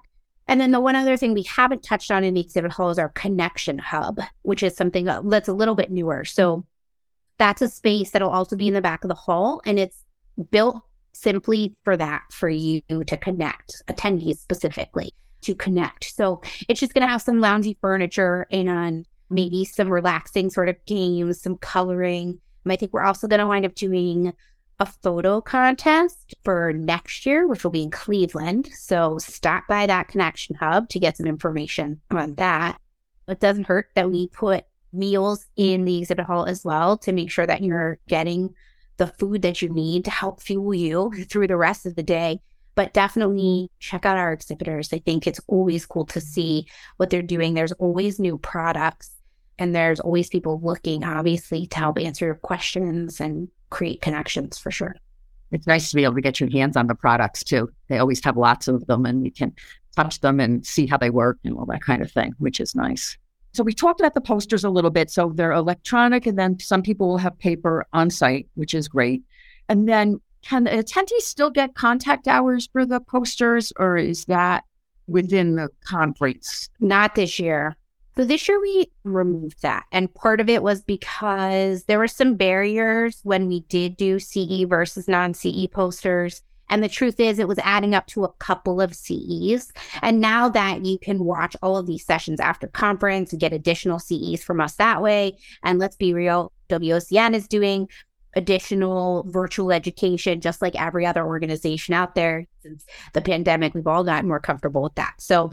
And 0.48 0.60
then 0.60 0.72
the 0.72 0.80
one 0.80 0.95
other 0.95 1.15
thing 1.15 1.34
we 1.34 1.43
haven't 1.43 1.84
touched 1.84 2.12
on 2.12 2.24
in 2.24 2.34
the 2.34 2.41
exhibit 2.41 2.72
hall 2.72 2.89
is 2.89 3.00
our 3.00 3.10
connection 3.10 3.78
hub, 3.78 4.19
which 4.41 4.63
is 4.63 4.76
something 4.76 5.06
that's 5.06 5.48
a 5.48 5.54
little 5.54 5.76
bit 5.76 5.91
newer. 5.91 6.26
So 6.26 6.65
that's 7.38 7.62
a 7.62 7.69
space 7.69 8.12
that'll 8.12 8.30
also 8.30 8.56
be 8.56 8.67
in 8.67 8.74
the 8.74 8.82
back 8.82 9.04
of 9.04 9.10
the 9.10 9.15
hall 9.15 9.62
and 9.65 9.80
it's 9.80 10.04
built 10.52 10.82
simply 11.13 11.76
for 11.84 11.98
that, 11.98 12.24
for 12.32 12.50
you 12.50 12.82
to 12.89 13.17
connect, 13.17 13.84
attendees 13.88 14.38
specifically 14.38 15.12
to 15.41 15.56
connect. 15.56 16.15
So 16.15 16.41
it's 16.67 16.80
just 16.80 16.93
going 16.93 17.06
to 17.06 17.12
have 17.12 17.22
some 17.22 17.38
loungy 17.38 17.78
furniture 17.80 18.45
and 18.52 19.06
maybe 19.30 19.65
some 19.65 19.89
relaxing 19.89 20.50
sort 20.50 20.69
of 20.69 20.76
games, 20.86 21.41
some 21.41 21.58
coloring. 21.58 22.39
I 22.65 22.76
think 22.76 22.93
we're 22.93 23.04
also 23.04 23.28
going 23.28 23.39
to 23.39 23.48
wind 23.48 23.65
up 23.65 23.76
doing 23.76 24.34
a 24.80 24.86
photo 24.86 25.41
contest 25.41 26.36
for 26.43 26.72
next 26.72 27.26
year, 27.26 27.48
which 27.48 27.63
will 27.63 27.72
be 27.72 27.84
in 27.84 27.91
Cleveland. 27.91 28.69
So 28.74 29.17
stop 29.17 29.65
by 29.67 29.86
that 29.88 30.08
connection 30.08 30.56
hub 30.56 30.88
to 30.89 31.00
get 31.00 31.17
some 31.17 31.26
information 31.26 32.00
on 32.12 32.36
that. 32.36 32.80
It 33.28 33.39
doesn't 33.39 33.67
hurt 33.67 33.89
that 33.95 34.10
we 34.10 34.28
put 34.28 34.65
meals 34.93 35.45
in 35.56 35.86
the 35.86 36.00
exhibit 36.00 36.26
hall 36.26 36.45
as 36.45 36.63
well 36.63 36.98
to 37.00 37.12
make 37.12 37.30
sure 37.30 37.45
that 37.45 37.62
you're 37.62 38.00
getting 38.08 38.54
the 39.00 39.08
food 39.08 39.42
that 39.42 39.62
you 39.62 39.70
need 39.70 40.06
to 40.06 40.12
help 40.12 40.42
fuel 40.42 40.74
you 40.74 41.12
through 41.26 41.48
the 41.48 41.58
rest 41.58 41.88
of 41.88 41.96
the 41.96 42.04
day. 42.04 42.40
But 42.76 42.94
definitely 42.94 43.36
mm-hmm. 43.66 43.76
check 43.80 44.06
out 44.06 44.18
our 44.18 44.32
exhibitors. 44.32 44.94
I 44.94 45.00
think 45.00 45.26
it's 45.26 45.42
always 45.48 45.86
cool 45.86 46.06
to 46.08 46.20
mm-hmm. 46.20 46.28
see 46.28 46.68
what 46.98 47.10
they're 47.10 47.22
doing. 47.24 47.54
There's 47.56 47.72
always 47.74 48.20
new 48.20 48.38
products 48.38 49.12
and 49.58 49.76
there's 49.76 50.00
always 50.00 50.30
people 50.30 50.62
looking, 50.64 51.04
obviously, 51.04 51.66
to 51.68 51.78
help 51.78 52.00
answer 52.00 52.26
your 52.26 52.36
questions 52.36 53.20
and 53.20 53.50
create 53.70 54.02
connections 54.02 54.58
for 54.58 54.72
sure. 54.72 54.96
It's 55.52 55.68
nice 55.68 55.90
to 55.90 55.96
be 55.96 56.04
able 56.04 56.16
to 56.16 56.22
get 56.22 56.40
your 56.40 56.50
hands 56.52 56.78
on 56.78 56.88
the 56.88 56.96
products 56.96 57.44
too. 57.44 57.70
They 57.88 57.98
always 57.98 58.24
have 58.24 58.38
lots 58.38 58.68
of 58.68 58.86
them 58.86 59.06
and 59.06 59.26
you 59.26 59.32
can 59.32 59.54
touch 59.96 60.22
them 60.22 60.40
and 60.40 60.66
see 60.66 60.86
how 60.86 60.98
they 60.98 61.10
work 61.10 61.40
and 61.44 61.58
all 61.58 61.66
that 61.66 61.82
kind 61.82 62.02
of 62.02 62.12
thing, 62.12 62.34
which 62.38 62.60
is 62.60 62.76
nice. 62.76 63.18
So 63.54 63.64
we 63.64 63.74
talked 63.74 64.00
about 64.00 64.14
the 64.14 64.22
posters 64.22 64.64
a 64.64 64.70
little 64.70 64.92
bit. 64.92 65.10
So 65.10 65.32
they're 65.34 65.52
electronic, 65.52 66.26
and 66.26 66.38
then 66.38 66.60
some 66.60 66.82
people 66.82 67.08
will 67.08 67.18
have 67.18 67.38
paper 67.40 67.86
on 67.94 68.10
site, 68.10 68.48
which 68.56 68.74
is 68.74 68.88
great. 68.88 69.24
And 69.68 69.88
then 69.88 70.20
can 70.42 70.64
the 70.64 70.72
attendees 70.72 71.22
still 71.22 71.50
get 71.50 71.76
contact 71.76 72.28
hours 72.28 72.70
for 72.72 72.86
the 72.86 73.00
posters, 73.00 73.74
or 73.78 73.98
is 73.98 74.26
that 74.26 74.64
within 75.08 75.56
the 75.56 75.70
conference? 75.86 76.70
Not 76.80 77.16
this 77.16 77.40
year. 77.40 77.76
So 78.16 78.26
this 78.26 78.50
year 78.50 78.60
we 78.60 78.92
removed 79.04 79.62
that. 79.62 79.86
And 79.92 80.14
part 80.14 80.42
of 80.42 80.50
it 80.50 80.62
was 80.62 80.82
because 80.82 81.86
there 81.86 82.00
were 82.00 82.08
some 82.08 82.36
barriers 82.36 83.20
when 83.24 83.48
we 83.48 83.62
did 83.62 83.96
do 83.96 84.20
CE 84.20 84.64
versus 84.68 85.08
non 85.08 85.34
CE 85.34 85.68
posters. 85.72 86.42
And 86.70 86.84
the 86.84 86.90
truth 86.90 87.20
is, 87.20 87.40
it 87.40 87.48
was 87.48 87.60
adding 87.60 87.96
up 87.96 88.08
to 88.08 88.24
a 88.24 88.34
couple 88.34 88.82
of 88.82 88.96
CEs. 88.96 89.72
And 90.02 90.20
now 90.20 90.50
that 90.50 90.86
you 90.86 91.00
can 91.00 91.24
watch 91.24 91.56
all 91.62 91.78
of 91.78 91.88
these 91.88 92.06
sessions 92.06 92.40
after 92.40 92.68
conference 92.68 93.32
and 93.32 93.40
get 93.40 93.54
additional 93.54 94.00
CEs 94.00 94.44
from 94.44 94.62
us 94.62 94.76
that 94.76 95.02
way. 95.02 95.38
And 95.64 95.80
let's 95.80 95.96
be 95.96 96.14
real, 96.14 96.52
WOCN 96.70 97.34
is 97.34 97.48
doing 97.48 97.88
additional 98.36 99.24
virtual 99.28 99.72
education, 99.72 100.40
just 100.42 100.62
like 100.62 100.80
every 100.80 101.06
other 101.06 101.26
organization 101.26 101.94
out 101.94 102.16
there. 102.16 102.46
Since 102.62 102.86
the 103.14 103.22
pandemic, 103.22 103.74
we've 103.74 103.88
all 103.88 104.04
gotten 104.04 104.28
more 104.28 104.40
comfortable 104.40 104.84
with 104.84 104.96
that. 104.96 105.16
So 105.18 105.52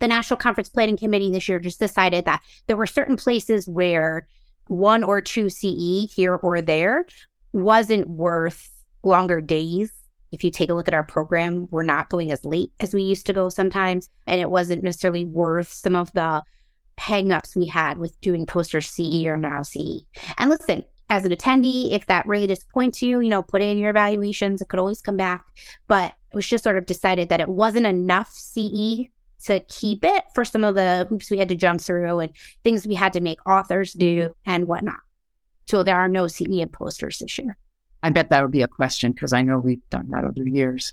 the 0.00 0.08
National 0.08 0.36
Conference 0.36 0.68
Planning 0.68 0.96
Committee 0.96 1.30
this 1.30 1.48
year 1.48 1.60
just 1.60 1.78
decided 1.78 2.24
that 2.24 2.42
there 2.66 2.76
were 2.76 2.86
certain 2.86 3.16
places 3.16 3.68
where 3.68 4.26
one 4.66 5.04
or 5.04 5.20
two 5.20 5.48
CE 5.48 6.12
here 6.12 6.34
or 6.34 6.60
there 6.60 7.06
wasn't 7.52 8.08
worth 8.08 8.68
longer 9.04 9.40
days. 9.40 9.92
If 10.32 10.42
you 10.42 10.50
take 10.50 10.70
a 10.70 10.74
look 10.74 10.88
at 10.88 10.94
our 10.94 11.04
program, 11.04 11.68
we're 11.70 11.82
not 11.82 12.08
going 12.08 12.32
as 12.32 12.44
late 12.44 12.72
as 12.80 12.94
we 12.94 13.02
used 13.02 13.26
to 13.26 13.32
go 13.32 13.48
sometimes. 13.48 14.08
And 14.26 14.40
it 14.40 14.50
wasn't 14.50 14.82
necessarily 14.82 15.24
worth 15.24 15.72
some 15.72 15.94
of 15.94 16.12
the 16.12 16.42
hangups 16.98 17.54
we 17.54 17.66
had 17.66 17.98
with 17.98 18.20
doing 18.20 18.46
poster 18.46 18.80
CE 18.80 19.24
or 19.26 19.36
now 19.36 19.62
CE. 19.62 20.04
And 20.38 20.50
listen, 20.50 20.84
as 21.10 21.24
an 21.24 21.32
attendee, 21.32 21.92
if 21.92 22.06
that 22.06 22.26
really 22.26 22.46
disappoints 22.46 23.02
you, 23.02 23.20
you 23.20 23.28
know, 23.28 23.42
put 23.42 23.60
it 23.60 23.66
in 23.66 23.78
your 23.78 23.90
evaluations. 23.90 24.62
It 24.62 24.68
could 24.68 24.80
always 24.80 25.02
come 25.02 25.16
back. 25.16 25.44
But 25.86 26.14
it 26.32 26.34
was 26.34 26.46
just 26.46 26.64
sort 26.64 26.78
of 26.78 26.86
decided 26.86 27.28
that 27.28 27.40
it 27.40 27.48
wasn't 27.48 27.86
enough 27.86 28.32
CE 28.32 29.08
to 29.44 29.60
keep 29.68 30.04
it 30.04 30.24
for 30.34 30.44
some 30.44 30.64
of 30.64 30.74
the 30.74 31.06
hoops 31.10 31.30
we 31.30 31.38
had 31.38 31.48
to 31.48 31.56
jump 31.56 31.80
through 31.80 32.20
and 32.20 32.32
things 32.64 32.86
we 32.86 32.94
had 32.94 33.12
to 33.12 33.20
make 33.20 33.46
authors 33.46 33.92
do 33.92 34.34
and 34.46 34.66
whatnot. 34.66 35.00
So 35.66 35.82
there 35.82 35.98
are 35.98 36.08
no 36.08 36.28
CE 36.28 36.60
and 36.60 36.72
posters 36.72 37.18
this 37.18 37.38
year. 37.38 37.56
I 38.02 38.10
bet 38.10 38.30
that 38.30 38.42
would 38.42 38.50
be 38.50 38.62
a 38.62 38.68
question 38.68 39.12
because 39.12 39.32
I 39.32 39.42
know 39.42 39.58
we've 39.58 39.88
done 39.90 40.08
that 40.10 40.24
over 40.24 40.42
the 40.42 40.50
years. 40.50 40.92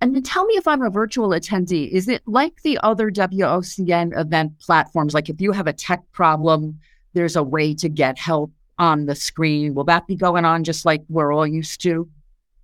And 0.00 0.14
then 0.14 0.22
tell 0.22 0.44
me 0.44 0.54
if 0.54 0.66
I'm 0.66 0.82
a 0.82 0.90
virtual 0.90 1.28
attendee, 1.28 1.88
is 1.88 2.08
it 2.08 2.22
like 2.26 2.62
the 2.62 2.78
other 2.82 3.10
WOCN 3.10 4.18
event 4.18 4.58
platforms? 4.58 5.14
Like 5.14 5.28
if 5.28 5.40
you 5.40 5.52
have 5.52 5.66
a 5.66 5.72
tech 5.72 6.02
problem, 6.12 6.78
there's 7.14 7.36
a 7.36 7.42
way 7.42 7.74
to 7.74 7.88
get 7.88 8.18
help 8.18 8.52
on 8.78 9.06
the 9.06 9.14
screen. 9.14 9.74
Will 9.74 9.84
that 9.84 10.06
be 10.06 10.16
going 10.16 10.44
on 10.44 10.64
just 10.64 10.84
like 10.84 11.02
we're 11.08 11.32
all 11.32 11.46
used 11.46 11.80
to? 11.82 12.08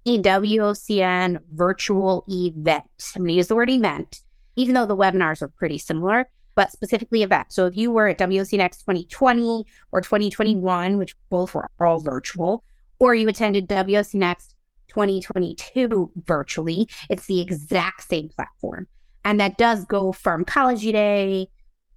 EWOCN 0.07 1.39
virtual 1.53 2.25
event. 2.29 2.85
I'm 3.15 3.23
going 3.23 3.29
to 3.29 3.35
use 3.35 3.47
the 3.47 3.55
word 3.55 3.71
event 3.71 4.23
even 4.59 4.75
though 4.75 4.87
the 4.87 4.97
webinars 4.97 5.41
are 5.41 5.49
pretty 5.49 5.79
similar, 5.79 6.29
but 6.57 6.73
specifically 6.73 7.23
event. 7.23 7.53
So 7.53 7.67
if 7.67 7.77
you 7.77 7.93
were 7.93 8.09
at 8.09 8.19
WOCNext 8.19 8.81
2020 8.81 9.65
or 9.93 10.01
2021, 10.01 10.99
which 10.99 11.15
both 11.31 11.55
were 11.55 11.71
all 11.79 12.01
virtual, 12.01 12.65
or 12.99 13.15
you 13.15 13.29
attended 13.29 13.69
WOCNext 13.69 14.55
2022 14.89 16.11
virtually, 16.25 16.89
it's 17.09 17.27
the 17.27 17.41
exact 17.41 18.09
same 18.09 18.29
platform. 18.29 18.87
And 19.25 19.39
that 19.41 19.59
does 19.59 19.85
go 19.85 20.13
from 20.13 20.45
College 20.45 20.83
Day, 20.83 21.49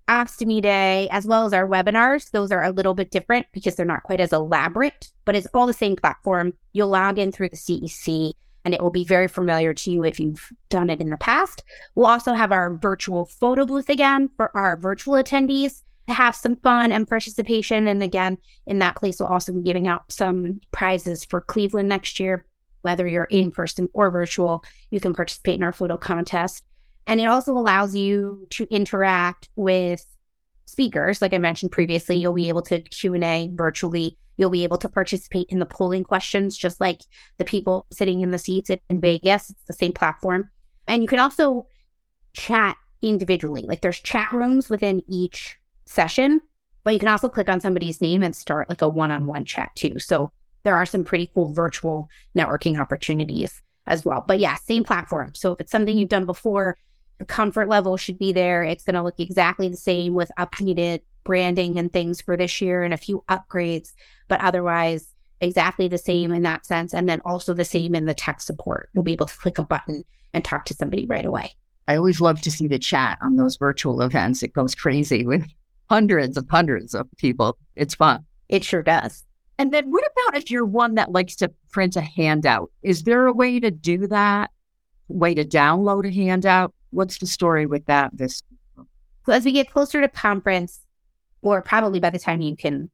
Ostomy 0.08 0.62
Day, 0.62 1.08
as 1.12 1.26
well 1.26 1.46
as 1.46 1.54
our 1.54 1.68
webinars. 1.68 2.32
Those 2.32 2.52
are 2.52 2.64
a 2.64 2.72
little 2.72 2.94
bit 2.94 3.12
different 3.12 3.48
because 3.54 3.76
they're 3.76 3.86
not 3.86 4.04
quite 4.04 4.20
as 4.20 4.34
elaborate, 4.34 5.12
but 5.26 5.36
it's 5.36 5.48
all 5.54 5.68
the 5.68 5.74
same 5.74 5.96
platform. 5.96 6.54
You'll 6.74 6.90
log 6.90 7.18
in 7.18 7.32
through 7.32 7.50
the 7.50 7.58
CEC 7.58 8.34
and 8.64 8.74
it 8.74 8.82
will 8.82 8.92
be 8.92 9.06
very 9.06 9.28
familiar 9.28 9.74
to 9.74 9.92
you 9.92 10.04
if 10.04 10.20
you've 10.20 10.52
done 10.70 10.90
it 10.90 11.02
in 11.02 11.10
the 11.10 11.18
past. 11.18 11.64
We'll 11.96 12.08
also 12.08 12.34
have 12.34 12.52
our 12.52 12.76
virtual 12.76 13.26
photo 13.26 13.66
booth 13.66 13.90
again 13.90 14.30
for 14.36 14.56
our 14.56 14.78
virtual 14.78 15.16
attendees 15.16 15.82
have 16.14 16.36
some 16.36 16.56
fun 16.58 16.92
and 16.92 17.08
participation. 17.08 17.88
And 17.88 18.02
again, 18.04 18.38
in 18.66 18.80
that 18.80 18.96
place, 18.96 19.20
we'll 19.20 19.30
also 19.30 19.54
be 19.54 19.62
giving 19.62 19.88
out 19.88 20.12
some 20.12 20.62
prizes 20.72 21.26
for 21.26 21.42
Cleveland 21.42 21.90
next 21.90 22.20
year. 22.20 22.46
Whether 22.82 23.08
you're 23.08 23.26
in 23.26 23.52
person 23.52 23.90
or 23.94 24.10
virtual, 24.10 24.64
you 24.90 25.00
can 25.00 25.14
participate 25.14 25.56
in 25.56 25.64
our 25.64 25.74
photo 25.74 25.98
contest. 25.98 26.64
And 27.06 27.22
it 27.22 27.26
also 27.26 27.54
allows 27.54 27.96
you 27.96 28.48
to 28.52 28.68
interact 28.72 29.50
with 29.56 30.06
speakers. 30.66 31.22
Like 31.22 31.34
I 31.34 31.38
mentioned 31.38 31.72
previously, 31.72 32.18
you'll 32.18 32.34
be 32.34 32.50
able 32.50 32.64
to 32.64 32.82
Q&A 32.82 33.50
virtually 33.54 34.18
You'll 34.42 34.50
be 34.50 34.64
able 34.64 34.80
to 34.80 34.90
participate 34.90 35.46
in 35.50 35.60
the 35.60 35.68
polling 35.68 36.04
questions, 36.04 36.58
just 36.58 36.82
like 36.82 37.02
the 37.38 37.46
people 37.46 37.86
sitting 37.92 38.22
in 38.22 38.32
the 38.32 38.40
seats 38.40 38.72
in 38.72 39.00
Vegas. 39.00 39.52
It's 39.52 39.64
the 39.68 39.74
same 39.74 39.94
platform. 39.94 40.50
And 40.88 41.04
you 41.04 41.08
can 41.08 41.20
also 41.20 41.68
chat 42.34 42.76
individually. 43.04 43.62
Like 43.68 43.82
there's 43.82 44.00
chat 44.00 44.32
rooms 44.32 44.68
within 44.68 45.04
each 45.08 45.60
session, 45.92 46.42
but 46.84 46.94
you 46.94 47.00
can 47.00 47.10
also 47.10 47.30
click 47.30 47.50
on 47.50 47.60
somebody's 47.60 48.02
name 48.02 48.24
and 48.24 48.36
start 48.36 48.70
like 48.70 48.82
a 48.82 48.90
one 48.90 49.12
on 49.12 49.28
one 49.28 49.46
chat 49.46 49.72
too. 49.76 50.00
So 50.00 50.32
there 50.64 50.76
are 50.76 50.86
some 50.86 51.04
pretty 51.04 51.30
cool 51.34 51.54
virtual 51.54 52.10
networking 52.36 52.80
opportunities 52.80 53.62
as 53.88 54.06
well. 54.06 54.24
But 54.28 54.40
yeah, 54.40 54.56
same 54.56 54.84
platform. 54.84 55.34
So 55.36 55.54
if 55.54 55.62
it's 55.62 55.72
something 55.72 55.98
you've 55.98 56.10
done 56.10 56.26
before, 56.26 56.78
the 57.20 57.26
comfort 57.26 57.68
level 57.68 57.98
should 57.98 58.18
be 58.18 58.32
there. 58.32 58.64
It's 58.64 58.84
going 58.84 58.96
to 58.96 59.04
look 59.04 59.20
exactly 59.20 59.70
the 59.70 59.78
same 59.78 60.14
with 60.14 60.32
updated 60.40 61.02
branding 61.24 61.78
and 61.78 61.92
things 61.92 62.22
for 62.22 62.36
this 62.36 62.62
year 62.62 62.84
and 62.84 62.94
a 62.94 62.98
few 62.98 63.24
upgrades, 63.30 63.92
but 64.28 64.42
otherwise 64.42 65.08
exactly 65.40 65.88
the 65.88 65.98
same 65.98 66.32
in 66.32 66.44
that 66.44 66.66
sense. 66.66 66.94
And 66.94 67.08
then 67.08 67.22
also 67.26 67.54
the 67.54 67.66
same 67.66 67.96
in 67.96 68.06
the 68.06 68.14
tech 68.14 68.42
support. 68.42 68.90
You'll 68.94 69.04
be 69.04 69.14
able 69.14 69.28
to 69.28 69.38
click 69.38 69.58
a 69.58 69.64
button 69.64 70.04
and 70.34 70.44
talk 70.44 70.66
to 70.66 70.74
somebody 70.74 71.06
right 71.06 71.26
away. 71.26 71.54
I 71.88 71.96
always 71.96 72.22
love 72.22 72.42
to 72.42 72.52
see 72.52 72.68
the 72.68 72.80
chat 72.80 73.18
on 73.22 73.36
those 73.36 73.58
virtual 73.58 74.02
events. 74.02 74.44
It 74.44 74.54
goes 74.54 74.74
crazy 74.76 75.26
with 75.26 75.46
hundreds 75.92 76.38
of 76.38 76.48
hundreds 76.50 76.96
of 76.96 77.06
people. 77.18 77.58
It's 77.76 77.96
fun. 77.96 78.24
It 78.48 78.64
sure 78.64 78.82
does. 78.82 79.26
And 79.58 79.74
then 79.74 79.92
what 79.92 80.06
about 80.10 80.38
if 80.42 80.50
you're 80.50 80.66
one 80.66 80.96
that 80.96 81.12
likes 81.12 81.36
to 81.38 81.52
print 81.70 81.98
a 81.98 82.02
handout? 82.02 82.72
Is 82.82 83.04
there 83.04 83.28
a 83.28 83.34
way 83.34 83.60
to 83.60 83.72
do 83.72 84.08
that? 84.08 84.52
Way 85.10 85.34
to 85.34 85.44
download 85.44 86.08
a 86.08 86.14
handout? 86.14 86.74
What's 86.92 87.18
the 87.18 87.28
story 87.28 87.66
with 87.66 87.86
that 87.88 88.12
this 88.14 88.42
so 89.26 89.34
as 89.34 89.46
we 89.46 89.52
get 89.52 89.70
closer 89.70 90.02
to 90.02 90.08
conference, 90.08 90.80
or 91.42 91.62
probably 91.62 92.00
by 92.00 92.10
the 92.10 92.18
time 92.18 92.42
you 92.42 92.56
can 92.56 92.90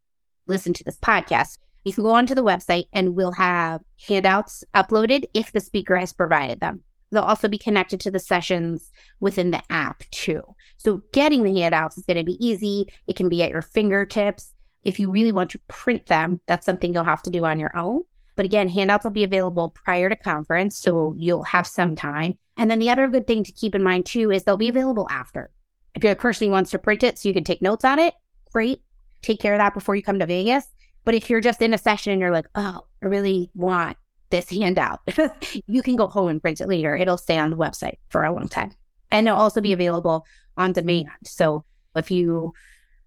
listen 0.48 0.74
to 0.74 0.84
this 0.84 0.98
podcast, 0.98 1.58
you 1.86 1.94
can 1.94 2.04
go 2.04 2.12
onto 2.12 2.36
the 2.36 2.44
website 2.44 2.88
and 2.92 3.16
we'll 3.16 3.32
have 3.32 3.82
handouts 4.08 4.64
uploaded 4.76 5.26
if 5.34 5.52
the 5.52 5.62
speaker 5.62 5.96
has 5.96 6.12
provided 6.12 6.60
them. 6.60 6.84
They'll 7.12 7.24
also 7.24 7.48
be 7.48 7.58
connected 7.58 8.00
to 8.02 8.12
the 8.12 8.20
sessions 8.20 8.92
within 9.20 9.52
the 9.52 9.62
app 9.70 10.04
too. 10.12 10.42
So 10.78 11.02
getting 11.14 11.44
the 11.44 11.60
handouts 11.60 11.98
is 11.98 12.06
going 12.06 12.18
to 12.18 12.24
be 12.24 12.46
easy. 12.46 12.92
It 13.08 13.16
can 13.16 13.30
be 13.30 13.42
at 13.44 13.52
your 13.52 13.62
fingertips. 13.62 14.54
If 14.84 15.00
you 15.00 15.10
really 15.10 15.32
want 15.32 15.52
to 15.52 15.60
print 15.68 16.08
them, 16.08 16.42
that's 16.48 16.66
something 16.66 16.94
you'll 16.94 17.04
have 17.04 17.24
to 17.24 17.30
do 17.30 17.46
on 17.46 17.60
your 17.60 17.76
own. 17.78 18.04
But 18.36 18.46
again, 18.46 18.70
handouts 18.70 19.04
will 19.04 19.12
be 19.12 19.24
available 19.24 19.70
prior 19.70 20.10
to 20.10 20.16
conference, 20.16 20.78
so 20.78 21.16
you'll 21.18 21.44
have 21.44 21.66
some 21.66 21.96
time. 21.96 22.38
And 22.56 22.70
then 22.70 22.80
the 22.80 22.90
other 22.90 23.08
good 23.08 23.26
thing 23.26 23.44
to 23.44 23.52
keep 23.52 23.74
in 23.74 23.84
mind 23.84 24.06
too 24.06 24.32
is 24.32 24.44
they'll 24.44 24.58
be 24.58 24.70
available 24.70 25.08
after. 25.10 25.50
If 25.96 26.04
you're 26.04 26.14
a 26.14 26.16
person 26.16 26.48
who 26.48 26.52
wants 26.52 26.72
to 26.72 26.80
print 26.80 27.04
it 27.04 27.18
so 27.18 27.28
you 27.28 27.34
can 27.34 27.44
take 27.44 27.62
notes 27.62 27.84
on 27.84 27.98
it, 28.00 28.14
great. 28.52 28.82
Take 29.24 29.40
care 29.40 29.54
of 29.54 29.60
that 29.60 29.74
before 29.74 29.96
you 29.96 30.04
come 30.04 30.20
to 30.20 30.26
Vegas. 30.26 30.66
But 31.04 31.16
if 31.16 31.30
you're 31.30 31.42
just 31.42 31.62
in 31.62 31.74
a 31.74 31.78
session 31.78 32.12
and 32.12 32.22
you're 32.22 32.32
like, 32.32 32.48
oh, 32.54 32.82
I 33.02 33.08
really 33.08 33.50
want 33.56 33.98
this 34.30 34.50
handout, 34.50 35.02
you 35.68 35.82
can 35.82 35.96
go 35.96 36.08
home 36.08 36.30
and 36.30 36.42
print 36.42 36.62
it 36.62 36.68
later. 36.68 36.96
It'll 36.96 37.18
stay 37.18 37.38
on 37.38 37.50
the 37.50 37.58
website 37.58 37.98
for 38.10 38.24
a 38.24 38.34
long 38.34 38.48
time. 38.48 38.72
And 39.12 39.28
it'll 39.28 39.40
also 39.40 39.62
be 39.62 39.74
available 39.74 40.26
on 40.58 40.74
demand. 40.74 41.10
So 41.24 41.64
if 41.96 42.12
you 42.12 42.54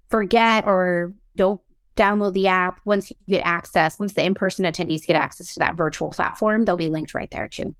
forget 0.08 0.66
or 0.66 1.12
don't 1.36 1.60
download 1.96 2.32
the 2.32 2.46
app, 2.48 2.80
once 2.84 3.10
you 3.10 3.16
get 3.28 3.46
access, 3.46 3.98
once 3.98 4.14
the 4.14 4.24
in 4.24 4.34
person 4.34 4.64
attendees 4.64 5.06
get 5.06 5.16
access 5.16 5.54
to 5.54 5.60
that 5.60 5.76
virtual 5.76 6.10
platform, 6.10 6.64
they'll 6.64 6.76
be 6.76 6.88
linked 6.88 7.14
right 7.14 7.30
there 7.30 7.48
too. 7.48 7.74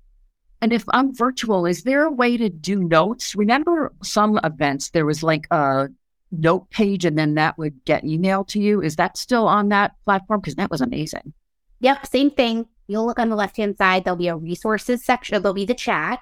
And 0.61 0.71
if 0.71 0.83
I'm 0.89 1.15
virtual, 1.15 1.65
is 1.65 1.83
there 1.83 2.05
a 2.05 2.11
way 2.11 2.37
to 2.37 2.47
do 2.47 2.83
notes? 2.83 3.35
Remember 3.35 3.91
some 4.03 4.39
events, 4.43 4.91
there 4.91 5.07
was 5.07 5.23
like 5.23 5.47
a 5.49 5.89
note 6.31 6.69
page 6.69 7.03
and 7.03 7.17
then 7.17 7.33
that 7.35 7.57
would 7.57 7.83
get 7.85 8.03
emailed 8.03 8.47
to 8.49 8.59
you. 8.59 8.81
Is 8.81 8.95
that 8.97 9.17
still 9.17 9.47
on 9.47 9.69
that 9.69 9.95
platform? 10.05 10.39
Because 10.39 10.55
that 10.55 10.69
was 10.69 10.81
amazing. 10.81 11.33
Yep, 11.79 12.05
same 12.05 12.29
thing. 12.29 12.67
You'll 12.91 13.05
look 13.05 13.19
on 13.19 13.29
the 13.29 13.37
left 13.37 13.55
hand 13.55 13.77
side, 13.77 14.03
there'll 14.03 14.17
be 14.17 14.27
a 14.27 14.35
resources 14.35 15.01
section, 15.01 15.41
there'll 15.41 15.53
be 15.53 15.63
the 15.63 15.73
chat, 15.73 16.19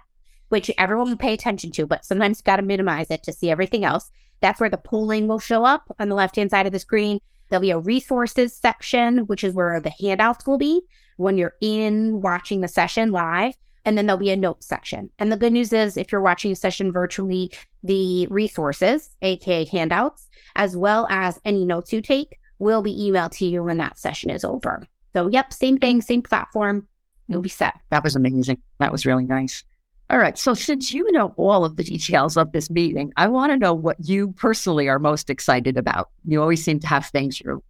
which 0.49 0.69
everyone 0.77 1.09
will 1.09 1.17
pay 1.17 1.33
attention 1.33 1.71
to, 1.71 1.87
but 1.87 2.05
sometimes 2.05 2.37
you've 2.37 2.43
got 2.43 2.57
to 2.57 2.61
minimize 2.61 3.07
it 3.09 3.23
to 3.23 3.33
see 3.33 3.49
everything 3.49 3.83
else. 3.83 4.11
That's 4.39 4.59
where 4.59 4.69
the 4.69 4.77
polling 4.77 5.27
will 5.27 5.39
show 5.39 5.65
up 5.65 5.91
on 5.97 6.09
the 6.09 6.15
left 6.15 6.35
hand 6.35 6.51
side 6.51 6.67
of 6.67 6.71
the 6.71 6.77
screen. 6.77 7.21
There'll 7.49 7.61
be 7.61 7.71
a 7.71 7.79
resources 7.79 8.55
section, 8.55 9.25
which 9.25 9.43
is 9.43 9.55
where 9.55 9.79
the 9.79 9.89
handouts 9.99 10.45
will 10.45 10.59
be 10.59 10.81
when 11.17 11.39
you're 11.39 11.55
in 11.59 12.21
watching 12.21 12.61
the 12.61 12.67
session 12.67 13.11
live. 13.11 13.55
and 13.85 13.97
then 13.97 14.05
there'll 14.05 14.19
be 14.19 14.29
a 14.29 14.35
notes 14.35 14.67
section. 14.67 15.09
And 15.17 15.31
the 15.31 15.37
good 15.37 15.53
news 15.53 15.73
is, 15.73 15.97
if 15.97 16.11
you're 16.11 16.21
watching 16.21 16.51
a 16.51 16.55
session 16.55 16.91
virtually, 16.91 17.51
the 17.81 18.27
resources, 18.27 19.09
aka 19.23 19.65
handouts, 19.65 20.27
as 20.55 20.77
well 20.77 21.07
as 21.09 21.39
any 21.45 21.65
notes 21.65 21.91
you 21.91 22.01
take, 22.01 22.37
will 22.59 22.83
be 22.83 22.95
emailed 22.95 23.31
to 23.31 23.45
you 23.45 23.63
when 23.63 23.77
that 23.77 23.97
session 23.97 24.29
is 24.29 24.43
over. 24.43 24.85
So, 25.13 25.27
yep, 25.27 25.53
same 25.53 25.77
thing, 25.77 26.01
same 26.01 26.21
platform. 26.21 26.87
You'll 27.27 27.41
be 27.41 27.49
set. 27.49 27.75
That 27.89 28.03
was 28.03 28.15
amazing. 28.15 28.61
That 28.79 28.91
was 28.91 29.05
really 29.05 29.25
nice. 29.25 29.63
All 30.09 30.17
right. 30.17 30.37
So, 30.37 30.53
since 30.53 30.91
you 30.91 31.11
know 31.11 31.33
all 31.37 31.65
of 31.65 31.75
the 31.75 31.83
details 31.83 32.37
of 32.37 32.51
this 32.51 32.69
meeting, 32.69 33.13
I 33.17 33.27
want 33.27 33.51
to 33.51 33.57
know 33.57 33.73
what 33.73 33.97
you 33.99 34.31
personally 34.33 34.87
are 34.87 34.99
most 34.99 35.29
excited 35.29 35.77
about. 35.77 36.09
You 36.25 36.41
always 36.41 36.63
seem 36.63 36.79
to 36.79 36.87
have 36.87 37.05
things 37.07 37.39
you're 37.39 37.61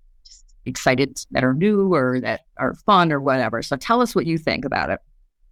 excited 0.66 1.20
that 1.32 1.44
are 1.44 1.54
new 1.54 1.94
or 1.94 2.20
that 2.22 2.42
are 2.58 2.76
fun 2.86 3.12
or 3.12 3.20
whatever. 3.20 3.62
So, 3.62 3.76
tell 3.76 4.02
us 4.02 4.16
what 4.16 4.26
you 4.26 4.38
think 4.38 4.64
about 4.64 4.90
it. 4.90 5.00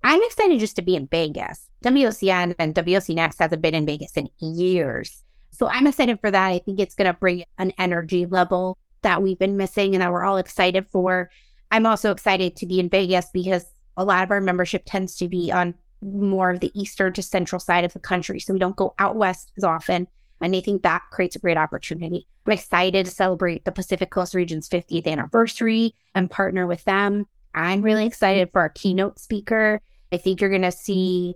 I'm 0.04 0.24
excited 0.24 0.60
just 0.60 0.78
to 0.78 0.82
be 0.82 0.96
in 0.96 1.08
Vegas. 1.08 1.70
WOCN 1.84 2.56
and 2.60 2.74
WOCNext 2.74 3.36
hasn't 3.40 3.62
been 3.62 3.76
in 3.76 3.86
Vegas 3.86 4.14
in 4.16 4.30
years. 4.40 5.24
So 5.52 5.68
I'm 5.68 5.88
excited 5.88 6.20
for 6.22 6.32
that. 6.32 6.48
I 6.48 6.60
think 6.60 6.80
it's 6.80 6.96
going 6.96 7.12
to 7.12 7.20
bring 7.20 7.44
an 7.58 7.74
energy 7.78 8.26
level 8.26 8.78
that 9.02 9.22
we've 9.22 9.40
been 9.40 9.58
missing 9.58 9.96
and 9.96 10.02
that 10.02 10.12
we're 10.12 10.24
all 10.24 10.38
excited 10.38 10.88
for. 10.92 11.30
I'm 11.72 11.86
also 11.86 12.12
excited 12.12 12.56
to 12.58 12.66
be 12.66 12.80
in 12.80 12.90
Vegas 12.90 13.28
because 13.34 13.66
a 13.98 14.06
lot 14.06 14.24
of 14.24 14.32
our 14.32 14.42
membership 14.42 14.84
tends 14.86 15.16
to 15.18 15.28
be 15.28 15.52
on 15.52 15.74
more 16.02 16.52
of 16.52 16.60
the 16.60 16.72
eastern 16.80 17.14
to 17.14 17.22
central 17.22 17.60
side 17.60 17.84
of 17.84 17.94
the 17.94 18.00
country. 18.00 18.40
So 18.40 18.54
we 18.54 18.60
don't 18.60 18.76
go 18.76 18.94
out 19.00 19.16
west 19.16 19.52
as 19.58 19.64
often. 19.64 20.08
And 20.40 20.56
I 20.56 20.62
think 20.62 20.84
that 20.84 21.02
creates 21.12 21.36
a 21.36 21.40
great 21.40 21.58
opportunity. 21.58 22.28
I'm 22.46 22.54
excited 22.54 23.06
to 23.06 23.12
celebrate 23.12 23.66
the 23.66 23.72
Pacific 23.72 24.12
Coast 24.12 24.36
Region's 24.36 24.70
50th 24.70 25.08
anniversary 25.08 25.96
and 26.14 26.30
partner 26.30 26.68
with 26.68 26.84
them. 26.86 27.26
I'm 27.56 27.82
really 27.82 28.06
excited 28.06 28.52
for 28.52 28.62
our 28.62 28.70
keynote 28.70 29.20
speaker. 29.20 29.82
I 30.12 30.18
think 30.18 30.40
you're 30.40 30.52
going 30.52 30.62
to 30.62 30.72
see 30.72 31.36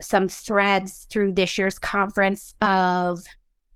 some 0.00 0.28
threads 0.28 1.06
through 1.10 1.32
this 1.32 1.56
year's 1.56 1.78
conference 1.78 2.54
of 2.60 3.24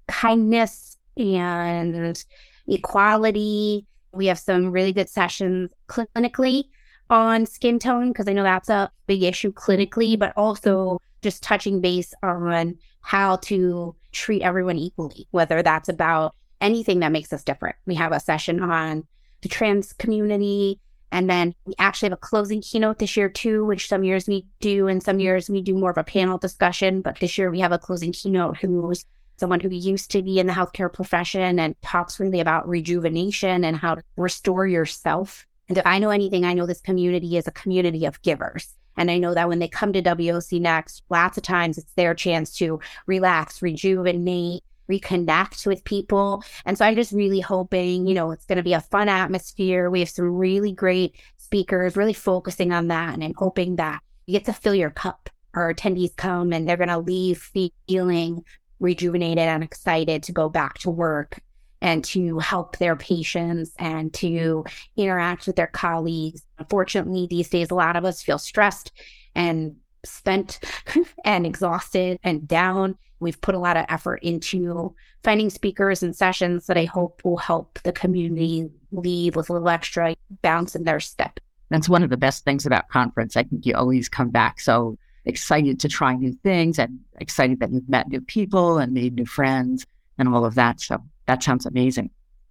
kindness 0.09 0.99
and 1.17 2.23
equality. 2.69 3.87
We 4.13 4.27
have 4.27 4.39
some 4.39 4.71
really 4.71 4.93
good 4.93 5.09
sessions 5.09 5.71
clinically 5.89 6.65
on 7.09 7.47
skin 7.47 7.79
tone 7.79 8.09
because 8.09 8.29
I 8.29 8.33
know 8.33 8.43
that's 8.43 8.69
a 8.69 8.91
big 9.07 9.23
issue 9.23 9.53
clinically, 9.53 10.19
but 10.19 10.33
also 10.37 11.01
just 11.23 11.43
touching 11.43 11.81
base 11.81 12.15
on 12.23 12.79
how 13.03 13.37
to 13.37 13.95
treat 14.13 14.43
everyone 14.43 14.77
equally, 14.77 15.27
whether 15.31 15.63
that's 15.63 15.89
about 15.89 16.35
anything 16.61 17.01
that 17.01 17.13
makes 17.13 17.33
us 17.33 17.45
different. 17.45 17.77
We 17.87 17.95
have 17.97 18.13
a 18.13 18.21
session 18.21 18.63
on 18.63 19.07
the 19.43 19.49
trans 19.49 19.93
community, 19.93 20.79
and 21.13 21.29
then 21.29 21.55
we 21.65 21.75
actually 21.79 22.11
have 22.11 22.19
a 22.19 22.21
closing 22.21 22.63
keynote 22.63 22.99
this 22.99 23.17
year 23.17 23.29
too, 23.29 23.65
which 23.65 23.89
some 23.89 24.05
years 24.05 24.29
we 24.29 24.47
do, 24.61 24.87
and 24.87 25.03
some 25.03 25.19
years 25.19 25.51
we 25.51 25.63
do 25.63 25.75
more 25.75 25.91
of 25.91 25.99
a 25.99 26.05
panel 26.05 26.39
discussion. 26.39 27.01
But 27.01 27.19
this 27.19 27.37
year 27.39 27.51
we 27.51 27.61
have 27.61 27.73
a 27.73 27.79
closing 27.79 28.13
keynote 28.13 28.59
who's 28.59 29.05
someone 29.41 29.61
who 29.61 29.71
used 29.71 30.11
to 30.13 30.23
be 30.23 30.39
in 30.39 30.47
the 30.47 30.53
healthcare 30.53 30.93
profession 30.93 31.59
and 31.59 31.75
talks 31.83 32.21
really 32.21 32.41
about 32.41 32.69
rejuvenation 32.69 33.65
and 33.65 33.77
how 33.77 33.97
to 33.97 34.03
restore 34.17 34.67
yourself. 34.67 35.47
And 35.69 35.79
if 35.79 35.87
I 35.87 35.99
know 35.99 36.11
anything, 36.11 36.45
I 36.45 36.53
know 36.53 36.67
this 36.67 36.81
community 36.81 37.37
is 37.37 37.49
a 37.49 37.53
community 37.53 38.05
of 38.05 38.23
givers. 38.23 38.77
And 38.97 39.11
I 39.11 39.19
know 39.19 39.35
that 39.35 39.49
when 39.49 39.61
they 39.61 39.69
come 39.69 39.93
to 39.95 40.03
WOCNext, 40.03 41.03
lots 41.11 41.39
of 41.39 41.43
times 41.43 41.79
it's 41.79 41.93
their 41.95 42.15
chance 42.15 42.55
to 42.57 42.81
relax, 43.07 43.63
rejuvenate, 43.63 44.63
reconnect 44.91 45.67
with 45.67 45.85
people. 45.85 46.43
And 46.67 46.77
so 46.77 46.85
I'm 46.85 46.97
just 46.97 47.13
really 47.13 47.41
hoping, 47.41 48.07
you 48.07 48.15
know, 48.15 48.33
it's 48.33 48.45
going 48.45 48.57
to 48.57 48.63
be 48.63 48.75
a 48.75 48.81
fun 48.81 49.09
atmosphere. 49.09 49.89
We 49.89 50.01
have 50.01 50.11
some 50.11 50.37
really 50.37 50.73
great 50.73 51.15
speakers 51.39 51.97
really 51.97 52.13
focusing 52.13 52.73
on 52.73 52.89
that. 52.89 53.15
And 53.15 53.25
I'm 53.25 53.35
hoping 53.37 53.77
that 53.77 54.01
you 54.27 54.33
get 54.33 54.45
to 54.47 54.53
fill 54.53 54.75
your 54.75 54.91
cup. 54.91 55.31
Our 55.55 55.73
attendees 55.73 56.15
come 56.15 56.53
and 56.53 56.69
they're 56.69 56.77
going 56.77 56.91
to 56.91 56.99
leave 56.99 57.51
feeling 57.89 58.45
rejuvenated 58.81 59.39
and 59.39 59.63
excited 59.63 60.23
to 60.25 60.33
go 60.33 60.49
back 60.49 60.79
to 60.79 60.91
work 60.91 61.41
and 61.83 62.05
to 62.05 62.39
help 62.39 62.77
their 62.77 62.97
patients 62.97 63.73
and 63.79 64.13
to 64.13 64.65
interact 64.97 65.47
with 65.47 65.57
their 65.57 65.67
colleagues. 65.67 66.43
Unfortunately, 66.59 67.27
these 67.29 67.49
days, 67.49 67.71
a 67.71 67.75
lot 67.75 67.97
of 67.97 68.05
us 68.05 68.23
feel 68.23 68.39
stressed 68.39 68.93
and 69.35 69.77
spent 70.05 70.61
and 71.25 71.47
exhausted 71.47 72.19
and 72.23 72.47
down. 72.47 72.97
We've 73.19 73.41
put 73.41 73.55
a 73.55 73.59
lot 73.59 73.77
of 73.77 73.87
effort 73.89 74.23
into 74.23 74.95
finding 75.23 75.51
speakers 75.51 76.03
and 76.03 76.17
sessions 76.17 76.67
that 76.67 76.79
I 76.79 76.85
hope 76.85 77.21
will 77.25 77.37
help 77.37 77.79
the 77.83 77.93
community 77.93 78.71
leave 78.93 79.37
with 79.37 79.51
a 79.51 79.53
little 79.53 79.69
extra 79.69 80.17
bounce 80.43 80.75
in 80.75 80.85
their 80.85 81.01
step. 81.01 81.39
That's 81.69 81.89
one 81.89 82.03
of 82.03 82.11
the 82.11 82.17
best 82.17 82.45
things 82.45 82.67
about 82.67 82.89
conference. 82.89 83.37
I 83.37 83.45
think 83.45 83.65
you 83.65 83.75
always 83.75 84.09
come 84.09 84.31
back 84.31 84.59
so 84.61 84.99
excited 85.31 85.81
to 85.81 85.89
try 85.89 86.15
new 86.15 86.33
things 86.43 86.79
and 86.79 87.01
excited 87.19 87.61
that 87.61 87.73
you've 87.73 87.89
met 87.89 88.09
new 88.09 88.21
people 88.21 88.79
and 88.79 88.93
made 88.93 89.15
new 89.15 89.25
friends 89.25 89.87
and 90.19 90.29
all 90.29 90.45
of 90.45 90.55
that. 90.57 90.81
So 90.81 90.99
that 91.27 91.43
sounds 91.43 91.65
amazing. 91.65 92.11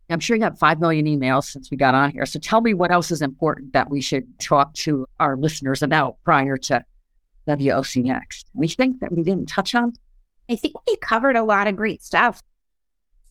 I'm 0.10 0.20
sure 0.20 0.36
you 0.36 0.44
have 0.44 0.58
5 0.58 0.80
million 0.80 1.06
emails 1.06 1.44
since 1.44 1.70
we 1.70 1.78
got 1.78 1.94
on 1.94 2.10
here. 2.10 2.26
So 2.26 2.40
tell 2.40 2.62
me 2.62 2.74
what 2.74 2.90
else 2.90 3.12
is 3.12 3.22
important 3.22 3.74
that 3.74 3.92
we 3.92 4.02
should 4.02 4.40
talk 4.40 4.74
to 4.76 5.06
our 5.20 5.38
listeners 5.38 5.84
about 5.84 6.18
prior 6.24 6.58
to 6.58 6.84
WOCNext. 7.48 8.46
We 8.54 8.68
think 8.68 9.00
that 9.02 9.12
we 9.12 9.24
didn't 9.24 9.48
touch 9.48 9.76
on? 9.76 9.94
I 10.50 10.56
think 10.56 10.76
we 10.88 10.96
covered 10.98 11.36
a 11.36 11.44
lot 11.44 11.68
of 11.68 11.76
great 11.76 12.04
stuff. 12.04 12.42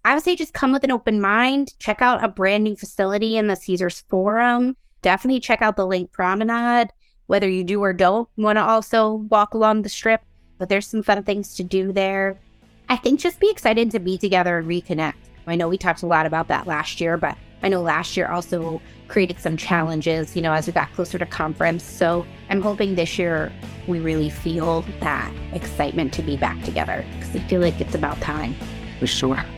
I 0.04 0.14
would 0.14 0.22
say 0.22 0.36
just 0.36 0.54
come 0.54 0.72
with 0.72 0.84
an 0.84 0.92
open 0.92 1.20
mind. 1.20 1.74
Check 1.78 2.00
out 2.00 2.22
a 2.22 2.28
brand 2.28 2.64
new 2.64 2.76
facility 2.76 3.36
in 3.36 3.48
the 3.48 3.56
Caesars 3.56 4.04
Forum. 4.08 4.76
Definitely 5.02 5.40
check 5.40 5.62
out 5.62 5.76
the 5.76 5.86
LINQ 5.86 6.12
Promenade, 6.12 6.90
whether 7.28 7.48
you 7.48 7.62
do 7.62 7.80
or 7.80 7.92
don't 7.92 8.28
want 8.36 8.56
to 8.56 8.62
also 8.62 9.14
walk 9.30 9.54
along 9.54 9.82
the 9.82 9.88
strip. 9.88 10.22
But 10.58 10.68
there's 10.68 10.88
some 10.88 11.04
fun 11.04 11.22
things 11.22 11.54
to 11.54 11.62
do 11.62 11.92
there. 11.92 12.40
I 12.88 12.96
think 12.96 13.20
just 13.20 13.38
be 13.38 13.50
excited 13.50 13.92
to 13.92 14.00
be 14.00 14.18
together 14.18 14.58
and 14.58 14.66
reconnect. 14.66 15.14
I 15.46 15.54
know 15.54 15.68
we 15.68 15.78
talked 15.78 16.02
a 16.02 16.06
lot 16.06 16.26
about 16.26 16.48
that 16.48 16.66
last 16.66 17.00
year, 17.00 17.16
but 17.16 17.38
I 17.62 17.68
know 17.68 17.80
last 17.80 18.16
year 18.16 18.28
also 18.28 18.80
created 19.08 19.38
some 19.40 19.56
challenges, 19.56 20.34
you 20.34 20.42
know, 20.42 20.52
as 20.52 20.66
we 20.66 20.72
got 20.72 20.92
closer 20.92 21.18
to 21.18 21.26
conference. 21.26 21.84
So 21.84 22.26
I'm 22.50 22.60
hoping 22.60 22.94
this 22.94 23.18
year 23.18 23.52
we 23.86 24.00
really 24.00 24.30
feel 24.30 24.82
that 25.00 25.32
excitement 25.52 26.12
to 26.14 26.22
be 26.22 26.36
back 26.36 26.62
together 26.64 27.04
because 27.14 27.36
I 27.36 27.40
feel 27.40 27.60
like 27.60 27.80
it's 27.80 27.94
about 27.94 28.20
time. 28.20 28.56
For 28.98 29.06
sure. 29.06 29.42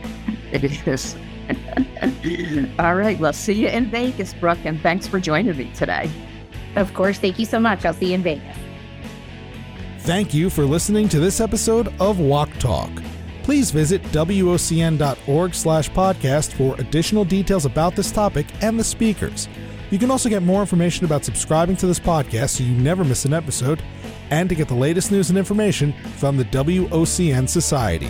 It 0.51 0.85
is. 0.85 1.15
All 2.79 2.95
right. 2.95 3.17
Well, 3.17 3.31
see 3.31 3.53
you 3.53 3.69
in 3.69 3.89
Vegas, 3.89 4.33
Brooke, 4.33 4.59
and 4.65 4.81
thanks 4.81 5.07
for 5.07 5.17
joining 5.17 5.55
me 5.55 5.71
today. 5.73 6.11
Of 6.75 6.93
course. 6.93 7.19
Thank 7.19 7.39
you 7.39 7.45
so 7.45 7.59
much. 7.59 7.85
I'll 7.85 7.93
see 7.93 8.07
you 8.07 8.15
in 8.15 8.23
Vegas. 8.23 8.57
Thank 9.99 10.33
you 10.33 10.49
for 10.49 10.65
listening 10.65 11.09
to 11.09 11.19
this 11.19 11.39
episode 11.39 11.87
of 11.99 12.17
WOC 12.17 12.57
Talk 12.59 12.89
please 13.43 13.71
visit 13.71 14.01
wocn.org 14.03 15.53
slash 15.53 15.89
podcast 15.91 16.53
for 16.53 16.79
additional 16.79 17.25
details 17.25 17.65
about 17.65 17.95
this 17.95 18.11
topic 18.11 18.45
and 18.61 18.79
the 18.79 18.83
speakers. 18.83 19.47
You 19.89 19.99
can 19.99 20.11
also 20.11 20.29
get 20.29 20.43
more 20.43 20.61
information 20.61 21.05
about 21.05 21.25
subscribing 21.25 21.75
to 21.77 21.87
this 21.87 21.99
podcast 21.99 22.49
so 22.51 22.63
you 22.63 22.73
never 22.73 23.03
miss 23.03 23.25
an 23.25 23.33
episode, 23.33 23.83
and 24.29 24.47
to 24.47 24.55
get 24.55 24.69
the 24.69 24.73
latest 24.73 25.11
news 25.11 25.29
and 25.29 25.37
information 25.37 25.93
from 26.15 26.37
the 26.37 26.45
WOCN 26.45 27.49
Society. 27.49 28.09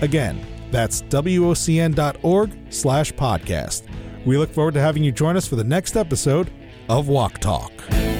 Again, 0.00 0.40
that's 0.70 1.02
wocn.org 1.02 2.58
slash 2.70 3.12
podcast. 3.12 3.82
We 4.24 4.38
look 4.38 4.50
forward 4.50 4.74
to 4.74 4.80
having 4.80 5.04
you 5.04 5.12
join 5.12 5.36
us 5.36 5.46
for 5.46 5.56
the 5.56 5.64
next 5.64 5.96
episode 5.96 6.50
of 6.88 7.06
WOC 7.06 7.38
Talk. 7.38 8.17